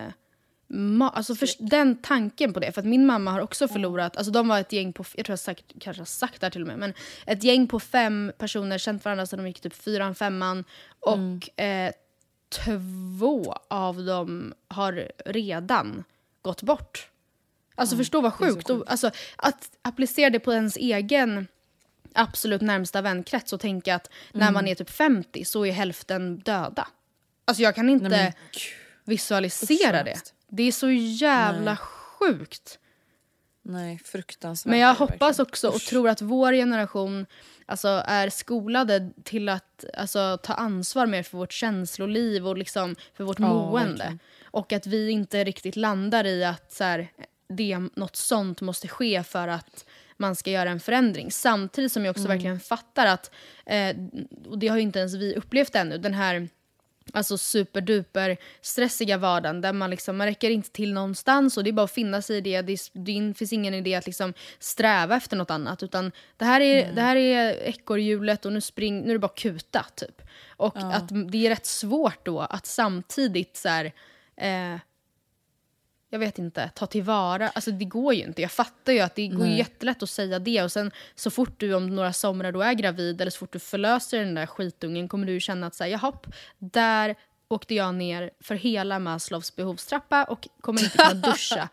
ma- 0.67 1.09
alltså 1.13 1.35
för, 1.35 1.49
den 1.59 2.01
tanken 2.01 2.53
på 2.53 2.59
det. 2.59 2.71
För 2.71 2.81
att 2.81 2.87
min 2.87 3.05
mamma 3.05 3.31
har 3.31 3.39
också 3.41 3.67
förlorat, 3.67 4.17
alltså 4.17 4.31
de 4.31 4.47
var 4.47 4.59
ett 4.59 4.71
gäng 4.73 4.93
på, 4.93 5.05
jag 5.15 5.25
tror 5.25 5.31
jag 5.33 5.39
sagt, 5.39 5.65
kanske 5.79 6.01
har 6.01 6.05
sagt 6.05 6.41
det 6.41 6.45
här 6.45 6.51
till 6.51 6.61
och 6.61 6.67
med, 6.67 6.79
men 6.79 6.93
ett 7.25 7.43
gäng 7.43 7.67
på 7.67 7.79
fem 7.79 8.31
personer, 8.37 8.77
känt 8.77 9.05
varandra 9.05 9.25
sedan 9.25 9.39
de 9.43 9.47
gick 9.47 9.61
typ 9.61 9.73
fyran, 9.73 10.15
femman 10.15 10.63
och 10.99 11.59
eh, 11.59 11.91
två 12.65 13.55
av 13.67 14.03
dem 14.05 14.53
har 14.67 15.11
redan 15.25 16.03
gått 16.41 16.61
bort. 16.61 17.09
Alltså 17.79 17.97
förstå 17.97 18.21
vad 18.21 18.33
sjukt. 18.33 18.69
Och, 18.69 18.91
alltså, 18.91 19.11
att 19.35 19.69
applicera 19.81 20.29
det 20.29 20.39
på 20.39 20.53
ens 20.53 20.77
egen 20.77 21.47
absolut 22.13 22.61
närmsta 22.61 23.01
vänkrets 23.01 23.53
och 23.53 23.59
tänka 23.59 23.95
att 23.95 24.09
när 24.33 24.51
man 24.51 24.67
är 24.67 24.75
typ 24.75 24.89
50 24.89 25.45
så 25.45 25.65
är 25.65 25.71
hälften 25.71 26.39
döda. 26.39 26.87
Alltså 27.45 27.63
jag 27.63 27.75
kan 27.75 27.89
inte 27.89 28.09
Nej, 28.09 28.33
visualisera 29.03 30.03
det. 30.03 30.33
Det 30.47 30.63
är 30.63 30.71
så 30.71 30.89
jävla 30.89 31.77
sjukt. 31.77 32.79
Nej 33.61 33.99
fruktansvärt. 34.05 34.69
Men 34.69 34.79
jag 34.79 34.93
hoppas 34.93 35.39
också 35.39 35.69
och 35.69 35.81
tror 35.81 36.09
att 36.09 36.21
vår 36.21 36.53
generation 36.53 37.25
alltså, 37.65 38.03
är 38.05 38.29
skolade 38.29 39.11
till 39.23 39.49
att 39.49 39.85
alltså, 39.97 40.37
ta 40.43 40.53
ansvar 40.53 41.05
mer 41.07 41.23
för 41.23 41.37
vårt 41.37 41.51
känsloliv 41.53 42.47
och 42.47 42.57
liksom, 42.57 42.95
för 43.13 43.23
vårt 43.23 43.39
Ja, 43.39 43.47
mående. 43.47 43.89
verkligen. 43.89 44.19
Och 44.43 44.73
att 44.73 44.87
vi 44.87 45.09
inte 45.09 45.43
riktigt 45.43 45.75
landar 45.75 46.25
i 46.25 46.43
att 46.43 46.71
så 46.73 46.83
här, 46.83 47.11
det, 47.49 47.77
något 47.95 48.15
sånt 48.15 48.61
måste 48.61 48.87
ske 48.87 49.23
för 49.23 49.47
att 49.47 49.85
man 50.17 50.35
ska 50.35 50.51
göra 50.51 50.69
en 50.69 50.79
förändring. 50.79 51.31
Samtidigt 51.31 51.91
som 51.91 52.05
jag 52.05 52.11
också 52.11 52.25
Mm. 52.25 52.37
verkligen 52.37 52.59
fattar 52.59 53.05
att, 53.05 53.31
eh, 53.65 53.95
och 54.47 54.59
det 54.59 54.67
har 54.67 54.77
ju 54.77 54.83
inte 54.83 54.99
ens 54.99 55.15
vi 55.15 55.35
upplevt 55.35 55.75
ännu, 55.75 55.97
den 55.97 56.13
här 56.13 56.49
alltså 57.13 57.37
superduper 57.37 58.37
stressiga 58.61 59.17
vardagen 59.17 59.61
där 59.61 59.73
man 59.73 59.89
liksom, 59.89 60.17
man 60.17 60.27
räcker 60.27 60.49
inte 60.49 60.69
till 60.71 60.93
någonstans 60.93 61.57
och 61.57 61.63
det 61.63 61.69
är 61.69 61.71
bara 61.71 61.83
att 61.83 61.91
finna 61.91 62.21
sig 62.21 62.37
i 62.37 62.41
det. 62.41 62.61
Det, 62.61 62.73
är, 62.73 62.79
det 63.27 63.33
finns 63.33 63.53
ingen 63.53 63.73
idé 63.73 63.95
att 63.95 64.05
liksom 64.05 64.33
sträva 64.59 65.15
efter 65.15 65.37
något 65.37 65.51
annat 65.51 65.83
utan 65.83 66.11
det 66.37 66.45
här 66.45 66.61
är, 66.61 66.91
det 66.93 67.01
här 67.01 67.15
är 67.15 67.53
ekorrhjulet 67.53 68.45
och 68.45 68.53
nu, 68.53 68.61
spring, 68.61 69.01
nu 69.01 69.09
är 69.09 69.13
det 69.13 69.19
bara 69.19 69.31
kuta 69.35 69.85
typ. 69.95 70.21
Och 70.47 70.77
att 70.77 71.09
det 71.31 71.45
är 71.45 71.49
rätt 71.49 71.65
svårt 71.65 72.25
då 72.25 72.39
att 72.39 72.65
samtidigt 72.65 73.57
så 73.57 73.69
här, 73.69 73.85
eh, 74.37 74.79
jag 76.09 76.19
vet 76.19 76.39
inte, 76.39 76.69
ta 76.75 76.85
tillvara. 76.85 77.49
Alltså 77.49 77.71
det 77.71 77.85
går 77.85 78.13
ju 78.13 78.23
inte. 78.23 78.41
Jag 78.41 78.51
fattar 78.51 78.93
ju 78.93 78.99
att 78.99 79.15
det 79.15 79.27
går 79.27 79.47
ju 79.47 79.57
jättelätt 79.57 80.03
att 80.03 80.09
säga 80.09 80.39
det 80.39 80.63
och 80.63 80.71
sen 80.71 80.91
så 81.15 81.31
fort 81.31 81.59
du 81.59 81.73
om 81.73 81.95
några 81.95 82.13
somrar 82.13 82.51
då 82.51 82.61
är 82.61 82.73
gravid 82.73 83.21
eller 83.21 83.31
så 83.31 83.37
fort 83.37 83.53
du 83.53 83.59
förlöser 83.59 84.19
den 84.19 84.35
där 84.35 84.45
skitungen 84.45 85.07
kommer 85.07 85.27
du 85.27 85.39
känna 85.39 85.67
att 85.67 85.75
säga 85.75 85.99
jaha, 86.01 86.13
där 86.59 87.15
åkte 87.47 87.75
jag 87.75 87.95
ner 87.95 88.31
för 88.39 88.55
hela 88.55 88.99
Maslows 88.99 89.55
behovstrappa 89.55 90.23
och 90.23 90.47
kommer 90.61 90.83
inte 90.83 90.97
kunna 90.97 91.13
duscha 91.31 91.69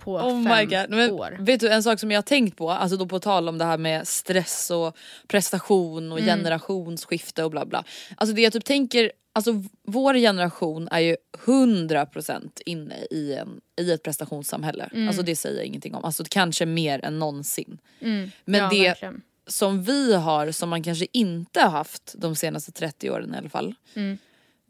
på 0.00 0.16
Oh 0.16 0.44
fem 0.44 0.58
my 0.58 0.64
God. 0.76 0.86
Men, 0.90 1.10
år. 1.10 1.36
vet 1.40 1.60
du 1.60 1.68
en 1.68 1.82
sak 1.82 2.00
som 2.00 2.10
jag 2.10 2.18
har 2.18 2.22
tänkt 2.22 2.56
på, 2.56 2.70
alltså 2.70 2.96
då 2.96 3.06
på 3.06 3.18
tal 3.20 3.48
om 3.48 3.58
det 3.58 3.64
här 3.64 3.78
med 3.78 4.08
stress 4.08 4.70
och 4.70 4.96
prestation 5.28 6.12
och 6.12 6.18
Mm. 6.20 6.28
generationsskifte 6.38 7.44
och 7.44 7.50
bla 7.50 7.64
bla. 7.66 7.84
Alltså 8.16 8.34
det 8.34 8.42
jag 8.42 8.52
typ 8.52 8.64
tänker, 8.64 9.12
alltså 9.32 9.52
vår 9.86 10.14
generation 10.14 10.88
är 10.90 11.00
ju 11.00 11.16
100% 11.46 12.60
inne 12.66 12.94
i, 13.10 13.34
en, 13.34 13.60
i 13.80 13.92
ett 13.92 14.02
prestationssamhälle. 14.02 14.88
Mm. 14.92 15.08
Alltså 15.08 15.22
det 15.22 15.36
säger 15.36 15.56
jag 15.56 15.66
ingenting 15.66 15.94
om, 15.94 16.04
alltså 16.04 16.24
kanske 16.30 16.66
mer 16.66 17.04
än 17.04 17.18
någonsin. 17.18 17.78
Men 17.98 18.30
ja, 18.60 18.68
det 18.70 18.88
verkligen. 18.88 19.22
som 19.46 19.82
vi 19.82 20.14
har 20.14 20.50
som 20.50 20.68
man 20.68 20.82
kanske 20.82 21.06
inte 21.12 21.60
har 21.60 21.70
haft 21.70 22.14
de 22.18 22.36
senaste 22.36 22.72
30 22.72 23.10
åren 23.10 23.34
i 23.34 23.38
alla 23.38 23.48
fall. 23.48 23.74
Mm. 23.94 24.18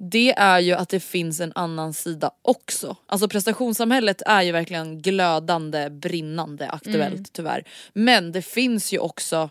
Det 0.03 0.33
är 0.33 0.59
ju 0.61 0.73
att 0.73 0.89
det 0.89 1.01
finns 1.01 1.41
en 1.41 1.53
annan 1.55 1.93
sida 1.93 2.31
också. 2.43 2.97
Alltså 3.07 3.29
prestationssamhället 3.29 4.23
är 4.27 4.43
ju 4.43 4.53
verkligen 4.53 5.03
glödande, 5.03 5.91
brinnande 5.91 6.69
aktuellt 6.71 7.15
Mm. 7.15 7.25
tyvärr. 7.33 7.65
Men 7.93 8.33
det 8.33 8.43
finns 8.43 8.93
ju 8.93 8.99
också 8.99 9.51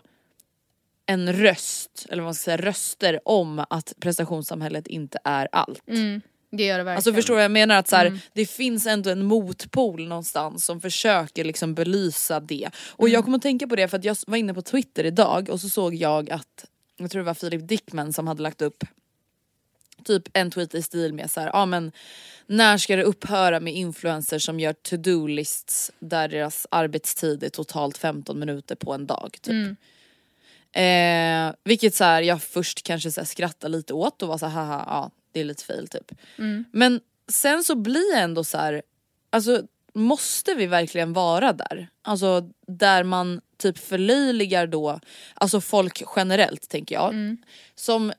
en 1.06 1.32
röst, 1.32 2.06
eller 2.08 2.22
vad 2.22 2.26
man 2.26 2.34
ska 2.34 2.44
säga, 2.44 2.56
röster 2.56 3.20
om 3.24 3.64
att 3.70 3.92
prestationssamhället 4.00 4.86
inte 4.86 5.18
är 5.24 5.48
allt. 5.52 5.88
Mm, 5.88 6.20
det 6.50 6.64
gör 6.64 6.78
det 6.78 6.84
verkligen. 6.84 6.96
Alltså 6.96 7.12
förstår 7.12 7.34
du 7.34 7.36
vad 7.36 7.44
jag 7.44 7.50
menar? 7.50 7.76
Att 7.76 7.88
så 7.88 7.96
här, 7.96 8.18
Det 8.32 8.46
finns 8.46 8.86
ändå 8.86 9.10
en 9.10 9.24
motpol 9.24 10.08
någonstans 10.08 10.64
som 10.64 10.80
försöker 10.80 11.44
liksom 11.44 11.74
belysa 11.74 12.40
det. 12.40 12.70
Och 12.90 13.08
jag 13.08 13.24
kommer 13.24 13.36
att 13.36 13.42
tänka 13.42 13.66
på 13.66 13.76
det 13.76 13.88
för 13.88 13.96
att 13.98 14.04
jag 14.04 14.16
var 14.26 14.36
inne 14.36 14.54
på 14.54 14.62
Twitter 14.62 15.04
idag 15.04 15.48
och 15.50 15.60
så 15.60 15.68
såg 15.68 15.94
jag 15.94 16.30
att, 16.30 16.64
jag 16.96 17.10
tror 17.10 17.20
det 17.22 17.26
var 17.26 17.34
Filip 17.34 17.68
Dickman 17.68 18.12
som 18.12 18.26
hade 18.26 18.42
lagt 18.42 18.62
upp 18.62 18.84
typ 20.04 20.28
en 20.32 20.50
tweet 20.50 20.74
i 20.74 20.82
stil 20.82 21.14
med 21.14 21.30
så 21.30 21.40
här, 21.40 21.50
ja 21.52 21.66
men 21.66 21.92
när 22.46 22.78
ska 22.78 22.96
det 22.96 23.02
upphöra 23.04 23.60
med 23.60 23.74
influencers 23.74 24.44
som 24.44 24.60
gör 24.60 24.72
to-do-lists 24.72 25.90
där 25.98 26.28
deras 26.28 26.66
arbetstid 26.70 27.42
är 27.42 27.48
totalt 27.48 27.98
15 27.98 28.38
minuter 28.38 28.74
på 28.74 28.92
en 28.92 29.06
dag 29.06 29.36
typ. 29.42 29.54
Eh, 30.72 31.54
vilket 31.64 31.94
så 31.94 32.04
här, 32.04 32.22
jag 32.22 32.42
först 32.42 32.82
kanske 32.82 33.10
så 33.10 33.20
här 33.20 33.26
skrattade 33.26 33.76
lite 33.76 33.94
åt 33.94 34.22
och 34.22 34.28
var 34.28 34.38
så 34.38 34.46
här, 34.46 34.64
haha, 34.64 34.84
ja 34.86 35.10
det 35.32 35.40
är 35.40 35.44
lite 35.44 35.64
fail 35.64 35.88
typ. 35.88 36.12
Men 36.72 37.00
sen 37.28 37.64
så 37.64 37.74
blir 37.74 38.12
jag 38.12 38.22
ändå 38.22 38.44
så 38.44 38.58
här, 38.58 38.82
alltså 39.30 39.62
måste 39.94 40.54
vi 40.54 40.66
verkligen 40.66 41.12
vara 41.12 41.52
där? 41.52 41.88
Alltså 42.02 42.50
där 42.66 43.04
man 43.04 43.40
typ 43.58 43.78
förlöjligar 43.78 44.66
då, 44.66 45.00
alltså 45.34 45.60
folk 45.60 46.02
generellt 46.16 46.68
tänker 46.68 46.94
jag. 46.94 47.12
Som 47.74 48.06
ja, 48.08 48.14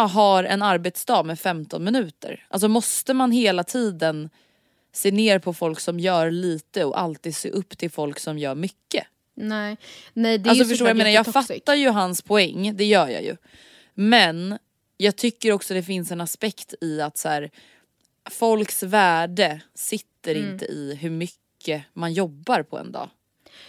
har 0.00 0.44
en 0.44 0.62
arbetsdag 0.62 1.22
med 1.22 1.38
15 1.38 1.84
minuter. 1.84 2.46
Alltså 2.48 2.68
måste 2.68 3.14
man 3.14 3.30
hela 3.32 3.64
tiden 3.64 4.30
se 4.92 5.10
ner 5.10 5.38
på 5.38 5.54
folk 5.54 5.80
som 5.80 6.00
gör 6.00 6.30
lite 6.30 6.84
och 6.84 7.00
alltid 7.00 7.36
se 7.36 7.50
upp 7.50 7.78
till 7.78 7.90
folk 7.90 8.18
som 8.18 8.38
gör 8.38 8.54
mycket? 8.54 9.06
Nej, 9.34 9.76
Nej 10.12 10.38
det 10.38 10.48
är 10.48 10.50
Alltså 10.50 10.64
ju 10.64 10.68
förstår 10.70 10.88
jag 10.88 10.96
menar? 10.96 11.10
Jag 11.10 11.26
fattar 11.26 11.74
ju 11.74 11.88
hans 11.88 12.22
poäng, 12.22 12.76
det 12.76 12.84
gör 12.84 13.08
jag 13.08 13.22
ju. 13.22 13.36
Men 13.94 14.58
jag 14.96 15.16
tycker 15.16 15.52
också 15.52 15.74
det 15.74 15.82
finns 15.82 16.10
en 16.10 16.20
aspekt 16.20 16.74
i 16.80 17.00
att 17.00 17.16
så 17.18 17.28
här, 17.28 17.50
folks 18.30 18.82
värde 18.82 19.60
sitter 19.74 20.34
Mm. 20.34 20.52
inte 20.52 20.64
i 20.64 20.94
hur 21.00 21.10
mycket 21.10 21.82
man 21.92 22.12
jobbar 22.12 22.62
på 22.62 22.78
en 22.78 22.92
dag. 22.92 23.08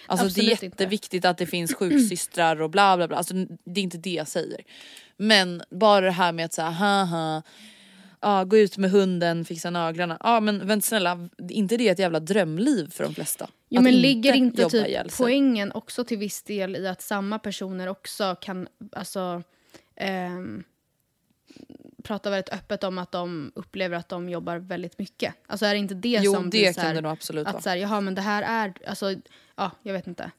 Alltså 0.06 0.26
det 0.26 0.30
Absolut 0.30 0.48
är 0.48 0.54
inte. 0.54 0.66
jätteviktigt 0.66 1.26
att 1.26 1.38
det 1.38 1.46
finns 1.46 1.74
sjuksystrar 1.74 2.62
och 2.62 2.70
bla 2.70 2.98
bla 2.98 3.08
bla. 3.08 3.18
Alltså, 3.18 3.34
det 3.66 3.80
är 3.80 3.84
inte 3.84 3.98
det 3.98 4.14
jag 4.14 4.28
säger. 4.28 4.62
Men 5.18 5.64
bara 5.70 6.06
det 6.06 6.12
här 6.12 6.32
med 6.32 6.46
att 6.46 6.54
säga 6.54 6.70
haha, 6.70 7.44
ja, 8.22 8.44
gå 8.44 8.58
ut 8.58 8.78
med 8.78 8.92
hunden, 8.92 9.46
fixa 9.46 9.70
naglarna. 9.70 10.18
Ja 10.24 10.40
men 10.40 10.68
vänta 10.68 10.86
snälla, 10.86 11.30
inte 11.50 11.78
det 11.78 11.88
är 11.88 11.92
ett 11.92 12.00
jävla 12.00 12.20
drömliv 12.20 12.92
för 12.92 13.04
de 13.04 13.16
flesta? 13.16 13.50
Jo, 13.70 13.80
Att 13.80 13.84
men 13.84 13.94
ligger 14.02 14.34
inte 14.34 14.70
typ 14.70 15.18
poängen 15.18 15.72
också 15.72 16.04
till 16.04 16.18
viss 16.18 16.44
del 16.44 16.76
i 16.76 16.88
att 16.88 17.02
samma 17.02 17.40
personer 17.40 17.88
också 17.88 18.36
kan 18.42 18.68
alltså, 18.92 19.44
ehm, 19.96 20.64
prata 22.04 22.30
väldigt 22.30 22.54
öppet 22.54 22.84
om 22.84 22.98
att 22.98 23.12
de 23.12 23.52
upplever 23.56 23.98
att 23.98 24.10
de 24.10 24.30
jobbar 24.30 24.58
väldigt 24.58 25.00
mycket? 25.00 25.34
Alltså 25.48 25.66
är 25.66 25.74
det 25.74 25.80
inte 25.80 25.94
det 25.94 26.20
Jo 26.22 26.34
som 26.34 26.50
blir 26.50 26.66
det 26.66 26.74
så 26.74 26.80
kan 26.80 26.88
här, 26.88 26.96
det 26.96 27.02
nog 27.02 27.12
absolut 27.12 27.46
vara. 27.46 27.56
att 27.58 27.64
så 27.64 27.70
här, 27.70 27.78
jaha 27.78 28.02
men 28.02 28.16
det 28.16 28.22
här 28.22 28.44
är, 28.68 28.74
alltså, 28.88 29.16
ja 29.56 29.72
jag 29.84 29.94
vet 29.94 30.08
inte. 30.08 30.32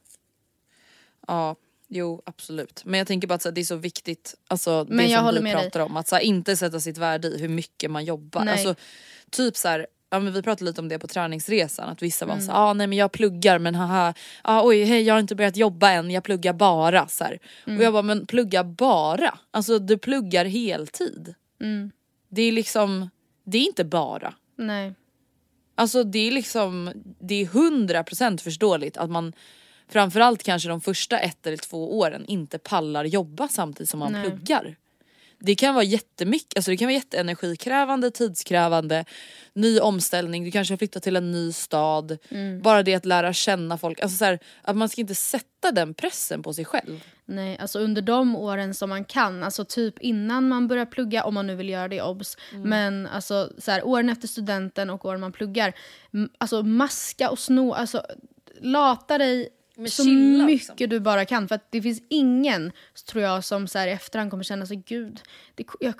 Ja, 1.27 1.55
jo 1.87 2.21
absolut. 2.25 2.81
Men 2.85 2.97
jag 2.97 3.07
tänker 3.07 3.27
bara 3.27 3.33
att 3.35 3.41
så 3.41 3.49
här, 3.49 3.53
det 3.55 3.61
är 3.61 3.65
så 3.65 3.75
viktigt, 3.75 4.35
alltså 4.47 4.85
Men 4.89 4.97
det 4.97 5.03
jag 5.03 5.17
som 5.19 5.25
håller 5.25 5.39
vi 5.39 5.43
med 5.43 5.55
dig. 5.57 5.63
pratar 5.63 5.79
om, 5.79 5.97
att 5.97 6.07
så 6.07 6.15
här, 6.15 6.23
inte 6.23 6.57
sätta 6.57 6.79
sitt 6.79 6.97
värde 6.97 7.27
i 7.27 7.37
hur 7.41 7.49
mycket 7.49 7.91
man 7.91 8.05
jobbar. 8.05 8.43
Nej. 8.45 8.53
Alltså, 8.53 8.75
typ 9.29 9.57
så 9.57 9.67
här, 9.67 9.87
ja, 10.09 10.19
men 10.19 10.33
vi 10.33 10.41
pratade 10.41 10.65
lite 10.65 10.81
om 10.81 10.87
det 10.89 10.99
på 10.99 11.07
träningsresan, 11.07 11.89
att 11.89 12.01
vissa 12.01 12.25
Mm. 12.25 12.37
var 12.37 12.45
så 12.45 12.51
här, 12.51 12.59
ah, 12.59 12.73
nej 12.73 12.87
men 12.87 12.97
jag 12.97 13.11
pluggar 13.11 13.59
men 13.59 13.75
haha, 13.75 14.13
ah, 14.41 14.61
oj 14.63 14.83
hej 14.83 15.01
jag 15.01 15.13
har 15.13 15.19
inte 15.19 15.35
börjat 15.35 15.57
jobba 15.57 15.91
än, 15.91 16.11
jag 16.11 16.23
pluggar 16.23 16.53
bara. 16.53 17.07
Så 17.07 17.23
här. 17.23 17.39
Mm. 17.67 17.77
Och 17.79 17.83
jag 17.85 17.93
bara, 17.93 18.01
men 18.03 18.25
plugga 18.25 18.63
bara? 18.63 19.37
Alltså 19.51 19.79
du 19.79 19.97
pluggar 19.97 20.45
heltid. 20.45 21.35
Mm. 21.61 21.91
Det 22.29 22.41
är 22.41 22.51
liksom, 22.51 23.09
det 23.43 23.57
är 23.57 23.65
inte 23.65 23.83
bara. 23.85 24.33
Nej. 24.55 24.93
Alltså 25.75 26.03
det 26.03 26.19
är 26.19 26.31
liksom, 26.31 26.91
det 27.19 27.41
är 27.41 27.45
hundra 27.45 28.03
procent 28.03 28.41
förståeligt 28.41 28.97
att 28.97 29.09
man 29.09 29.33
framförallt 29.87 30.43
kanske 30.43 30.69
de 30.69 30.81
första 30.81 31.19
ett 31.19 31.47
eller 31.47 31.57
två 31.57 31.99
åren 31.99 32.25
inte 32.25 32.57
pallar 32.57 33.05
jobba 33.05 33.47
samtidigt 33.47 33.89
som 33.89 33.99
man 33.99 34.11
Nej. 34.11 34.29
pluggar. 34.29 34.75
Det 35.45 35.55
kan 35.55 35.73
vara 35.75 35.83
jättemycket, 35.83 36.57
alltså 36.57 36.71
det 36.71 36.77
kan 36.77 36.85
vara 36.85 36.93
jätteenergikrävande, 36.93 38.11
tidskrävande, 38.11 39.05
ny 39.53 39.79
omställning, 39.79 40.43
du 40.43 40.51
kanske 40.51 40.71
har 40.71 40.77
flyttat 40.77 41.03
till 41.03 41.15
en 41.15 41.31
ny 41.31 41.51
stad. 41.51 42.17
Mm. 42.29 42.61
Bara 42.61 42.83
det 42.83 42.95
att 42.95 43.05
lära 43.05 43.33
känna 43.33 43.77
folk, 43.77 43.99
alltså 43.99 44.17
så 44.17 44.25
här, 44.25 44.39
att 44.61 44.75
man 44.75 44.89
ska 44.89 45.01
inte 45.01 45.15
sätta 45.15 45.71
den 45.71 45.93
pressen 45.93 46.43
på 46.43 46.53
sig 46.53 46.65
själv. 46.65 47.03
Nej, 47.25 47.57
alltså 47.57 47.79
under 47.79 48.01
de 48.01 48.35
åren 48.35 48.73
som 48.73 48.89
man 48.89 49.05
kan, 49.05 49.43
alltså 49.43 49.65
typ 49.65 49.99
innan 49.99 50.47
man 50.47 50.67
börjar 50.67 50.85
plugga, 50.85 51.23
om 51.23 51.33
man 51.33 51.47
nu 51.47 51.55
vill 51.55 51.69
göra 51.69 51.87
det 51.87 52.01
obs. 52.01 52.37
Mm. 52.51 52.69
Men 52.69 53.07
alltså 53.07 53.51
så 53.57 53.71
här, 53.71 53.87
åren 53.87 54.09
efter 54.09 54.27
studenten 54.27 54.89
och 54.89 55.05
åren 55.05 55.21
man 55.21 55.31
pluggar, 55.31 55.73
alltså 56.37 56.63
maska 56.63 57.29
och 57.29 57.39
sno, 57.39 57.73
alltså 57.73 58.03
lata 58.61 59.17
dig 59.17 59.49
Men 59.77 59.89
så 59.89 60.03
chilla, 60.03 60.45
mycket 60.45 60.69
liksom. 60.69 60.89
du 60.89 60.99
bara 60.99 61.25
kan. 61.25 61.47
För 61.47 61.55
att 61.55 61.71
det 61.71 61.81
finns 61.81 62.01
ingen, 62.09 62.71
tror 63.11 63.23
jag, 63.23 63.43
som 63.43 63.67
så 63.67 63.79
här, 63.79 63.87
i 63.87 63.91
efterhand 63.91 64.31
kommer 64.31 64.43
känna 64.43 64.65
sig 64.65 64.77
gud, 64.77 65.21
det, 65.55 65.65
jag, 65.79 65.93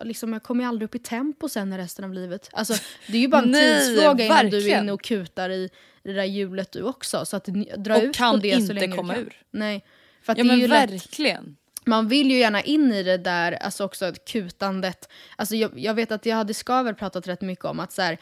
liksom, 0.00 0.32
jag 0.32 0.42
kommer 0.42 0.64
ju 0.64 0.68
aldrig 0.68 0.88
upp 0.88 0.94
i 0.94 0.98
tempo 0.98 1.48
sen 1.48 1.72
i 1.72 1.78
resten 1.78 2.04
av 2.04 2.14
livet. 2.14 2.48
Alltså, 2.52 2.74
det 3.06 3.16
är 3.16 3.20
ju 3.20 3.28
bara 3.28 3.42
en 3.42 3.50
Nej, 3.50 3.80
tidsfråga 3.86 4.24
innan 4.24 4.50
du 4.50 4.70
är 4.70 4.80
inne 4.80 4.92
och 4.92 5.02
kutar 5.02 5.50
i 5.50 5.70
det 6.02 6.12
där 6.12 6.24
hjulet 6.24 6.72
du 6.72 6.82
också. 6.82 7.24
Så 7.24 7.36
att 7.36 7.44
dra 7.76 7.96
Och 7.96 8.02
ut 8.02 8.16
kan 8.16 8.34
på 8.34 8.40
det 8.40 8.54
så 8.54 8.60
inte 8.60 8.72
länge 8.72 8.96
komma 8.96 9.12
du 9.12 9.18
kan. 9.18 9.26
ur. 9.26 9.36
Nej. 9.50 9.84
För 10.22 10.32
Ja 10.32 10.44
det 10.44 10.50
är 10.50 10.56
men 10.56 10.70
verkligen. 10.70 11.56
Man 11.88 12.08
vill 12.08 12.30
ju 12.30 12.38
gärna 12.38 12.62
in 12.62 12.92
i 12.92 13.02
det 13.02 13.16
där, 13.16 13.52
alltså 13.52 13.84
också 13.84 14.12
kutandet. 14.26 15.08
Alltså 15.36 15.56
jag, 15.56 15.70
jag 15.74 15.94
vet 15.94 16.12
att 16.12 16.26
jag 16.26 16.36
hade 16.36 16.54
Skaver 16.54 16.92
pratat 16.92 17.28
rätt 17.28 17.40
mycket 17.40 17.64
om 17.64 17.80
att 17.80 17.92
så 17.92 18.02
här, 18.02 18.18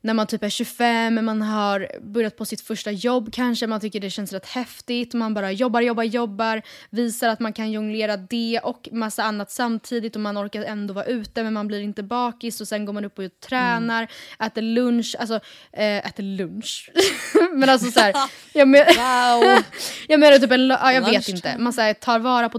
när 0.00 0.14
man 0.14 0.26
typ 0.26 0.42
är 0.42 0.48
25, 0.48 1.24
man 1.24 1.42
har 1.42 1.88
börjat 2.02 2.36
på 2.36 2.44
sitt 2.44 2.60
första 2.60 2.90
jobb 2.90 3.32
kanske, 3.32 3.66
man 3.66 3.80
tycker 3.80 4.00
det 4.00 4.10
känns 4.10 4.32
rätt 4.32 4.46
häftigt, 4.46 5.14
man 5.14 5.34
bara 5.34 5.52
jobbar, 5.52 5.80
jobbar, 5.80 6.02
jobbar, 6.02 6.62
visar 6.90 7.28
att 7.28 7.40
man 7.40 7.52
kan 7.52 7.72
jonglera 7.72 8.16
det 8.16 8.60
och 8.62 8.88
massa 8.92 9.22
annat 9.22 9.50
samtidigt 9.50 10.16
och 10.16 10.22
man 10.22 10.38
orkar 10.38 10.62
ändå 10.62 10.94
vara 10.94 11.04
ute 11.04 11.42
men 11.42 11.52
man 11.52 11.66
blir 11.66 11.80
inte 11.80 12.02
bakis 12.02 12.60
och 12.60 12.68
sen 12.68 12.84
går 12.84 12.92
man 12.92 13.04
upp 13.04 13.18
och 13.18 13.40
tränar, 13.40 14.08
äter 14.38 14.62
lunch, 14.62 15.16
alltså 15.18 15.34
äh, 15.72 16.06
äter 16.06 16.22
lunch. 16.22 16.90
men 17.54 17.68
alltså 17.68 17.90
så 17.90 18.00
här, 18.00 18.14
jag, 18.52 18.68
men, 18.68 18.86
Wow. 18.86 19.62
jag 20.08 20.20
menar 20.20 20.38
typ 20.38 20.50
en, 20.50 20.68
ja, 20.68 20.92
jag 20.92 21.00
vet 21.00 21.12
Lunchtime. 21.12 21.36
inte. 21.36 21.58
Man 21.58 21.72
så 21.72 21.80
här, 21.80 21.94
tar 21.94 22.18
vara 22.18 22.48
på 22.48 22.58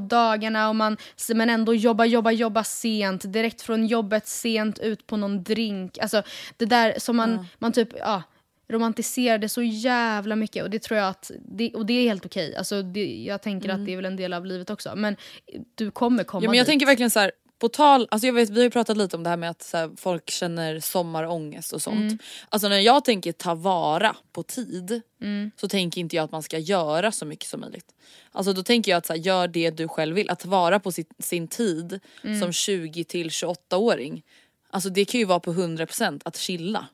dagarna 0.51 0.69
och 0.69 0.75
man 0.75 0.97
men 1.35 1.49
ändå 1.49 1.73
jobbar, 1.73 2.05
jobbar, 2.05 2.31
jobbar 2.31 2.63
sent. 2.63 3.33
Direkt 3.33 3.61
från 3.61 3.87
jobbet 3.87 4.27
sent 4.27 4.79
ut 4.79 5.07
på 5.07 5.17
någon 5.17 5.43
drink. 5.43 5.97
Alltså 5.97 6.23
det 6.57 6.65
där 6.65 6.93
som 6.97 7.15
man, 7.17 7.45
man 7.59 7.71
typ, 7.71 7.89
ja 7.99 8.23
romantiserar 8.69 9.37
det 9.37 9.49
så 9.49 9.61
jävla 9.61 10.35
mycket 10.35 10.63
och 10.63 10.69
det 10.69 10.79
tror 10.79 10.99
jag 10.99 11.09
att, 11.09 11.31
det, 11.39 11.73
och 11.75 11.85
det 11.85 11.93
är 11.93 12.03
helt 12.03 12.25
okej. 12.25 12.55
Alltså 12.55 12.81
det, 12.81 13.23
jag 13.27 13.41
tänker 13.41 13.69
att 13.69 13.85
det 13.85 13.91
är 13.91 13.95
väl 13.95 14.05
en 14.05 14.15
del 14.15 14.33
av 14.33 14.45
livet 14.45 14.69
också. 14.69 14.95
Men 14.95 15.15
du 15.75 15.91
kommer 15.91 16.23
komma 16.23 16.43
Ja, 16.43 16.49
men 16.49 16.57
jag 16.57 16.65
dit. 16.65 16.69
tänker 16.69 16.85
verkligen 16.85 17.11
så 17.11 17.19
här. 17.19 17.31
På 17.61 17.69
tal, 17.69 18.07
alltså 18.11 18.27
jag 18.27 18.33
vet 18.33 18.49
vi 18.49 18.55
har 18.55 18.63
ju 18.63 18.69
pratat 18.69 18.97
lite 18.97 19.15
om 19.15 19.23
det 19.23 19.29
här 19.29 19.37
med 19.37 19.49
att 19.49 19.69
här, 19.73 19.91
folk 19.97 20.29
känner 20.29 20.79
sommarångest 20.79 21.73
och 21.73 21.81
sånt. 21.81 21.97
Mm. 21.99 22.17
Alltså 22.49 22.67
när 22.67 22.79
jag 22.79 23.05
tänker 23.05 23.31
ta 23.31 23.55
vara 23.55 24.15
på 24.31 24.43
tid 24.43 25.01
Mm. 25.21 25.51
så 25.55 25.67
tänker 25.67 26.01
inte 26.01 26.15
jag 26.15 26.23
att 26.23 26.31
man 26.31 26.43
ska 26.43 26.57
göra 26.57 27.11
så 27.11 27.25
mycket 27.25 27.49
som 27.49 27.59
möjligt. 27.59 27.85
Alltså 28.31 28.53
då 28.53 28.63
tänker 28.63 28.91
jag 28.91 28.97
att 28.97 29.05
så 29.05 29.13
här, 29.13 29.19
gör 29.19 29.47
det 29.47 29.69
du 29.69 29.87
själv 29.87 30.15
vill, 30.15 30.29
att 30.29 30.39
ta 30.39 30.49
vara 30.49 30.79
på 30.79 30.91
sin, 30.91 31.05
sin 31.19 31.47
tid 31.47 31.99
Mm. 32.23 32.39
som 32.39 32.53
20 32.53 33.03
till 33.03 33.29
28-åring. 33.29 34.23
Alltså 34.69 34.89
det 34.89 35.05
kan 35.05 35.19
ju 35.19 35.25
vara 35.25 35.39
på 35.39 35.53
100% 35.53 36.21
att 36.25 36.37
chilla. 36.37 36.87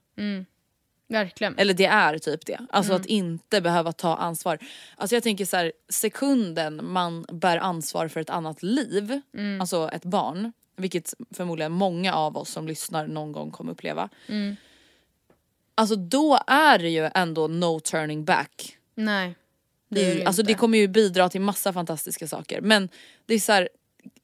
Verkligen. 1.09 1.57
Eller 1.57 1.73
det 1.73 1.85
är 1.85 2.17
typ 2.17 2.45
det. 2.45 2.59
Alltså 2.69 2.91
Mm. 2.91 3.01
att 3.01 3.07
inte 3.07 3.61
behöva 3.61 3.91
ta 3.91 4.15
ansvar. 4.15 4.59
Alltså 4.95 5.15
jag 5.15 5.23
tänker 5.23 5.45
så 5.45 5.57
här, 5.57 5.71
sekunden 5.89 6.79
man 6.91 7.25
bär 7.31 7.57
ansvar 7.57 8.07
för 8.07 8.19
ett 8.19 8.29
annat 8.29 8.63
liv, 8.63 9.21
Mm. 9.33 9.61
alltså 9.61 9.89
ett 9.93 10.05
barn, 10.05 10.51
vilket 10.75 11.13
förmodligen 11.31 11.71
många 11.71 12.13
av 12.13 12.37
oss 12.37 12.49
som 12.49 12.67
lyssnar 12.67 13.07
någon 13.07 13.31
gång 13.31 13.51
kommer 13.51 13.71
uppleva. 13.71 14.09
Mm. 14.27 14.55
Alltså 15.75 15.95
då 15.95 16.39
är 16.47 16.79
det 16.79 16.89
ju 16.89 17.09
ändå 17.15 17.47
no 17.47 17.79
turning 17.79 18.25
back. 18.25 18.77
Nej. 18.95 19.35
Det 19.89 20.11
är 20.11 20.15
det 20.15 20.25
alltså 20.25 20.41
inte. 20.41 20.53
det 20.53 20.57
kommer 20.57 20.77
ju 20.77 20.87
bidra 20.87 21.29
till 21.29 21.41
massa 21.41 21.73
fantastiska 21.73 22.27
saker 22.27 22.61
men 22.61 22.89
det 23.25 23.33
är 23.33 23.39
så 23.39 23.51
här, 23.51 23.69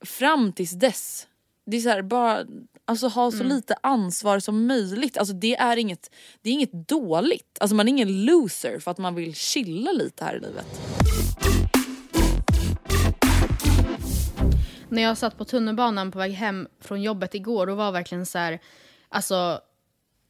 fram 0.05 0.53
tills 0.53 0.71
dess, 0.71 1.27
det 1.65 1.77
är 1.77 1.81
så 1.81 1.89
här, 1.89 2.01
bara 2.01 2.45
alltså 2.85 3.07
ha 3.07 3.31
så 3.31 3.37
Mm. 3.37 3.47
lite 3.55 3.75
ansvar 3.83 4.39
som 4.39 4.67
möjligt. 4.67 5.17
Alltså 5.17 5.33
det 5.33 5.55
är 5.55 5.77
inget, 5.77 6.09
det 6.41 6.49
är 6.49 6.53
inget 6.53 6.87
dåligt. 6.87 7.57
Alltså 7.59 7.75
man 7.75 7.87
är 7.87 7.89
ingen 7.89 8.25
loser 8.25 8.79
för 8.79 8.91
att 8.91 8.97
man 8.97 9.15
vill 9.15 9.35
chilla 9.35 9.91
lite 9.91 10.23
här 10.25 10.35
i 10.35 10.39
livet. 10.39 10.65
När 14.89 15.01
jag 15.01 15.17
satt 15.17 15.37
på 15.37 15.45
tunnelbanan 15.45 16.11
på 16.11 16.17
väg 16.19 16.31
hem 16.31 16.67
från 16.81 17.01
jobbet 17.01 17.35
igår 17.35 17.69
och 17.69 17.77
var 17.77 17.91
verkligen 17.91 18.25
så 18.25 18.37
här, 18.37 18.59
alltså 19.09 19.59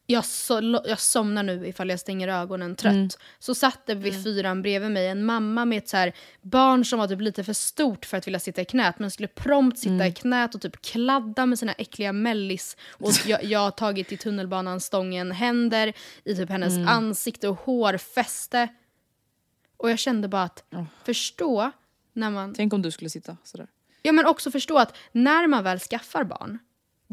jag, 0.06 0.24
so 0.24 0.60
jag 0.84 1.00
somnar 1.00 1.42
nu 1.42 1.66
ifall 1.66 1.90
jag 1.90 2.00
stänger 2.00 2.28
ögonen 2.28 2.76
trött. 2.76 2.92
Mm. 2.94 3.08
Så 3.38 3.54
satt 3.54 3.86
det 3.86 3.94
vid 3.94 4.24
fyran 4.24 4.62
bredvid 4.62 4.90
mig 4.90 5.08
en 5.08 5.24
mamma 5.24 5.64
med 5.64 5.78
ett 5.78 5.88
så 5.88 5.96
här 5.96 6.12
barn 6.42 6.84
som 6.84 6.98
var 6.98 7.08
typ 7.08 7.20
lite 7.20 7.44
för 7.44 7.52
stort 7.52 8.04
för 8.06 8.16
att 8.16 8.26
vilja 8.26 8.40
sitta 8.40 8.60
i 8.62 8.64
knät 8.64 8.98
men 8.98 9.10
skulle 9.10 9.28
prompt 9.28 9.78
sitta 9.78 9.94
Mm. 9.94 10.06
i 10.06 10.12
knät 10.12 10.54
och 10.54 10.60
typ 10.60 10.82
kladda 10.82 11.46
med 11.46 11.58
sina 11.58 11.72
äckliga 11.72 12.12
mellis. 12.12 12.76
Och 12.90 13.10
jag, 13.26 13.44
jag 13.44 13.58
har 13.60 13.70
tagit 13.70 14.12
i 14.12 14.16
tunnelbanan 14.16 14.80
stången 14.80 15.32
händer 15.32 15.92
i 16.24 16.34
typ 16.34 16.48
hennes 16.50 16.76
Mm. 16.76 16.88
ansikte 16.88 17.48
och 17.48 17.56
hårfäste. 17.58 18.68
Och 19.76 19.90
jag 19.90 19.98
kände 19.98 20.28
bara 20.28 20.42
att 20.42 20.64
förstå 21.04 21.70
när 22.12 22.30
man... 22.30 22.54
Tänk 22.54 22.72
om 22.72 22.82
du 22.82 22.90
skulle 22.90 23.10
sitta 23.10 23.36
sådär. 23.44 23.66
Ja 24.02 24.12
men 24.12 24.26
också 24.26 24.50
förstå 24.50 24.78
att 24.78 24.96
när 25.12 25.46
man 25.46 25.64
väl 25.64 25.78
skaffar 25.78 26.24
barn, 26.24 26.58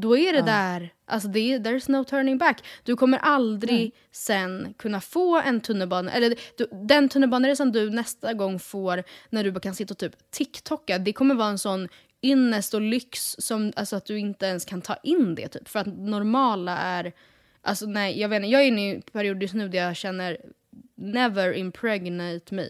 då 0.01 0.17
är 0.17 0.33
det 0.33 0.41
där, 0.41 0.93
alltså 1.05 1.27
det 1.27 1.39
är, 1.39 1.59
there's 1.59 1.91
no 1.91 2.03
turning 2.03 2.37
back. 2.37 2.63
Du 2.83 2.95
kommer 2.95 3.17
aldrig 3.17 3.95
sen 4.11 4.73
kunna 4.77 5.01
få 5.01 5.39
en 5.39 5.61
tunnelbana, 5.61 6.11
eller 6.11 6.35
du, 6.57 6.67
den 6.71 7.09
tunnelbaneresan 7.09 7.71
du 7.71 7.89
nästa 7.89 8.33
gång 8.33 8.59
får 8.59 9.03
när 9.29 9.43
du 9.43 9.51
bara 9.51 9.59
kan 9.59 9.75
sitta 9.75 9.93
och 9.93 9.97
typ 9.97 10.31
TikToka, 10.31 10.97
det 10.97 11.13
kommer 11.13 11.35
vara 11.35 11.49
en 11.49 11.57
sån 11.57 11.87
ynnest 12.21 12.73
och 12.73 12.81
lyx 12.81 13.35
som, 13.39 13.73
alltså 13.75 13.95
att 13.95 14.05
du 14.05 14.19
inte 14.19 14.45
ens 14.45 14.65
kan 14.65 14.81
ta 14.81 14.95
in 15.03 15.35
det 15.35 15.47
typ. 15.47 15.67
För 15.67 15.79
att 15.79 15.87
normala 15.87 16.77
är, 16.77 17.13
alltså 17.61 17.85
nej 17.85 18.19
jag 18.19 18.29
vet 18.29 18.37
inte, 18.37 18.47
jag 18.47 18.61
är 18.61 18.65
inne 18.65 18.91
i 18.91 18.95
en 18.95 19.01
period 19.01 19.41
just 19.41 19.53
nu 19.53 19.69
där 19.69 19.79
jag 19.79 19.95
känner 19.95 20.37
never 20.95 21.53
impregnate 21.53 22.55
me. 22.55 22.67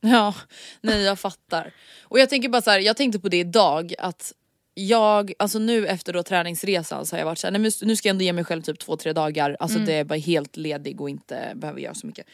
Ja, 0.00 0.34
nej 0.80 1.02
jag 1.02 1.18
fattar. 1.18 1.72
Och 2.02 2.18
jag 2.18 2.28
tänker 2.28 2.48
bara 2.48 2.62
så 2.62 2.70
här, 2.70 2.78
jag 2.78 2.96
tänkte 2.96 3.20
på 3.20 3.28
det 3.28 3.38
idag 3.38 3.94
att 3.98 4.32
jag, 4.74 5.32
alltså 5.38 5.58
nu 5.58 5.86
efter 5.86 6.12
då 6.12 6.22
träningsresan 6.22 7.06
så 7.06 7.16
har 7.16 7.18
jag 7.18 7.26
varit 7.26 7.38
såhär, 7.38 7.52
nej 7.52 7.60
men 7.60 7.88
nu 7.88 7.96
ska 7.96 8.08
jag 8.08 8.14
ändå 8.14 8.24
ge 8.24 8.32
mig 8.32 8.44
själv 8.44 8.62
typ 8.62 8.78
två 8.78 8.96
tre 8.96 9.12
dagar, 9.12 9.56
alltså 9.60 9.78
det 9.78 9.92
är 9.92 10.04
bara 10.04 10.18
helt 10.18 10.56
ledig 10.56 11.00
och 11.00 11.10
inte 11.10 11.52
behöver 11.54 11.80
göra 11.80 11.94
så 11.94 12.06
mycket. 12.06 12.26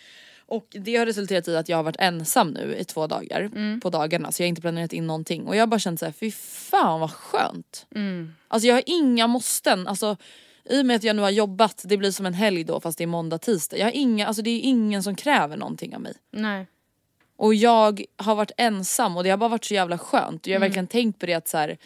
Och 0.48 0.66
det 0.70 0.96
har 0.96 1.06
resulterat 1.06 1.48
i 1.48 1.56
att 1.56 1.68
jag 1.68 1.76
har 1.76 1.84
varit 1.84 1.96
ensam 2.00 2.50
nu 2.50 2.76
i 2.76 2.84
två 2.84 3.06
dagar 3.06 3.50
på 3.80 3.90
dagarna 3.90 4.32
så 4.32 4.42
jag 4.42 4.44
har 4.44 4.48
inte 4.48 4.60
planerat 4.60 4.92
in 4.92 5.06
någonting 5.06 5.46
och 5.46 5.56
jag 5.56 5.62
har 5.62 5.66
bara 5.66 5.80
känt 5.80 6.00
såhär, 6.00 6.12
fy 6.12 6.30
fan 6.30 7.00
vad 7.00 7.10
skönt. 7.10 7.86
Alltså 8.48 8.68
jag 8.68 8.74
har 8.74 8.82
inga 8.86 9.26
måsten, 9.26 9.86
alltså 9.86 10.16
i 10.70 10.82
och 10.82 10.86
med 10.86 10.96
att 10.96 11.04
jag 11.04 11.16
nu 11.16 11.22
har 11.22 11.30
jobbat, 11.30 11.82
det 11.84 11.96
blir 11.96 12.10
som 12.10 12.26
en 12.26 12.34
helg 12.34 12.64
då 12.64 12.80
fast 12.80 12.98
det 12.98 13.04
är 13.04 13.08
måndag 13.08 13.38
tisdag. 13.38 13.76
Jag 13.76 13.86
har 13.86 13.92
inga, 13.92 14.26
alltså 14.26 14.42
det 14.42 14.50
är 14.50 14.60
ingen 14.60 15.02
som 15.02 15.14
kräver 15.14 15.56
någonting 15.56 15.94
av 15.94 16.00
mig. 16.00 16.14
Nej. 16.32 16.66
Och 17.36 17.54
jag 17.54 18.04
har 18.16 18.34
varit 18.34 18.50
ensam 18.56 19.16
och 19.16 19.24
det 19.24 19.30
har 19.30 19.36
bara 19.36 19.48
varit 19.50 19.64
så 19.64 19.74
jävla 19.74 19.98
skönt. 19.98 20.46
Jag 20.46 20.54
har 20.54 20.60
verkligen 20.60 20.86
tänkt 20.86 21.18
på 21.18 21.26
det 21.26 21.34
att 21.34 21.48
så 21.48 21.58
här, 21.58 21.68
jag 21.68 21.76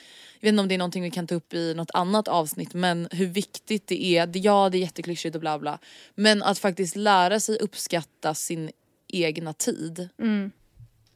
vet 0.40 0.48
inte 0.48 0.60
om 0.60 0.68
det 0.68 0.74
är 0.74 0.78
någonting 0.78 1.02
vi 1.02 1.10
kan 1.10 1.26
ta 1.26 1.34
upp 1.34 1.54
i 1.54 1.74
något 1.74 1.90
annat 1.90 2.28
avsnitt 2.28 2.74
men 2.74 3.08
hur 3.10 3.26
viktigt 3.26 3.86
det 3.86 4.04
är. 4.04 4.30
Ja 4.34 4.68
det 4.68 4.78
är 4.78 4.80
jätteklyschigt 4.80 5.34
och 5.34 5.40
bla 5.40 5.58
bla. 5.58 5.78
Men 6.14 6.42
att 6.42 6.58
faktiskt 6.58 6.96
lära 6.96 7.40
sig 7.40 7.58
uppskatta 7.58 8.34
sin 8.34 8.70
egna 9.08 9.52
tid. 9.52 10.08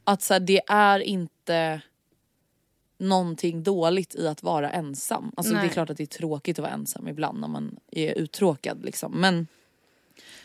Att 0.05 0.23
så 0.23 0.35
här, 0.35 0.41
det 0.41 0.61
är 0.67 1.01
inte 1.01 1.81
någonting 2.99 3.63
dåligt 3.63 4.15
i 4.15 4.29
att 4.29 4.43
vara 4.43 4.71
ensam. 4.71 5.33
Alltså 5.37 5.53
det 5.53 5.59
är 5.59 5.63
Nej. 5.63 5.71
klart 5.71 5.91
att 5.91 5.97
det 5.97 6.03
är 6.03 6.19
tråkigt 6.19 6.59
att 6.59 6.63
vara 6.63 6.73
ensam 6.73 7.09
ibland 7.09 7.41
när 7.41 7.49
man 7.49 7.77
är 7.91 8.19
uttråkad 8.19 8.85
liksom. 8.85 9.13
Men, 9.21 9.47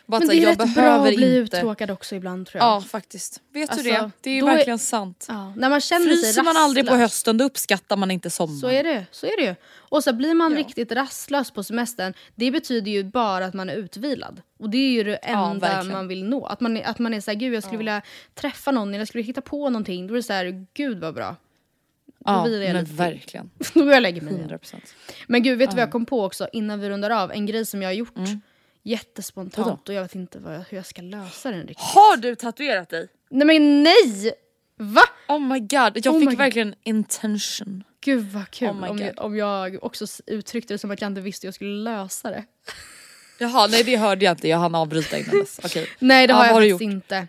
bara 0.10 0.20
Men 0.20 0.28
det 0.28 0.36
är 0.36 0.42
jag 0.42 0.50
rätt 0.50 0.58
bra 0.58 0.66
behöver 0.76 1.10
att 1.10 1.16
bli 1.16 1.40
inte... 1.40 1.58
uttråkad 1.58 1.92
också 1.92 2.16
ibland 2.16 2.48
tror 2.48 2.64
jag. 2.64 2.68
Ja 2.70 2.82
faktiskt. 2.82 3.42
Vet 3.54 3.70
Alltså, 3.70 3.84
du 3.84 3.90
det? 3.92 4.12
Det 4.22 4.30
är 4.30 4.34
ju 4.34 4.42
då 4.42 4.48
är- 4.48 4.56
verkligen 4.56 4.80
sant. 4.80 5.26
Ja, 5.30 5.54
när 5.58 5.70
man 5.70 5.82
känner 5.82 6.06
sig 6.06 6.16
Fryser 6.18 6.44
man 6.44 6.58
aldrig 6.58 6.86
på 6.86 6.92
rastlös. 6.92 7.02
hösten 7.12 7.38
då 7.38 7.46
uppskattar 7.46 7.96
man 7.98 8.12
inte 8.12 8.30
sommaren. 8.30 8.60
Så 8.60 8.70
är 8.70 8.84
det, 8.84 9.06
så 9.12 9.26
är 9.26 9.38
det 9.38 9.44
ju. 9.44 9.56
Och 9.76 10.04
så 10.04 10.14
blir 10.14 10.34
man 10.34 10.52
Ja. 10.52 10.58
riktigt 10.60 10.92
rastlös 10.92 11.52
på 11.52 11.64
semestern, 11.64 12.14
det 12.36 12.52
betyder 12.52 12.92
ju 12.92 13.04
bara 13.04 13.46
att 13.46 13.54
man 13.54 13.70
är 13.70 13.76
utvilad. 13.76 14.42
Och 14.60 14.70
det 14.70 14.78
är 14.78 14.92
ju 14.92 15.04
det 15.04 15.20
Ja, 15.24 15.52
enda 15.52 15.68
verkligen. 15.68 15.92
man 15.98 16.08
vill 16.08 16.24
nå. 16.24 16.46
Att 16.46 16.60
man, 16.62 16.78
är- 16.78 16.84
att 16.88 17.00
man 17.00 17.14
är 17.14 17.22
såhär, 17.22 17.38
gud 17.38 17.54
jag 17.54 17.64
skulle 17.64 17.78
vilja 17.78 18.02
träffa 18.36 18.72
någon 18.72 18.88
eller 18.90 18.98
jag 19.00 19.08
skulle 19.08 19.24
hitta 19.24 19.42
på 19.42 19.70
någonting. 19.70 20.08
Då 20.08 20.14
är 20.14 20.18
det 20.18 20.24
såhär, 20.24 20.66
gud 20.74 21.00
vad 21.00 21.14
bra. 21.16 21.36
ja, 22.26 22.44
vilar 22.44 22.66
jag 22.66 22.74
men 22.74 22.84
lite 22.84 22.96
verkligen. 22.96 23.50
Då 23.74 23.80
går 23.80 23.90
jag 23.90 23.96
och 23.96 24.02
lägger 24.02 24.22
mig 24.22 24.34
igen. 24.34 24.50
100%. 24.50 24.76
Men 25.28 25.44
gud, 25.44 25.58
vet 25.58 25.70
du 25.70 25.76
vad 25.76 25.82
jag 25.84 25.92
kom 25.92 26.06
på 26.06 26.24
också 26.24 26.48
innan 26.54 26.80
vi 26.80 26.90
rundar 26.90 27.10
av? 27.10 27.32
En 27.32 27.46
grej 27.46 27.66
som 27.66 27.82
jag 27.82 27.90
har 27.90 27.94
gjort 27.94 28.18
Mm. 28.18 28.42
Jättespontant 28.84 29.90
och 29.90 29.96
jag 29.96 30.02
vet 30.02 30.16
inte 30.16 30.40
vad 30.40 30.56
jag, 30.56 30.64
hur 30.70 30.78
jag 30.78 30.86
ska 30.86 31.02
lösa 31.02 31.52
den 31.52 31.60
riktigt. 31.60 31.80
Har 31.80 32.18
du 32.18 32.36
tatuerat 32.36 32.90
dig? 32.90 33.08
Nej 33.30 33.48
men 33.48 33.84
nej! 33.84 34.34
Va? 34.78 35.02
Oh 35.28 35.40
my 35.40 35.60
god, 35.60 36.06
jag 36.06 36.16
Oh 36.16 36.20
fick 36.20 36.40
verkligen 36.40 36.76
intention. 36.84 37.84
Gud 38.02 38.32
vad 38.32 38.52
kul 38.52 38.68
Oh 38.68 38.90
om, 38.90 38.98
jag, 38.98 39.20
om 39.20 39.38
jag 39.38 39.84
också 39.84 40.06
uttryckte 40.26 40.74
det 40.74 40.78
som 40.78 40.92
att 40.92 41.02
jag 41.02 41.12
inte 41.12 41.22
visste 41.22 41.46
hur 41.46 41.48
jag 41.48 41.56
skulle 41.56 41.84
lösa 41.84 42.30
det. 42.30 42.46
Jaha 43.40 43.68
nej 43.68 43.84
det 43.84 43.98
hörde 43.98 44.26
jag 44.26 44.32
inte, 44.32 44.48
jag 44.48 44.58
hann 44.58 44.76
avbryta 44.76 45.18
innan 45.18 45.40
dess. 45.40 45.60
Okej. 45.64 45.88
Nej 46.00 46.28
det 46.28 46.34
har 46.34 46.40
vad 46.40 46.50
jag 46.50 46.62
du 46.64 46.72
faktiskt 46.72 46.92
inte. 46.92 47.28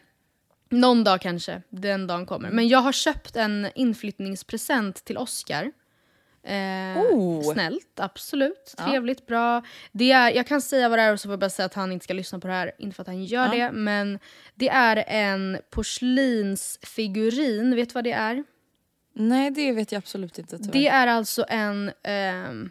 Någon 0.68 1.04
dag 1.04 1.20
kanske, 1.20 1.62
den 1.70 2.06
dagen 2.06 2.26
kommer. 2.26 2.50
Men 2.50 2.68
jag 2.68 2.78
har 2.78 2.92
köpt 2.92 3.36
en 3.36 3.68
inflyttningspresent 3.74 5.04
till 5.04 5.18
Oscar. 5.18 5.72
Eh, 6.42 6.80
Oh. 7.00 7.52
Snällt, 7.52 8.00
absolut. 8.00 8.74
Trevligt, 8.78 9.26
bra. 9.26 9.62
Det 9.92 10.12
är, 10.12 10.30
jag 10.30 10.46
kan 10.46 10.60
säga 10.60 10.88
vad 10.88 10.98
det 10.98 11.02
är 11.02 11.12
och 11.12 11.20
så 11.20 11.26
får 11.26 11.32
jag 11.32 11.40
bara 11.40 11.50
säga 11.50 11.66
att 11.66 11.74
han 11.74 11.92
inte 11.92 12.04
ska 12.04 12.14
lyssna 12.14 12.38
på 12.38 12.46
det 12.46 12.52
här. 12.52 12.72
Inte 12.78 12.94
för 12.94 13.02
att 13.02 13.06
han 13.06 13.24
gör 13.24 13.48
det, 13.48 13.72
men 13.72 14.18
det 14.54 14.68
är 14.68 15.04
en 15.06 15.58
porslinsfigurin. 15.70 17.76
Vet 17.76 17.88
du 17.88 17.92
vad 17.92 18.04
det 18.04 18.12
är? 18.12 18.44
Nej 19.14 19.50
det 19.50 19.72
vet 19.72 19.92
jag 19.92 19.98
absolut 19.98 20.38
inte 20.38 20.58
tyvärr. 20.58 20.72
Det 20.72 20.88
är 20.88 21.06
alltså 21.06 21.44
en... 21.48 21.92
ehm, 22.02 22.70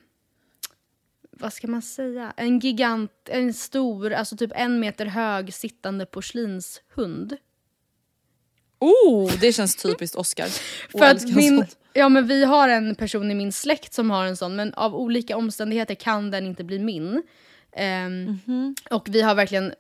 vad 1.32 1.54
ska 1.54 1.68
man 1.68 1.82
säga? 1.82 2.34
En 2.38 2.60
gigant, 2.60 3.12
en 3.30 3.54
stor, 3.54 4.14
alltså 4.14 4.38
typ 4.38 4.52
en 4.56 4.80
meter 4.80 5.06
hög 5.06 5.54
sittande 5.54 6.06
porslinshund. 6.06 7.38
Oh 8.80 9.32
det 9.42 9.54
känns 9.54 9.76
typiskt 9.76 10.16
Oscar. 10.16 10.48
För 10.98 11.06
att 11.06 11.28
min, 11.36 11.66
ja, 11.94 12.10
men 12.10 12.28
vi 12.28 12.44
har 12.46 12.70
en 12.70 12.96
person 12.96 13.32
i 13.32 13.36
min 13.36 13.52
släkt 13.52 13.94
som 13.94 14.12
har 14.12 14.26
en 14.26 14.38
sån 14.38 14.56
men 14.56 14.74
av 14.74 14.96
olika 14.96 15.38
omständigheter 15.38 15.96
kan 15.96 16.32
den 16.32 16.46
inte 16.46 16.64
bli 16.64 16.80
min. 16.80 17.24
Ehm, 17.76 18.76
Och 18.90 19.08
vi 19.10 19.22
har 19.22 19.36
verkligen, 19.36 19.74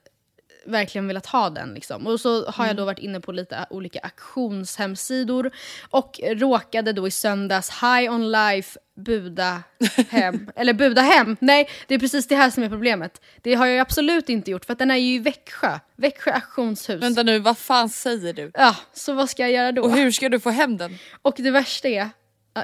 verkligen 0.66 1.08
velat 1.08 1.26
ha 1.26 1.50
den. 1.50 1.74
Liksom. 1.74 2.08
Och 2.08 2.20
så 2.20 2.46
har 2.46 2.68
jag 2.68 2.76
då 2.76 2.86
varit 2.86 3.00
inne 3.00 3.20
på 3.20 3.32
lite 3.32 3.66
olika 3.70 4.00
auktionshemsidor 4.00 5.52
och 5.90 6.20
råkade 6.24 6.94
då 6.94 7.08
i 7.08 7.12
söndags 7.12 7.70
high 7.70 8.14
on 8.14 8.32
life 8.32 8.80
buda 8.96 9.64
hem. 10.10 10.52
Eller 10.56 10.74
buda 10.74 11.02
hem! 11.02 11.38
Nej, 11.40 11.70
det 11.88 11.96
är 11.96 12.00
precis 12.00 12.28
det 12.28 12.36
här 12.36 12.50
som 12.50 12.64
är 12.64 12.70
problemet. 12.70 13.22
Det 13.42 13.54
har 13.54 13.66
jag 13.66 13.76
ju 13.76 13.82
absolut 13.82 14.30
inte 14.30 14.52
gjort 14.52 14.66
för 14.66 14.76
den 14.76 14.92
är 14.92 14.96
ju 14.96 15.16
i 15.16 15.20
Växjö. 15.20 15.80
Växjö 15.96 16.32
auktionshus. 16.32 17.04
Vänta 17.04 17.24
nu, 17.24 17.40
vad 17.40 17.58
fan 17.58 17.90
säger 17.90 18.34
du? 18.34 18.52
Ja, 18.54 18.76
så 18.94 19.14
vad 19.14 19.30
ska 19.30 19.42
jag 19.42 19.52
göra 19.52 19.72
då? 19.72 19.84
Och 19.84 19.92
hur 19.92 20.12
ska 20.12 20.30
du 20.30 20.40
få 20.40 20.50
hem 20.50 20.78
den? 20.78 20.98
Och 21.22 21.36
det 21.38 21.52
värsta 21.52 21.88
är 21.88 22.10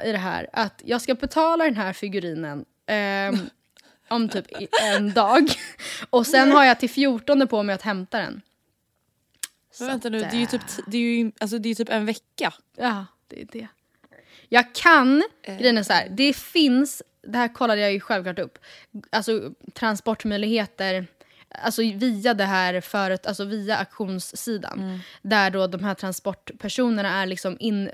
i 0.04 0.12
det 0.12 0.18
här 0.18 0.48
att 0.52 0.82
jag 0.84 1.02
ska 1.02 1.14
betala 1.14 1.64
den 1.64 1.76
här 1.76 1.92
figurinen 1.92 2.64
ehm, 2.86 3.38
om 4.08 4.28
typ 4.28 4.46
en 4.82 5.12
dag. 5.12 5.50
Och 6.10 6.26
sen 6.26 6.52
har 6.52 6.64
jag 6.64 6.80
till 6.80 6.90
14 6.90 7.48
på 7.48 7.62
mig 7.62 7.74
att 7.74 7.82
hämta 7.82 8.18
den. 8.18 8.42
Men 9.78 9.88
vänta 9.88 10.08
nu, 10.08 10.18
det 10.18 10.26
är 10.26 10.40
ju 10.40 10.46
typ, 10.46 10.62
det 10.86 10.96
är 10.96 11.00
ju, 11.02 11.32
alltså, 11.40 11.58
det 11.58 11.68
är 11.68 11.74
typ 11.74 11.88
en 11.88 12.06
vecka. 12.06 12.54
Ja, 12.76 13.06
det 13.28 13.40
är 13.42 13.46
det. 13.52 13.68
Jag 14.48 14.74
kan, 14.74 15.22
Eh. 15.42 15.58
grejen 15.58 15.78
är 15.78 15.82
så 15.82 15.92
här, 15.92 16.08
det 16.08 16.36
finns, 16.36 17.02
det 17.22 17.38
här 17.38 17.54
kollade 17.54 17.80
jag 17.80 17.92
ju 17.92 18.00
självklart 18.00 18.38
upp, 18.38 18.58
alltså 19.10 19.52
transportmöjligheter 19.72 21.06
Alltså 21.62 21.82
via 21.82 22.34
det 22.34 22.44
här 22.44 22.80
förut, 22.80 23.26
alltså 23.26 23.44
via 23.44 23.76
auktionssidan. 23.76 24.80
Mm. 24.80 24.98
Där 25.22 25.50
då 25.50 25.66
de 25.66 25.84
här 25.84 25.94
transportpersonerna 25.94 27.22
är 27.22 27.26
liksom 27.26 27.56
in... 27.60 27.90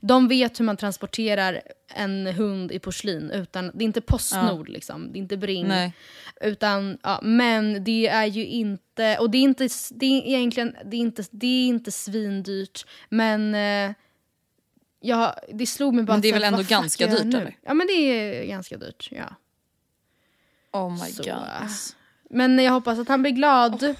De 0.00 0.28
vet 0.28 0.60
hur 0.60 0.64
man 0.64 0.76
transporterar 0.76 1.62
en 1.88 2.26
hund 2.26 2.72
i 2.72 2.78
porslin. 2.78 3.30
Utan, 3.30 3.70
det 3.74 3.84
är 3.84 3.86
inte 3.86 4.00
Postnord 4.00 4.68
liksom, 4.68 5.12
det 5.12 5.18
är 5.18 5.20
inte 5.20 5.36
Bring. 5.36 5.68
Nej. 5.68 5.92
Utan, 6.40 6.98
ja, 7.02 7.20
men 7.22 7.84
det 7.84 8.06
är 8.06 8.26
ju 8.26 8.46
inte, 8.46 9.18
och 9.18 9.30
det 9.30 9.38
är 9.38 9.42
inte, 9.42 9.68
det 9.90 10.06
är 10.06 10.26
egentligen, 10.26 10.76
det 10.84 10.96
är 10.96 11.00
inte, 11.00 11.24
det 11.30 11.46
är 11.46 11.66
inte 11.66 11.92
svindyrt. 11.92 12.86
Men 13.08 13.54
eh, 13.54 13.94
ja, 15.00 15.34
det 15.52 15.66
slog 15.66 15.94
mig 15.94 16.04
bara 16.04 16.12
Men 16.12 16.20
det 16.20 16.28
är 16.28 16.32
väl 16.32 16.44
ändå 16.44 16.62
ganska 16.62 17.06
dyrt, 17.06 17.24
nu? 17.24 17.38
eller? 17.38 17.56
Ja 17.62 17.74
men 17.74 17.86
det 17.86 17.92
är 17.92 18.44
ganska 18.44 18.76
dyrt, 18.76 19.08
ja. 19.10 19.34
Oh 20.72 21.04
my 21.04 21.10
Så. 21.10 21.22
god. 21.22 21.70
Men 22.34 22.58
jag 22.58 22.72
hoppas 22.72 22.98
att 22.98 23.08
han 23.08 23.22
blir 23.22 23.32
glad. 23.32 23.94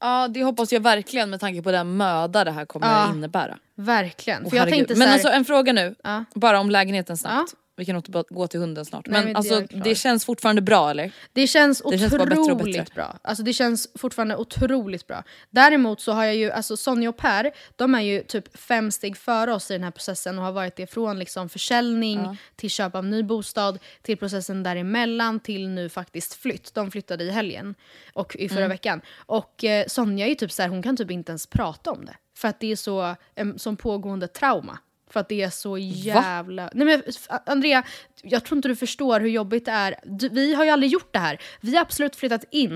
Ja 0.00 0.28
det 0.28 0.44
hoppas 0.44 0.72
jag 0.72 0.80
verkligen 0.80 1.30
med 1.30 1.40
tanke 1.40 1.62
på 1.62 1.72
den 1.72 1.96
möda 1.96 2.44
det 2.44 2.50
här 2.50 2.64
kommer 2.64 2.86
Ja. 2.86 3.10
innebära. 3.10 3.58
Verkligen. 3.74 4.50
För 4.50 4.56
jag 4.56 4.68
tänkte 4.68 4.94
så 4.94 4.98
Men 4.98 5.08
här, 5.08 5.14
alltså 5.14 5.28
en 5.28 5.44
fråga 5.44 5.72
nu, 5.72 5.94
Ja. 6.04 6.24
bara 6.34 6.60
om 6.60 6.70
lägenheten 6.70 7.16
snabbt. 7.16 7.54
Vi 7.76 7.84
kan 7.84 7.96
återgå 7.96 8.46
till 8.46 8.60
hunden 8.60 8.84
snart. 8.84 9.06
Nej, 9.06 9.20
Men 9.20 9.26
men 9.26 9.36
alltså 9.36 9.60
det 9.84 9.94
känns 9.94 10.24
fortfarande 10.24 10.62
bra 10.62 10.90
eller? 10.90 11.12
Det 11.32 11.46
känns 11.46 11.82
Det 11.90 11.98
känns 11.98 12.12
bara 12.18 12.22
otroligt 12.22 12.48
bättre 12.48 12.52
och 12.52 12.58
bättre. 12.84 12.94
bra. 12.94 13.18
Alltså 13.22 13.42
det 13.44 13.52
känns 13.52 13.88
fortfarande 13.98 14.36
otroligt 14.36 15.06
bra. 15.06 15.22
Däremot 15.50 16.00
så 16.00 16.12
har 16.12 16.24
jag 16.24 16.34
ju, 16.36 16.50
alltså 16.50 16.76
Sonja 16.76 17.08
och 17.08 17.16
Per, 17.16 17.50
de 17.76 17.94
är 17.94 18.00
ju 18.00 18.22
typ 18.22 18.58
fem 18.58 18.90
steg 18.90 19.16
före 19.16 19.52
oss 19.54 19.70
i 19.70 19.74
den 19.74 19.84
här 19.84 19.90
processen 19.90 20.38
och 20.38 20.44
har 20.44 20.52
varit 20.52 20.76
det 20.76 20.86
från 20.86 21.18
liksom 21.18 21.48
försäljning 21.48 22.38
till 22.56 22.70
köp 22.70 22.94
av 22.94 23.04
ny 23.04 23.22
bostad 23.22 23.78
till 24.02 24.16
processen 24.16 24.62
däremellan 24.62 25.40
till 25.40 25.68
nu 25.68 25.88
faktiskt 25.88 26.34
flytt. 26.34 26.74
De 26.74 26.90
flyttade 26.90 27.24
i 27.24 27.30
helgen 27.30 27.74
och 28.12 28.36
i 28.36 28.48
förra 28.48 28.58
Mm. 28.58 28.70
veckan. 28.70 29.00
Och 29.26 29.64
eh, 29.64 29.86
Sonja 29.86 30.24
är 30.26 30.28
ju 30.28 30.34
typ 30.34 30.52
så 30.52 30.62
här, 30.62 30.68
hon 30.68 30.82
kan 30.82 30.96
typ 30.96 31.10
inte 31.10 31.30
ens 31.32 31.46
prata 31.46 31.90
om 31.90 32.04
det. 32.04 32.16
För 32.36 32.48
att 32.48 32.60
det 32.60 32.72
är 32.72 32.76
så, 32.76 33.14
en 33.34 33.58
som 33.58 33.76
pågående 33.76 34.28
trauma. 34.28 34.78
För 35.14 35.20
att 35.20 35.28
det 35.28 35.42
är 35.42 35.50
så 35.50 35.78
jävla... 35.78 36.70
Nej 36.74 36.86
men 36.86 37.02
Andrea, 37.46 37.82
jag 38.22 38.44
tror 38.44 38.56
inte 38.58 38.68
du 38.68 38.76
förstår 38.76 39.20
hur 39.20 39.28
jobbigt 39.28 39.64
det 39.64 39.72
är. 39.72 39.94
Du, 40.04 40.28
vi 40.28 40.54
har 40.54 40.64
ju 40.64 40.70
aldrig 40.70 40.92
gjort 40.92 41.12
det 41.12 41.18
här. 41.18 41.38
Vi 41.60 41.74
har 41.74 41.82
absolut 41.82 42.16
flyttat 42.16 42.44
in 42.50 42.72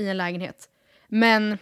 i 0.00 0.06
en 0.08 0.16
lägenhet. 0.16 0.68
Men 1.08 1.58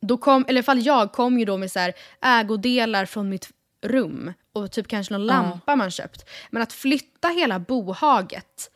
då 0.00 0.16
kom, 0.16 0.42
eller 0.48 0.52
i 0.54 0.58
alla 0.58 0.62
fall 0.62 0.86
jag 0.86 1.12
kom 1.12 1.38
ju 1.38 1.44
då 1.44 1.56
med 1.56 1.72
så 1.72 1.78
här 1.78 1.92
ägodelar 2.22 3.06
från 3.06 3.28
mitt 3.28 3.48
rum 3.82 4.32
och 4.52 4.70
typ 4.72 4.88
kanske 4.88 5.12
någon 5.14 5.26
lampa 5.26 5.76
man 5.76 5.90
köpt. 5.90 6.28
Men 6.50 6.62
att 6.62 6.72
flytta 6.72 7.28
hela 7.28 7.58
bohaget, 7.58 8.70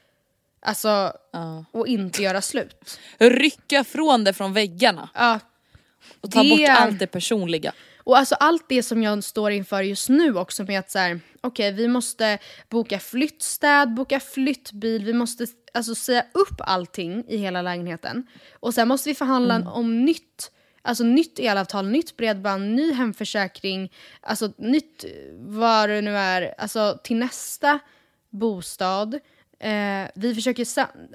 alltså, 0.60 1.12
och 1.70 1.86
inte 1.86 2.22
göra 2.22 2.40
slut. 2.42 3.00
Rycka 3.18 3.84
från 3.84 4.24
det 4.24 4.32
från 4.32 4.52
väggarna 4.52 5.08
Ja, 5.14 5.40
och 6.20 6.30
ta 6.30 6.42
Det- 6.42 6.48
bort 6.50 6.68
allt 6.68 6.98
det 6.98 7.06
personliga. 7.06 7.72
Och 8.04 8.18
alltså 8.18 8.34
allt 8.34 8.64
det 8.68 8.82
som 8.82 9.02
jag 9.02 9.24
står 9.24 9.50
inför 9.50 9.82
just 9.82 10.08
nu 10.08 10.36
också 10.36 10.64
med 10.64 10.78
att 10.78 10.90
så 10.90 10.98
här, 10.98 11.20
okej 11.40 11.72
vi 11.72 11.88
måste 11.88 12.38
boka 12.68 12.98
flyttstäd, 12.98 13.94
boka 13.94 14.20
flyttbil, 14.20 15.04
vi 15.04 15.12
måste 15.12 15.46
alltså 15.74 15.94
säga 15.94 16.24
upp 16.32 16.60
allting 16.60 17.24
i 17.28 17.36
hela 17.36 17.62
lägenheten. 17.62 18.26
Och 18.52 18.74
sen 18.74 18.88
måste 18.88 19.08
vi 19.08 19.14
förhandla 19.14 19.70
om 19.70 20.04
nytt, 20.04 20.50
alltså 20.82 21.04
nytt 21.04 21.38
elavtal, 21.38 21.88
nytt 21.88 22.16
bredband, 22.16 22.74
ny 22.74 22.92
hemförsäkring, 22.92 23.92
alltså 24.20 24.52
nytt 24.56 25.04
vad 25.38 25.88
det 25.88 26.00
nu 26.00 26.16
är, 26.16 26.54
alltså 26.58 26.98
till 27.04 27.16
nästa 27.16 27.78
bostad. 28.30 29.14
Eh, 29.58 30.08
vi 30.14 30.34
försöker 30.34 30.66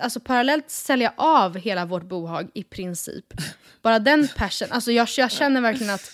alltså 0.01 0.19
parallellt 0.19 0.69
sälja 0.69 1.13
av 1.17 1.57
hela 1.57 1.85
vårt 1.85 2.03
bohag 2.03 2.49
i 2.53 2.63
princip. 2.63 3.33
Bara 3.81 3.99
den 3.99 4.27
passion, 4.35 4.67
alltså 4.71 4.91
jag, 4.91 5.07
jag 5.17 5.31
känner 5.31 5.61
verkligen 5.61 5.93
att 5.93 6.11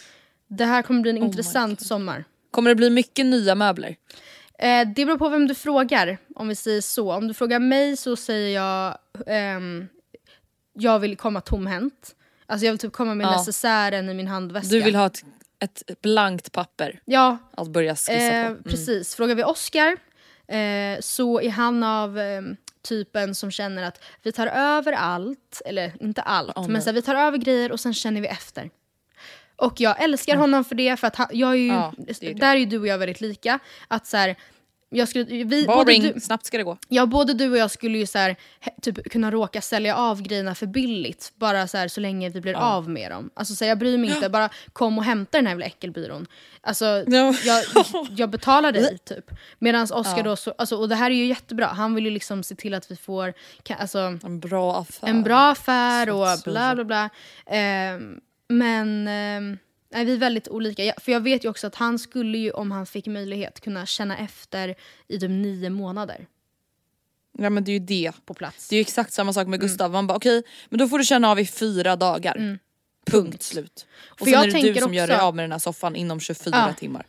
det 0.58 0.66
här 0.66 0.82
kommer 0.82 1.02
bli 1.02 1.12
en 1.12 1.18
intressant 1.18 1.82
sommar. 1.88 2.26
Kommer 2.52 2.70
det 2.70 2.76
bli 2.76 2.90
mycket 2.90 3.26
nya 3.26 3.56
möbler? 3.56 3.96
Eh, 4.60 4.88
det 4.96 5.06
beror 5.06 5.18
på 5.18 5.30
vem 5.30 5.48
du 5.48 5.56
frågar, 5.56 6.18
om 6.36 6.48
vi 6.48 6.56
säger 6.56 6.82
så. 6.82 7.14
Om 7.14 7.28
du 7.28 7.34
frågar 7.34 7.60
mig 7.60 7.98
så 7.98 8.16
säger 8.16 8.56
jag 8.56 8.98
ehm, 9.28 9.88
jag 10.74 11.00
vill 11.00 11.18
komma 11.18 11.42
tomhänt. 11.42 12.16
Alltså 12.46 12.66
jag 12.66 12.72
vill 12.72 12.80
typ 12.80 12.94
komma 12.94 13.16
med 13.16 13.26
Ja. 13.28 13.32
necessären 13.38 14.10
i 14.10 14.14
min 14.14 14.28
handväska. 14.28 14.70
Du 14.70 14.82
vill 14.82 14.96
ha 14.96 15.06
ett, 15.06 15.24
ett 15.60 16.02
blankt 16.02 16.52
papper 16.52 17.00
Ja, 17.06 17.38
att 17.58 17.68
börja 17.68 17.96
skissa 17.96 18.14
eh, 18.14 18.44
på. 18.46 18.52
Mm. 18.52 18.64
precis. 18.64 19.16
Frågar 19.16 19.36
vi 19.36 19.44
Oscar 19.44 19.98
eh, 20.48 21.00
så 21.00 21.42
är 21.42 21.50
han 21.50 21.84
av 21.84 22.20
eh, 22.20 22.42
typen 22.82 23.36
som 23.36 23.52
känner 23.52 23.84
att 23.84 24.04
vi 24.24 24.32
tar 24.32 24.48
över 24.48 24.92
allt, 24.94 25.62
eller 25.66 25.94
inte 26.00 26.22
allt, 26.22 26.68
men 26.70 26.82
så 26.82 26.90
här, 26.90 26.94
vi 26.94 27.02
tar 27.02 27.16
över 27.16 27.38
grejer 27.38 27.72
och 27.72 27.80
sen 27.80 27.94
känner 27.94 28.22
vi 28.22 28.28
efter. 28.28 28.70
Och 29.56 29.74
jag 29.82 30.04
älskar 30.04 30.36
honom 30.36 30.64
för 30.64 30.76
det, 30.76 30.98
för 30.98 31.08
att 31.08 31.16
han, 31.16 31.28
jag 31.32 31.52
är 31.52 31.56
ju, 31.56 31.68
Ja, 31.68 31.94
det 31.98 32.24
är 32.24 32.28
det. 32.34 32.40
där 32.40 32.56
är 32.56 32.60
ju 32.60 32.66
du 32.66 32.80
och 32.80 32.88
jag 32.88 32.98
väldigt 32.98 33.22
lika. 33.22 33.60
Att 33.88 34.08
så 34.08 34.18
här, 34.18 34.36
jag 34.90 35.08
skulle, 35.10 35.24
vi, 35.26 35.66
både 35.68 35.86
Boring, 35.86 36.02
du, 36.14 36.20
snabbt 36.20 36.46
ska 36.46 36.58
det 36.58 36.64
gå. 36.64 36.78
Ja, 36.88 37.06
både 37.06 37.34
du 37.34 37.52
och 37.52 37.58
jag 37.58 37.72
skulle 37.72 37.98
ju 37.98 38.06
så 38.06 38.18
här, 38.18 38.36
typ 38.82 39.12
kunna 39.12 39.32
råka 39.32 39.62
sälja 39.62 39.96
av 39.96 40.22
grejerna 40.22 40.56
för 40.56 40.66
billigt. 40.66 41.32
Bara 41.36 41.68
så, 41.68 41.78
här, 41.78 41.88
så 41.88 42.00
länge 42.02 42.30
vi 42.30 42.42
blir 42.42 42.54
av 42.54 42.90
med 42.90 43.12
dem. 43.12 43.30
Alltså 43.34 43.56
så 43.56 43.64
här, 43.64 43.70
jag 43.70 43.78
bryr 43.78 43.98
mig 43.98 44.10
inte, 44.16 44.30
bara 44.30 44.50
kom 44.74 44.98
och 44.98 45.04
hämta 45.04 45.38
den 45.38 45.46
här 45.46 45.52
jävla 45.52 45.66
äckelbyrån. 45.66 46.28
Alltså, 46.62 46.86
Ja. 47.08 47.34
jag, 47.46 47.64
jag 48.10 48.30
betalar 48.30 48.72
dig 48.72 48.98
typ. 49.06 49.32
Medan 49.60 49.88
Oscar 49.92 50.24
då, 50.24 50.36
så, 50.36 50.54
alltså, 50.58 50.76
och 50.78 50.90
det 50.90 50.96
här 50.96 51.12
är 51.12 51.16
ju 51.16 51.26
jättebra, 51.26 51.66
han 51.68 51.96
vill 51.96 52.06
ju 52.06 52.12
liksom 52.12 52.44
se 52.44 52.56
till 52.56 52.74
att 52.74 52.92
vi 52.92 52.96
får 52.96 53.34
alltså, 53.70 54.00
En 54.24 54.40
bra 54.40 54.76
affär. 54.78 55.08
en 55.08 55.24
bra 55.24 55.52
affär 55.52 56.10
och 56.10 56.28
bla 56.46 56.76
bla 56.76 56.84
bla. 56.86 57.10
Ehm, 57.46 58.20
men 58.50 59.04
nej, 59.94 60.06
vi 60.06 60.14
är 60.14 60.18
väldigt 60.18 60.48
olika. 60.48 60.84
Jag, 60.84 60.96
för 61.02 61.12
jag 61.12 61.20
vet 61.20 61.46
ju 61.46 61.50
också 61.50 61.68
att 61.68 61.76
han 61.76 62.00
skulle 62.00 62.38
ju 62.38 62.52
om 62.52 62.72
han 62.72 62.86
fick 62.86 63.08
möjlighet 63.08 63.60
kunna 63.62 63.86
känna 63.86 64.18
efter 64.18 64.76
i 65.08 65.20
typ 65.20 65.30
nio 65.30 65.70
månader 65.70 66.28
Ja 67.38 67.50
men 67.50 67.64
det 67.64 67.72
är 67.72 67.74
ju 67.74 67.80
det. 67.80 68.12
på 68.26 68.34
plats. 68.34 68.68
Det 68.70 68.76
är 68.76 68.78
ju 68.78 68.82
exakt 68.82 69.14
samma 69.14 69.34
sak 69.34 69.48
med 69.48 69.56
Mm. 69.60 69.68
Gustav. 69.68 69.92
Man 69.92 70.08
bara 70.08 70.18
okej, 70.18 70.44
men 70.70 70.80
då 70.80 70.88
får 70.88 70.98
du 70.98 71.04
känna 71.04 71.30
av 71.32 71.40
i 71.40 71.46
fyra 71.46 71.96
dagar. 71.96 72.60
Punkt 73.06 73.44
slut. 73.44 73.86
Och 74.10 74.18
För 74.20 74.26
sen 74.26 74.34
jag 74.34 74.48
är 74.48 74.52
det 74.64 74.74
du 74.74 74.82
som 74.82 74.94
gör 74.94 75.08
dig 75.08 75.16
också- 75.16 75.26
av 75.26 75.36
med 75.36 75.44
den 75.44 75.52
här 75.52 75.60
soffan 75.60 75.96
inom 75.96 76.20
24 76.20 76.56
Ja. 76.68 76.74
timmar. 76.74 77.06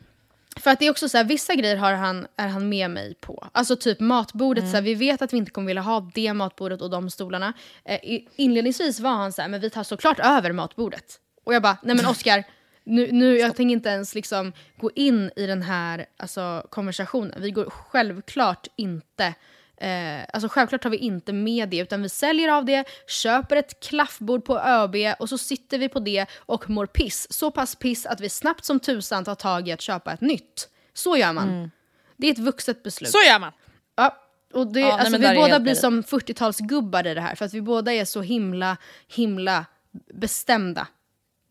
För 0.61 0.71
att 0.71 0.79
det 0.79 0.87
är 0.87 0.91
också 0.91 1.09
så 1.09 1.17
här, 1.17 1.25
vissa 1.25 1.55
grejer 1.55 1.77
har 1.77 1.93
han, 1.93 2.27
är 2.37 2.49
han 2.49 2.69
med 2.69 2.91
mig 2.91 3.15
på. 3.21 3.49
Alltså 3.53 3.77
typ 3.77 4.01
matbordet, 4.01 4.65
så 4.71 4.75
här, 4.77 4.83
vi 4.83 4.95
vet 4.95 5.23
att 5.23 5.33
vi 5.33 5.37
inte 5.37 5.51
kommer 5.51 5.67
vilja 5.67 5.83
ha 5.83 6.11
det 6.15 6.33
matbordet 6.35 6.83
och 6.83 6.91
de 6.91 7.11
stolarna. 7.11 7.53
Eh, 7.85 7.99
inledningsvis 8.37 9.01
var 9.01 9.11
han 9.11 9.33
så 9.33 9.43
här, 9.43 9.49
men 9.49 9.61
vi 9.61 9.71
tar 9.71 9.83
såklart 9.83 10.19
över 10.19 10.53
matbordet. 10.53 11.21
Och 11.45 11.55
jag 11.55 11.63
bara, 11.63 11.77
nej 11.83 11.97
men 11.97 12.07
Oscar, 12.07 12.45
nu, 12.85 13.13
nu, 13.13 13.39
jag 13.39 13.57
tänker 13.57 13.73
inte 13.73 13.89
ens 13.89 14.15
liksom 14.15 14.53
gå 14.77 14.91
in 14.95 15.31
i 15.37 15.47
den 15.47 15.63
här 15.63 16.07
alltså, 16.17 16.67
konversationen. 16.71 17.43
Vi 17.43 17.51
går 17.51 17.71
självklart 17.71 18.67
inte 18.77 19.35
Eh, 19.77 20.25
alltså 20.33 20.49
självklart 20.49 20.83
tar 20.83 20.91
vi 20.91 20.97
inte 20.97 21.33
med 21.33 21.69
det 21.69 21.79
utan 21.79 22.03
vi 22.03 22.09
säljer 22.09 22.49
av 22.49 22.65
det, 22.65 22.85
köper 23.07 23.57
ett 23.57 23.81
klaffbord 23.81 24.45
på 24.45 24.59
ÖB 24.59 24.97
och 25.19 25.29
så 25.29 25.39
sitter 25.39 25.79
vi 25.79 25.89
på 25.89 26.01
det 26.01 26.27
och 26.37 26.71
mår 26.71 26.87
piss. 26.87 27.33
Så 27.33 27.51
pass 27.51 27.77
piss 27.77 28.07
att 28.07 28.21
vi 28.21 28.29
snabbt 28.29 28.65
som 28.65 28.81
tusan 28.81 29.25
tar 29.25 29.35
tag 29.35 29.69
i 29.69 29.73
att 29.73 29.81
köpa 29.81 30.13
ett 30.13 30.21
nytt. 30.21 30.69
Så 30.95 31.17
gör 31.17 31.33
man. 31.33 31.71
Det 32.17 32.27
är 32.27 32.33
ett 32.33 32.39
vuxet 32.39 32.83
beslut. 32.83 33.11
Så 33.11 33.19
gör 33.19 33.39
man! 33.39 33.53
Ja, 33.97 34.17
och 34.53 34.67
det, 34.67 34.81
Ja, 34.81 34.87
nej, 34.87 34.93
alltså, 34.93 35.19
men 35.19 35.31
vi 35.31 35.37
båda 35.37 35.61
blir 35.61 35.73
dig. 35.73 35.81
som 35.81 36.03
40-talsgubbar 36.03 37.07
i 37.07 37.15
det 37.15 37.21
här 37.21 37.35
för 37.35 37.45
att 37.45 37.55
vi 37.55 37.61
båda 37.61 37.93
är 37.93 38.05
så 38.05 38.23
himla, 38.23 38.77
himla 39.09 39.67
bestämda. 40.15 40.87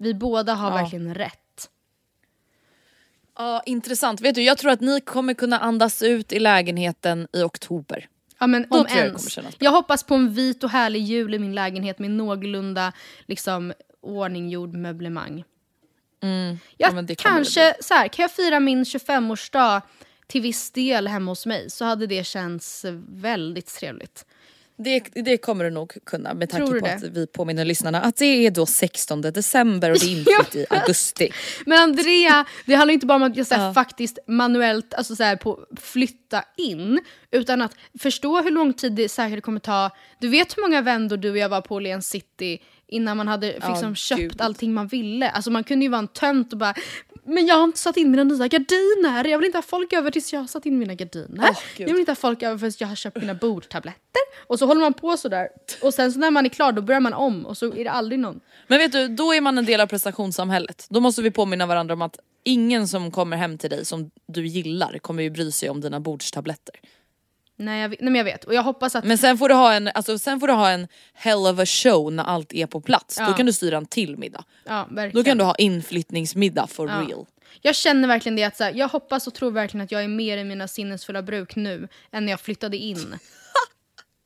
Vi 0.04 0.14
båda 0.14 0.54
har 0.54 0.70
Ja. 0.70 0.76
verkligen 0.76 1.14
rätt. 1.16 1.70
Ja 3.38 3.62
intressant. 3.66 4.22
Vet 4.22 4.36
du 4.36 4.42
jag 4.44 4.58
tror 4.58 4.72
att 4.72 4.82
ni 4.82 5.02
kommer 5.02 5.34
kunna 5.34 5.60
andas 5.60 6.02
ut 6.02 6.34
i 6.34 6.40
lägenheten 6.40 7.28
i 7.34 7.42
oktober. 7.42 8.08
Ja 8.40 8.48
men 8.48 8.66
Då 8.70 8.80
om 8.80 8.86
jag 8.90 8.98
ens. 8.98 9.30
kännas 9.32 9.56
Jag 9.60 9.72
hoppas 9.72 10.04
på 10.04 10.16
en 10.16 10.34
vit 10.34 10.64
och 10.64 10.70
härlig 10.70 11.02
jul 11.02 11.34
i 11.34 11.40
min 11.40 11.56
lägenhet 11.56 12.00
med 12.00 12.12
någorlunda 12.12 12.94
liksom, 13.26 13.74
ordninggjord 14.02 14.74
möblemang. 14.74 15.44
Mm. 16.24 16.58
Jag, 16.78 17.10
Ja, 17.10 17.16
kanske, 17.18 17.76
så 17.80 17.94
här, 17.94 18.08
kan 18.08 18.24
jag 18.24 18.32
fira 18.32 18.60
min 18.60 18.84
25-årsdag 18.84 19.82
till 20.28 20.42
viss 20.42 20.72
del 20.72 21.08
hemma 21.08 21.32
hos 21.32 21.46
mig 21.46 21.70
så 21.70 21.86
hade 21.86 22.08
det 22.08 22.24
känts 22.24 22.86
väldigt 23.08 23.68
trevligt. 23.68 24.26
Det, 24.78 25.00
det 25.00 25.38
kommer 25.38 25.64
du 25.64 25.70
nog 25.72 25.94
kunna 26.06 26.34
med 26.34 26.50
tanke 26.50 26.80
på 26.80 26.86
det? 26.86 26.94
att 26.94 27.04
vi 27.04 27.28
påminner 27.28 27.66
lyssnarna 27.66 28.02
att 28.02 28.16
det 28.16 28.26
är 28.26 28.52
då 28.52 28.66
16 28.66 29.22
december 29.22 29.92
och 29.92 29.98
det 30.00 30.06
är 30.06 30.18
inflytt 30.18 30.56
i 30.56 30.66
augusti. 30.70 31.30
Men 31.66 31.78
Andrea, 31.80 32.46
det 32.66 32.76
handlar 32.76 32.94
inte 32.94 33.06
bara 33.06 33.16
om 33.16 33.24
att 33.24 33.38
jag 33.38 33.48
så 33.48 33.56
här, 33.56 33.68
Ja. 33.68 33.74
faktiskt 33.74 34.20
manuellt 34.28 34.94
alltså, 34.94 35.16
så 35.16 35.24
här, 35.24 35.36
på, 35.36 35.60
flytta 35.82 36.44
in. 36.58 37.00
Utan 37.32 37.62
att 37.62 37.76
förstå 38.00 38.42
hur 38.42 38.52
lång 38.52 38.74
tid 38.74 38.94
det 38.94 39.10
säkert 39.10 39.44
kommer 39.44 39.60
ta. 39.60 39.90
Du 40.20 40.28
vet 40.28 40.58
hur 40.58 40.62
många 40.62 40.82
vändor 40.82 41.18
du 41.18 41.32
och 41.32 41.38
jag 41.38 41.50
var 41.50 41.62
på 41.62 41.76
Åhléns 41.76 42.10
city 42.10 42.62
innan 42.88 43.18
man 43.18 43.28
hade 43.28 43.48
liksom, 43.68 43.96
köpt 43.96 44.22
gud. 44.22 44.42
allting 44.42 44.74
man 44.74 44.88
ville. 44.88 45.30
Alltså 45.30 45.52
man 45.52 45.64
kunde 45.64 45.86
ju 45.86 45.90
vara 45.90 46.00
en 46.00 46.08
tönt 46.08 46.54
och 46.54 46.60
bara 46.60 46.74
men 47.26 47.46
jag 47.46 47.56
har 47.56 47.64
inte 47.64 47.80
satt 47.80 47.98
in 47.98 48.12
mina 48.12 48.24
nya 48.24 48.48
gardiner. 48.48 49.26
Jag 49.28 49.38
vill 49.38 49.46
inte 49.46 49.58
ha 49.58 49.64
folk 49.64 49.94
över 49.94 50.12
tills 50.12 50.34
jag 50.34 50.40
har 50.40 50.48
satt 50.48 50.66
in 50.66 50.80
mina 50.80 50.94
gardiner. 50.96 51.58
Gud. 51.78 51.88
jag 51.88 51.94
vill 51.94 52.00
inte 52.00 52.12
ha 52.12 52.16
folk 52.16 52.44
över 52.44 52.58
förrän 52.58 52.74
jag 52.80 52.88
har 52.88 52.96
köpt 52.96 53.18
mina 53.18 53.34
bordtabletter. 53.34 54.22
Och 54.48 54.60
så 54.60 54.66
håller 54.66 54.82
man 54.82 54.94
på 54.94 55.18
sådär. 55.18 55.48
Och 55.82 55.94
sen 55.94 56.12
så 56.12 56.20
när 56.20 56.32
man 56.32 56.46
är 56.46 56.50
klar 56.50 56.72
då 56.72 56.82
börjar 56.82 57.02
man 57.02 57.14
om 57.14 57.46
och 57.46 57.58
så 57.58 57.66
är 57.66 57.84
det 57.84 57.92
aldrig 57.92 58.20
någon. 58.20 58.40
Men 58.68 58.80
vet 58.80 58.92
du, 58.92 59.08
då 59.08 59.34
är 59.34 59.42
man 59.42 59.58
en 59.58 59.66
del 59.66 59.82
av 59.82 59.88
prestationssamhället. 59.88 60.88
Då 60.90 61.00
måste 61.00 61.22
vi 61.22 61.32
påminna 61.32 61.66
varandra 61.66 61.94
om 61.94 62.02
att 62.02 62.20
ingen 62.44 62.88
som 62.88 63.12
kommer 63.12 63.38
hem 63.38 63.58
till 63.58 63.70
dig 63.70 63.86
som 63.86 64.12
du 64.28 64.48
gillar 64.48 64.98
kommer 64.98 65.24
ju 65.24 65.30
bry 65.30 65.52
sig 65.52 65.70
om 65.70 65.82
dina 65.82 66.00
bordstabletter. 66.00 66.76
Nej 67.58 67.82
jag, 67.82 67.90
vet- 67.90 68.00
nej 68.02 68.10
men 68.12 68.16
jag 68.20 68.24
vet 68.26 68.44
och 68.44 68.54
jag 68.54 68.64
hoppas 68.64 68.96
att... 68.96 69.04
Men 69.06 69.18
sen 69.18 69.38
får 69.38 69.50
du 69.50 69.56
ha 69.56 69.74
en, 69.74 69.88
alltså, 69.94 70.20
sen 70.20 70.40
får 70.40 70.48
du 70.48 70.54
ha 70.54 70.70
en 70.70 70.88
hell 71.14 71.38
of 71.38 71.60
a 71.60 71.66
show 71.66 72.14
när 72.14 72.24
allt 72.24 72.54
är 72.54 72.66
på 72.66 72.82
plats. 72.82 73.16
Då 73.16 73.24
Ja. 73.24 73.34
kan 73.34 73.46
du 73.46 73.54
styra 73.54 73.78
en 73.78 73.86
till 73.86 74.18
middag. 74.18 74.44
ja, 74.66 74.88
verkligen. 74.92 75.24
Då 75.24 75.30
kan 75.30 75.38
du 75.38 75.44
ha 75.44 75.56
inflyttningsmiddag 75.56 76.68
for 76.68 76.90
Ja. 76.90 76.96
real. 77.10 77.26
Jag 77.62 77.76
känner 77.76 78.08
verkligen 78.08 78.36
det 78.36 78.44
att 78.44 78.58
så 78.58 78.64
här, 78.64 78.74
jag 78.76 78.88
hoppas 78.88 79.28
och 79.28 79.34
tror 79.34 79.52
verkligen 79.52 79.84
att 79.84 79.92
jag 79.92 80.04
är 80.04 80.08
mer 80.08 80.38
i 80.38 80.44
mina 80.44 80.68
sinnesfulla 80.68 81.22
bruk 81.22 81.56
nu 81.56 81.88
än 82.12 82.26
när 82.26 82.32
jag 82.34 82.40
flyttade 82.40 82.78
in. 82.78 83.16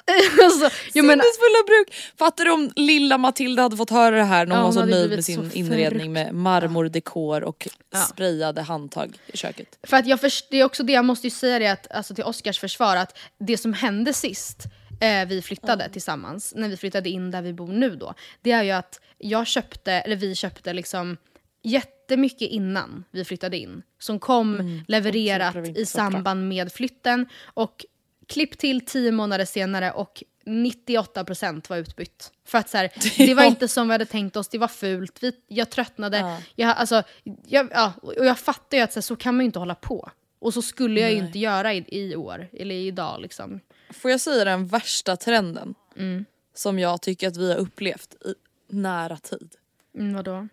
alltså, 0.44 0.70
Sinnesfulla 0.94 1.64
bruk! 1.68 1.94
Fattar 2.18 2.46
du 2.46 2.52
om 2.52 2.72
lilla 2.76 3.18
Matilda 3.18 3.62
hade 3.62 3.78
fått 3.78 3.90
höra 3.90 4.16
det 4.16 4.24
här 4.24 4.46
när 4.46 4.56
hon 4.56 4.60
Ja, 4.62 4.66
var 4.66 4.72
så 4.74 4.86
nöjd 4.86 5.10
med 5.10 5.26
sin 5.26 5.52
inredning 5.54 6.14
med 6.14 6.34
marmordekor 6.34 7.44
och 7.44 7.68
Ja. 7.92 8.00
sprayade 8.00 8.62
handtag 8.62 9.18
i 9.28 9.38
köket. 9.38 9.80
För 9.84 9.98
att 9.98 10.08
jag 10.08 10.22
först, 10.22 10.48
det 10.52 10.60
är 10.60 10.64
också 10.64 10.84
det, 10.84 10.94
jag 10.94 11.06
måste 11.06 11.28
ju 11.28 11.32
säga 11.32 11.60
det 11.60 11.68
att, 11.68 11.92
alltså 11.92 12.16
till 12.16 12.24
Oscars 12.24 12.60
försvar, 12.60 12.96
att 12.96 13.18
det 13.40 13.58
som 13.58 13.74
hände 13.74 14.14
sist 14.14 14.64
eh, 15.02 15.28
vi 15.28 15.42
flyttade 15.42 15.90
tillsammans, 15.90 16.54
när 16.56 16.70
vi 16.70 16.78
flyttade 16.78 17.10
in 17.10 17.32
där 17.32 17.42
vi 17.42 17.54
bor 17.54 17.68
nu 17.68 17.96
då, 17.96 18.14
det 18.42 18.52
är 18.52 18.64
ju 18.64 18.72
att 18.72 19.00
jag 19.18 19.48
köpte, 19.48 19.92
eller 19.92 20.16
vi 20.16 20.36
köpte 20.36 20.74
liksom 20.74 21.18
jättemycket 21.64 22.50
innan 22.50 23.04
vi 23.12 23.26
flyttade 23.26 23.58
in. 23.58 23.82
Som 24.00 24.20
kom 24.20 24.84
levererat 24.88 25.54
så 25.54 25.60
vi 25.60 25.70
i 25.82 25.86
samband 25.86 26.48
med 26.48 26.72
flytten. 26.72 27.26
Och 27.54 27.86
klipp 28.28 28.58
till 28.58 28.86
tio 28.86 29.12
månader 29.12 29.46
senare 29.46 29.92
och 29.92 30.24
98% 30.46 31.70
var 31.70 31.78
utbytt. 31.78 32.32
För 32.46 32.58
att 32.58 32.70
så 32.70 32.78
här, 32.78 32.92
det 33.18 33.34
var 33.34 33.44
inte 33.44 33.68
som 33.68 33.88
vi 33.88 33.92
hade 33.92 34.06
tänkt 34.06 34.36
oss, 34.36 34.48
det 34.48 34.58
var 34.58 34.68
fult, 34.68 35.24
vi, 35.24 35.32
jag 35.48 35.70
tröttnade. 35.70 36.18
Ja. 36.18 36.42
Jag, 36.56 36.78
alltså, 36.78 37.04
jag, 37.48 37.70
ja, 37.72 37.94
och 38.02 38.26
jag 38.26 38.40
fattar 38.40 38.78
ju 38.78 38.84
att 38.84 38.94
så, 38.94 38.98
här, 38.98 39.02
så 39.02 39.16
kan 39.16 39.36
man 39.36 39.44
ju 39.44 39.46
inte 39.46 39.60
hålla 39.60 39.76
på. 39.76 40.12
Och 40.40 40.54
så 40.54 40.62
skulle 40.62 41.00
jag 41.02 41.12
ju 41.12 41.18
inte 41.18 41.40
göra 41.40 41.74
i, 41.74 41.86
i 41.88 42.16
år, 42.16 42.48
eller 42.54 42.76
idag 42.76 43.22
liksom. 43.22 43.60
Får 43.92 44.12
jag 44.12 44.22
säga 44.22 44.46
den 44.46 44.68
värsta 44.68 45.16
trenden 45.16 45.76
Mm. 45.96 46.26
som 46.54 46.80
jag 46.80 47.02
tycker 47.02 47.28
att 47.28 47.38
vi 47.38 47.52
har 47.52 47.58
upplevt 47.60 48.14
i 48.26 48.34
nära 48.70 49.18
tid? 49.18 49.56
Mm, 49.96 50.14
vadå? 50.14 50.48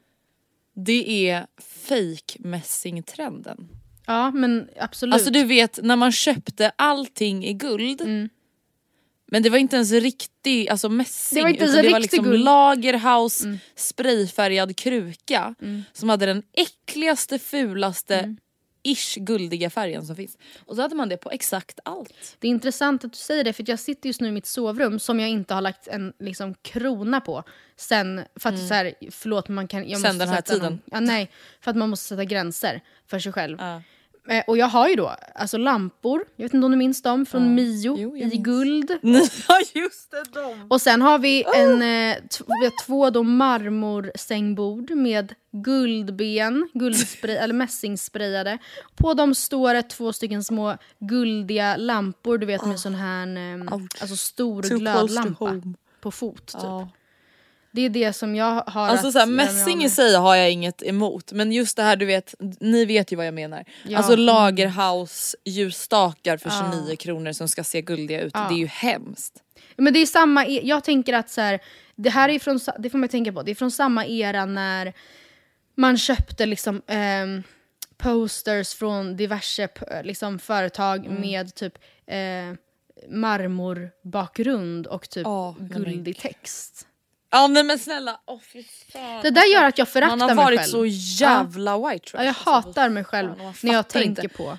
Det 0.75 1.29
är 1.31 1.47
fake 1.59 2.39
mässingtrenden. 2.39 3.69
Ja 4.07 4.31
men 4.31 4.69
absolut. 4.81 5.15
Alltså 5.15 5.31
du 5.31 5.45
vet 5.45 5.79
när 5.83 5.97
man 5.97 6.13
köpte 6.13 6.73
allting 6.77 7.45
i 7.47 7.53
guld 7.53 8.01
Mm. 8.01 8.29
Men 9.27 9.43
det 9.43 9.51
var 9.51 9.59
inte 9.59 9.77
ens 9.77 9.93
riktig 9.93 10.69
alltså 10.69 10.89
mässing 10.89 11.37
Det 11.37 11.43
var 11.43 11.49
inte 11.49 11.65
utan 11.65 11.83
det 11.85 11.91
var 11.91 12.01
liksom 12.01 12.25
guld. 12.25 12.35
Mm. 12.35 12.45
lagerhouse 12.45 13.59
sprayfärgad 13.77 14.77
kruka 14.77 15.55
som 15.93 16.09
hade 16.09 16.27
den 16.27 16.43
äckligaste 16.53 17.39
fulaste 17.39 18.19
Mm. 18.19 18.37
Ish 18.85 19.19
guldiga 19.19 19.71
färgen 19.71 20.07
som 20.07 20.17
finns. 20.17 20.39
Och 20.67 20.77
så 20.77 20.83
hade 20.83 20.95
man 20.95 21.09
det 21.09 21.17
på 21.17 21.31
exakt 21.31 21.81
allt. 21.85 22.37
Det 22.39 22.47
är 22.49 22.51
intressant 22.51 23.05
att 23.05 23.13
du 23.13 23.19
säger 23.19 23.45
det 23.45 23.53
för 23.53 23.65
jag 23.67 23.79
sitter 23.79 24.09
just 24.09 24.21
nu 24.21 24.29
i 24.29 24.33
mitt 24.33 24.47
sovrum 24.47 24.99
som 24.99 25.21
jag 25.21 25.31
inte 25.31 25.55
har 25.55 25.61
lagt 25.61 25.89
en 25.89 26.13
liksom, 26.19 26.55
krona 26.55 27.21
på. 27.21 27.43
Sen, 27.77 28.21
för 28.37 28.49
att 28.49 28.69
så 28.69 28.75
här, 28.75 28.95
förlåt 29.11 29.49
man 29.49 29.69
kan... 29.69 29.89
Jag 29.89 29.95
Mm. 29.95 30.03
Sen 30.03 30.17
måste 30.17 30.25
den 30.27 30.35
här 30.35 30.41
tiden. 30.41 30.73
Någon, 30.73 30.81
ja, 30.85 31.01
nej, 31.01 31.31
för 31.61 31.71
att 31.71 31.77
man 31.77 31.91
måste 31.91 32.09
sätta 32.09 32.25
gränser 32.25 32.81
för 33.07 33.19
sig 33.19 33.33
själv. 33.33 33.59
Ja. 33.61 33.83
Eh, 34.29 34.43
och 34.47 34.59
jag 34.59 34.67
har 34.67 34.89
ju 34.89 34.95
då 34.95 35.17
alltså 35.35 35.59
lampor, 35.59 36.25
jag 36.37 36.45
vet 36.45 36.55
inte 36.55 36.65
om 36.65 36.71
du 36.73 36.79
minns 36.79 37.03
dem, 37.03 37.27
från 37.27 37.55
Mio 37.55 37.97
Jo, 37.99 38.17
i 38.17 38.27
minns. 38.27 38.45
guld. 38.45 38.91
Ja 39.49 39.61
just 39.75 40.11
det, 40.11 40.25
de. 40.41 40.67
Och 40.71 40.81
sen 40.81 41.03
har 41.03 41.19
vi, 41.19 41.45
en, 41.57 41.73
eh, 41.83 42.17
vi 42.61 42.65
har 42.65 42.85
två 42.87 43.11
då 43.11 43.23
marmorsängbord 43.23 44.91
med 44.91 45.35
guldben, 45.53 46.69
guldspray, 46.75 47.37
eller 47.37 47.55
mässingssprayade. 47.55 48.59
På 48.97 49.15
dem 49.15 49.35
står 49.35 49.75
det 49.75 49.83
två 49.83 50.13
stycken 50.13 50.45
små 50.45 50.77
guldiga 50.99 51.77
lampor, 51.77 52.39
du 52.39 52.47
vet 52.47 52.67
med 52.67 52.81
sån 52.81 52.95
här 52.95 53.27
eh, 53.37 53.73
alltså 54.01 54.17
stor 54.17 54.63
glödlampa 54.63 55.61
på 56.01 56.11
fot. 56.11 56.47
Typ. 56.47 56.61
Ja. 56.63 56.89
Det 57.75 57.83
är 57.83 57.89
det 57.89 58.13
som 58.13 58.37
jag 58.37 58.63
har 58.67 58.89
Alltså 58.89 59.13
såhär, 59.13 59.27
mässing 59.27 59.85
i 59.85 59.91
sig 59.91 60.15
har 60.15 60.37
jag 60.37 60.51
inget 60.51 60.83
emot 60.83 61.33
men 61.33 61.53
just 61.53 61.77
det 61.77 61.83
här 61.83 61.97
du 61.97 62.07
vet, 62.07 62.35
ni 62.61 62.85
vet 62.85 63.13
ju 63.13 63.17
vad 63.17 63.27
jag 63.27 63.35
menar. 63.35 63.65
Ja. 63.89 63.99
Alltså 63.99 64.17
lagerhouse 64.17 65.37
ljusstakar 65.45 66.37
för 66.37 66.49
Ja. 66.51 66.73
29 66.85 66.97
kronor 66.97 67.33
som 67.33 67.49
ska 67.49 67.65
se 67.65 67.83
guldiga 67.83 68.21
ut, 68.21 68.31
Ja. 68.35 68.47
det 68.49 68.55
är 68.55 68.59
ju 68.59 68.67
hemskt. 68.67 69.35
Men 69.77 69.93
det 69.93 69.99
är 69.99 70.07
samma, 70.07 70.47
e- 70.47 70.61
jag 70.65 70.85
tänker 70.85 71.13
att 71.13 71.31
så 71.31 71.41
här, 71.41 71.61
det 71.97 72.11
här 72.11 72.29
är 72.29 72.39
från, 72.39 72.61
det 72.79 72.91
får 72.91 72.99
man 72.99 73.09
tänka 73.09 73.33
på, 73.33 73.43
det 73.43 73.51
är 73.51 73.55
från 73.55 73.71
samma 73.71 74.07
era 74.07 74.45
när 74.47 74.93
man 75.75 75.99
köpte 75.99 76.47
liksom 76.47 76.83
ehm, 76.87 77.43
posters 77.97 78.75
från 78.75 79.17
diverse 79.17 79.69
liksom, 80.05 80.39
företag 80.39 81.07
Mm. 81.07 81.21
med 81.21 81.55
typ 81.55 81.79
eh, 82.07 82.55
marmorbakgrund 83.09 84.87
och 84.87 85.09
typ 85.11 85.27
men 85.59 85.69
guldig 85.69 86.19
text. 86.19 86.87
Ja 87.35 87.47
nej 87.47 87.65
men 87.65 87.79
snälla, 87.79 88.21
åh 88.27 88.41
fy 88.53 88.65
fan. 88.93 89.23
Det 89.23 89.31
där 89.31 89.45
gör 89.45 89.65
att 89.65 89.79
jag 89.79 89.89
föraktar 89.89 90.17
Man 90.17 90.29
har 90.29 90.35
mig 90.37 90.45
varit 90.45 90.61
själv. 90.61 90.71
så 90.71 90.87
jävla 91.25 91.79
white 91.91 92.11
trash. 92.11 92.21
Ja, 92.21 92.25
jag 92.25 92.29
Alltså, 92.29 92.51
hatar 92.51 92.89
mig 92.89 93.05
själv 93.05 93.39
man 93.39 93.55
när 93.63 93.73
jag 93.73 93.89
tänker 93.89 94.23
inte. 94.25 94.37
på 94.37 94.59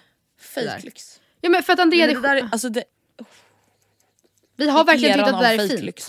det 0.55 0.61
där. 0.61 0.71
Fake 0.71 0.86
lyx. 0.86 1.19
Ja, 1.41 1.49
men 1.49 1.63
för 1.63 1.73
att 1.73 1.80
Andrea, 1.80 2.05
Men 2.05 2.15
det, 2.15 2.21
det 2.21 2.28
där, 2.28 2.36
är- 2.36 2.49
alltså 2.51 2.69
det, 2.69 2.84
vi 4.57 4.69
har 4.69 4.84
verkligen 4.84 5.19
eran 5.19 5.26
tyckt 5.26 5.36
att 5.36 5.41
det 5.41 5.47
där 5.47 5.53
är 5.53 5.57
fake 5.57 5.69
fint. 5.69 5.86
lyx. 5.86 6.07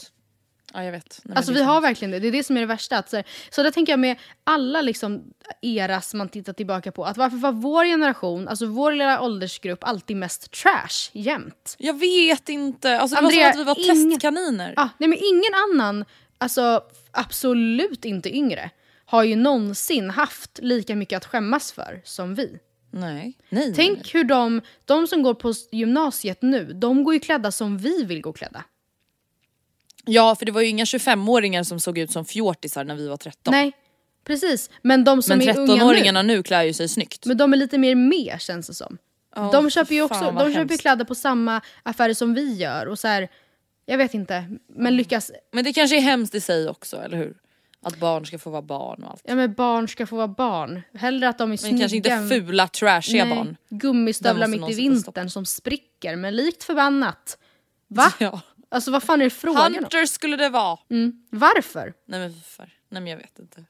Ja 0.75 0.85
jag 0.85 0.93
vet. 0.93 1.21
Nej, 1.25 1.37
Alltså 1.37 1.53
det 1.53 1.59
vi 1.59 1.65
har 1.65 1.81
verkligen 1.81 2.11
det, 2.13 2.19
det 2.19 2.29
är 2.29 2.33
det 2.33 2.45
som 2.45 2.57
är 2.57 2.61
det 2.61 2.67
värsta. 2.67 2.99
Att 2.99 3.11
så, 3.11 3.17
här, 3.17 3.25
så 3.51 3.63
där 3.63 3.71
tänker 3.71 3.93
jag 3.93 4.01
med 4.01 4.17
alla 4.45 4.83
liksom 4.83 5.25
eras 5.63 6.15
man 6.15 6.29
tittar 6.29 6.53
tillbaka 6.53 6.93
på. 6.93 7.05
Att 7.05 7.17
varför 7.17 7.37
var 7.37 7.53
vår 7.53 7.85
generation, 7.85 8.49
alltså 8.49 8.67
vår 8.67 8.93
lilla 8.93 9.21
åldersgrupp 9.23 9.85
alltid 9.85 10.17
mest 10.17 10.51
trash 10.51 11.11
jämt? 11.13 11.75
Jag 11.79 11.99
vet 11.99 12.49
inte, 12.49 12.99
alltså 13.01 13.15
det 13.15 13.21
Andrea, 13.23 13.47
var 13.47 13.53
som 13.53 13.61
att 13.73 13.79
vi 13.79 13.87
var 13.89 13.95
ingen- 13.95 14.11
testkaniner. 14.11 14.75
Ah, 14.77 14.89
nej 14.99 15.09
men 15.09 15.19
ingen 15.19 15.53
annan, 15.55 16.05
alltså 16.39 16.85
absolut 17.11 18.05
inte 18.05 18.37
yngre, 18.37 18.71
har 19.05 19.23
ju 19.25 19.37
någonsin 19.37 20.11
haft 20.11 20.59
lika 20.63 20.97
mycket 20.97 21.17
att 21.17 21.25
skämmas 21.25 21.73
för 21.73 22.01
som 22.05 22.35
vi. 22.35 22.59
Nej. 22.91 23.15
nej. 23.15 23.39
nej, 23.49 23.67
nej. 23.67 23.75
Tänk 23.75 24.15
hur 24.15 24.25
de, 24.25 24.61
de 24.85 25.07
som 25.07 25.23
går 25.23 25.35
på 25.35 25.53
gymnasiet 25.73 26.43
nu, 26.43 26.73
de 26.73 27.05
går 27.05 27.15
ju 27.15 27.21
klädda 27.21 27.53
som 27.53 27.79
vi 27.79 28.05
vill 28.05 28.21
gå 28.21 28.33
klädda. 28.33 28.65
Ja 30.05 30.37
för 30.37 30.47
det 30.47 30.53
var 30.53 30.61
ju 30.61 30.69
inga 30.69 30.85
25-åringar 30.85 31.63
som 31.63 31.81
såg 31.81 31.99
ut 31.99 32.11
som 32.11 32.25
fjortisar 32.25 32.85
när 32.85 32.95
vi 32.95 33.09
var 33.09 33.17
13. 33.17 33.53
Nej, 33.53 33.73
precis. 34.25 34.71
Men 34.83 35.05
de 35.05 35.23
som 35.23 35.39
men 35.39 35.49
är 35.49 35.59
unga 35.59 35.75
nu, 35.75 35.81
13-åringarna 35.81 36.23
nu 36.23 36.43
klär 36.43 36.63
ju 36.63 36.73
sig 36.73 36.89
snyggt. 36.89 37.27
Men 37.27 37.37
de 37.37 37.53
är 37.53 37.57
lite 37.57 37.79
mer 37.79 37.95
med 37.95 38.37
känns 38.41 38.67
det 38.67 38.75
som. 38.75 38.99
Åh, 39.37 39.53
de 39.53 39.71
köper 39.71 39.95
ju 39.95 40.03
också 40.03 40.35
de 40.39 40.55
köper 40.55 40.77
kläder 40.77 41.05
på 41.05 41.15
samma 41.15 41.61
affärer 41.83 42.15
som 42.15 42.35
vi 42.35 42.55
gör. 42.55 42.87
Och 42.87 42.99
så 42.99 43.09
här, 43.09 43.29
jag 43.87 43.99
vet 43.99 44.15
inte, 44.15 44.45
men 44.69 44.97
lyckas... 44.97 45.33
Men 45.53 45.65
det 45.65 45.73
kanske 45.73 45.97
är 45.97 46.01
hemskt 46.01 46.35
i 46.35 46.41
sig 46.41 46.69
också, 46.69 46.97
eller 46.97 47.17
hur? 47.17 47.37
Att 47.83 48.01
barn 48.01 48.27
ska 48.27 48.39
få 48.39 48.51
vara 48.51 48.63
barn 48.63 49.05
och 49.05 49.11
allt. 49.11 49.23
Ja 49.25 49.35
men 49.35 49.55
barn 49.55 49.89
ska 49.89 50.07
få 50.07 50.17
vara 50.17 50.29
barn. 50.29 50.83
Hellre 50.95 51.29
att 51.29 51.39
de 51.39 51.45
är 51.45 51.49
Men 51.49 51.59
snygga. 51.59 51.79
kanske 51.79 51.97
inte 51.97 52.29
fula, 52.29 52.69
trashiga 52.69 53.25
Nej, 53.25 53.35
barn. 53.37 53.57
Gummistövlar 53.69 54.49
mitt 54.49 54.71
i 54.71 54.75
vintern 54.75 55.31
som 55.31 55.47
spricker, 55.47 56.17
men 56.17 56.37
likt 56.37 56.65
förbannat. 56.65 57.39
Va? 57.89 58.13
Ja. 58.19 58.41
Alltså 58.69 58.91
vad 58.91 59.03
fan 59.03 59.21
är 59.21 59.25
det 59.25 59.31
frågan 59.31 59.67
om? 59.67 59.75
Hunter 59.75 60.07
skulle 60.07 60.37
det 60.37 60.49
vara. 60.49 60.79
Mm. 60.91 61.27
Varför? 61.31 61.93
Nej 62.07 62.21
men 62.21 62.41
för, 62.41 62.71
nej 62.89 63.03
men 63.03 63.07
jag 63.07 63.17
vet 63.19 63.39
inte. 63.39 63.65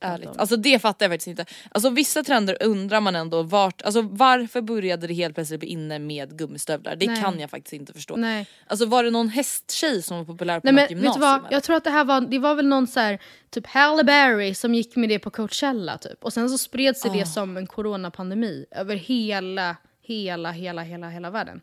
Ärligt. 0.00 0.28
Alltså 0.36 0.56
det 0.56 0.78
fattar 0.78 1.06
jag 1.06 1.12
faktiskt 1.12 1.28
inte. 1.28 1.44
Alltså 1.72 1.90
vissa 1.90 2.22
trender 2.22 2.56
undrar 2.62 3.00
man 3.00 3.16
ändå 3.16 3.42
vart, 3.42 3.82
alltså 3.82 4.02
varför 4.02 4.60
började 4.60 5.06
det 5.06 5.14
helt 5.14 5.34
plötsligt 5.34 5.60
bli 5.60 5.68
inne 5.68 5.98
med 5.98 6.38
gummistövlar? 6.38 6.96
Det 6.96 7.06
Nej. 7.06 7.22
kan 7.22 7.40
jag 7.40 7.50
faktiskt 7.50 7.72
inte 7.72 7.92
förstå. 7.92 8.16
Nej. 8.16 8.46
Alltså 8.66 8.86
var 8.86 9.04
det 9.04 9.10
någon 9.10 9.28
hästtjej 9.28 10.02
som 10.02 10.18
var 10.18 10.24
populär 10.24 10.60
på 10.60 10.66
Nej 10.66 10.72
något 10.72 10.76
men 10.76 10.82
vet 10.82 10.88
du 10.88 10.94
gymnasium? 10.94 11.20
vad, 11.42 11.52
jag 11.52 11.62
tror 11.62 11.76
att 11.76 11.84
det 11.84 11.90
här 11.90 12.04
var, 12.04 12.20
det 12.20 12.38
var 12.38 12.54
väl 12.54 12.66
någon 12.66 12.86
så 12.86 13.00
här, 13.00 13.18
typ 13.50 13.66
Halle 13.66 14.04
Berry 14.04 14.54
som 14.54 14.74
gick 14.74 14.96
med 14.96 15.08
det 15.08 15.18
på 15.18 15.30
Coachella 15.30 15.98
typ. 15.98 16.24
Och 16.24 16.32
sen 16.32 16.48
så 16.50 16.58
spred 16.58 16.96
sig 16.96 17.10
Ah. 17.10 17.14
det 17.14 17.26
som 17.26 17.56
en 17.56 17.66
coronapandemi 17.66 18.66
över 18.70 18.96
hela, 18.96 19.76
hela, 20.02 20.50
hela, 20.50 20.82
hela, 20.82 21.08
hela 21.08 21.30
världen. 21.30 21.60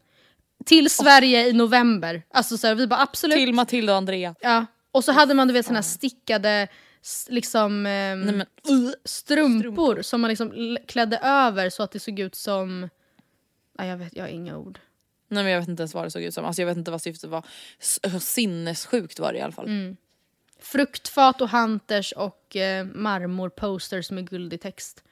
Till 0.65 0.89
Sverige 0.89 1.47
i 1.47 1.53
november. 1.53 2.21
Alltså 2.33 2.57
så 2.57 2.67
här, 2.67 2.75
vi 2.75 2.87
bara 2.87 2.99
absolut. 3.01 3.37
Till 3.37 3.53
Matilda 3.53 3.91
och 3.93 3.97
Andrea. 3.97 4.35
Ja. 4.41 4.65
Och 4.91 5.03
så 5.03 5.11
hade 5.11 5.33
man 5.33 5.47
du 5.47 5.53
vet 5.53 5.65
såna 5.65 5.77
här 5.77 5.83
stickade 5.83 6.49
s- 6.49 6.69
liksom 7.29 7.85
ehm, 7.85 8.21
Nej, 8.21 8.35
men, 8.35 8.75
uh, 8.85 8.91
strumpor, 9.05 10.01
som 10.01 10.21
man 10.21 10.29
liksom 10.29 10.77
klädde 10.87 11.17
över 11.17 11.69
så 11.69 11.83
att 11.83 11.91
det 11.91 11.99
såg 11.99 12.19
ut 12.19 12.35
som... 12.35 12.89
Nej, 13.77 13.89
jag, 13.89 13.97
vet, 13.97 14.15
jag 14.15 14.23
har 14.23 14.29
inga 14.29 14.57
ord. 14.57 14.79
nej 15.27 15.43
men 15.43 15.53
jag 15.53 15.59
vet 15.59 15.69
inte 15.69 15.81
ens 15.83 15.93
vad 15.93 16.03
det 16.05 16.11
såg 16.11 16.21
ut 16.21 16.33
som. 16.33 16.45
Alltså 16.45 16.61
jag 16.61 16.67
vet 16.67 16.77
inte 16.77 16.91
vad 16.91 17.01
syftet 17.01 17.29
var. 17.29 17.45
S- 17.79 17.99
Sinnessjukt 18.19 19.19
var 19.19 19.33
det 19.33 19.39
i 19.39 19.41
alla 19.41 19.51
fall. 19.53 19.65
Mm. 19.65 19.97
Fruktfat 20.59 21.41
och 21.41 21.49
hunters 21.49 22.11
och 22.11 22.55
eh, 22.55 22.85
marmorposters 22.85 24.11
med 24.11 24.29
guldig 24.29 24.61
text. 24.61 25.03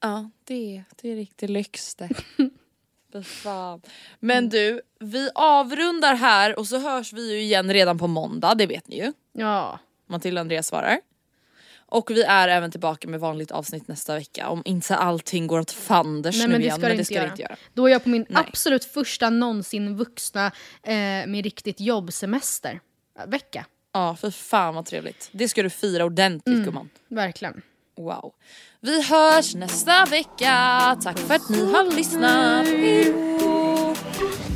Ja, 0.00 0.30
det, 0.44 0.82
det 1.02 1.10
är 1.12 1.16
riktig 1.16 1.50
lyx 1.50 1.94
det. 1.94 2.08
Fan. 3.24 3.82
Men 4.20 4.48
du, 4.48 4.80
vi 5.00 5.30
avrundar 5.34 6.14
här 6.14 6.58
och 6.58 6.66
så 6.66 6.78
hörs 6.78 7.12
vi 7.12 7.32
ju 7.32 7.40
igen 7.40 7.72
redan 7.72 7.98
på 7.98 8.06
måndag, 8.06 8.54
det 8.54 8.66
vet 8.66 8.88
ni 8.88 8.96
ju. 8.98 9.12
Ja. 9.32 9.78
Matilda 10.06 10.40
och 10.40 10.42
Andreas 10.42 10.66
svarar. 10.66 10.98
Och 11.88 12.10
vi 12.10 12.22
är 12.22 12.48
även 12.48 12.70
tillbaka 12.70 13.08
med 13.08 13.20
vanligt 13.20 13.50
avsnitt 13.50 13.88
nästa 13.88 14.14
vecka 14.14 14.48
om 14.48 14.62
inte 14.64 14.96
allting 14.96 15.46
går 15.46 15.58
åt 15.58 15.70
fanders 15.70 16.36
Nej 16.38 16.46
nu 16.46 16.52
men 16.52 16.60
det 16.60 16.64
igen. 16.64 16.74
ska 16.74 16.80
men 16.80 16.88
det, 16.90 16.94
det 16.96 16.98
inte, 16.98 17.04
ska 17.04 17.14
göra. 17.14 17.24
det 17.26 17.30
inte 17.30 17.42
göra. 17.42 17.56
Då 17.74 17.86
är 17.88 17.92
jag 17.92 18.02
på 18.02 18.08
min 18.08 18.26
Nej. 18.28 18.44
absolut 18.48 18.84
första 18.84 19.30
någonsin 19.30 19.96
vuxna 19.96 20.46
eh, 20.82 20.92
med 21.26 21.40
riktigt 21.44 21.80
jobbsemester. 21.80 22.80
Eh, 23.18 23.26
Vecka. 23.26 23.66
Ja 23.92 24.16
för 24.16 24.30
fan 24.30 24.74
vad 24.74 24.86
trevligt. 24.86 25.28
Det 25.32 25.48
ska 25.48 25.62
du 25.62 25.70
fira 25.70 26.04
ordentligt 26.04 26.46
Mm. 26.54 26.64
gumman. 26.64 26.90
Verkligen. 27.08 27.62
Wow. 27.96 28.32
Vi 28.80 29.02
hörs 29.02 29.54
nästa 29.54 30.04
vecka. 30.04 30.52
Tack 31.02 31.18
för 31.18 31.34
att 31.34 31.48
ni 31.50 31.72
har 31.72 31.96
lyssnat. 31.96 32.66
Hej 32.66 34.55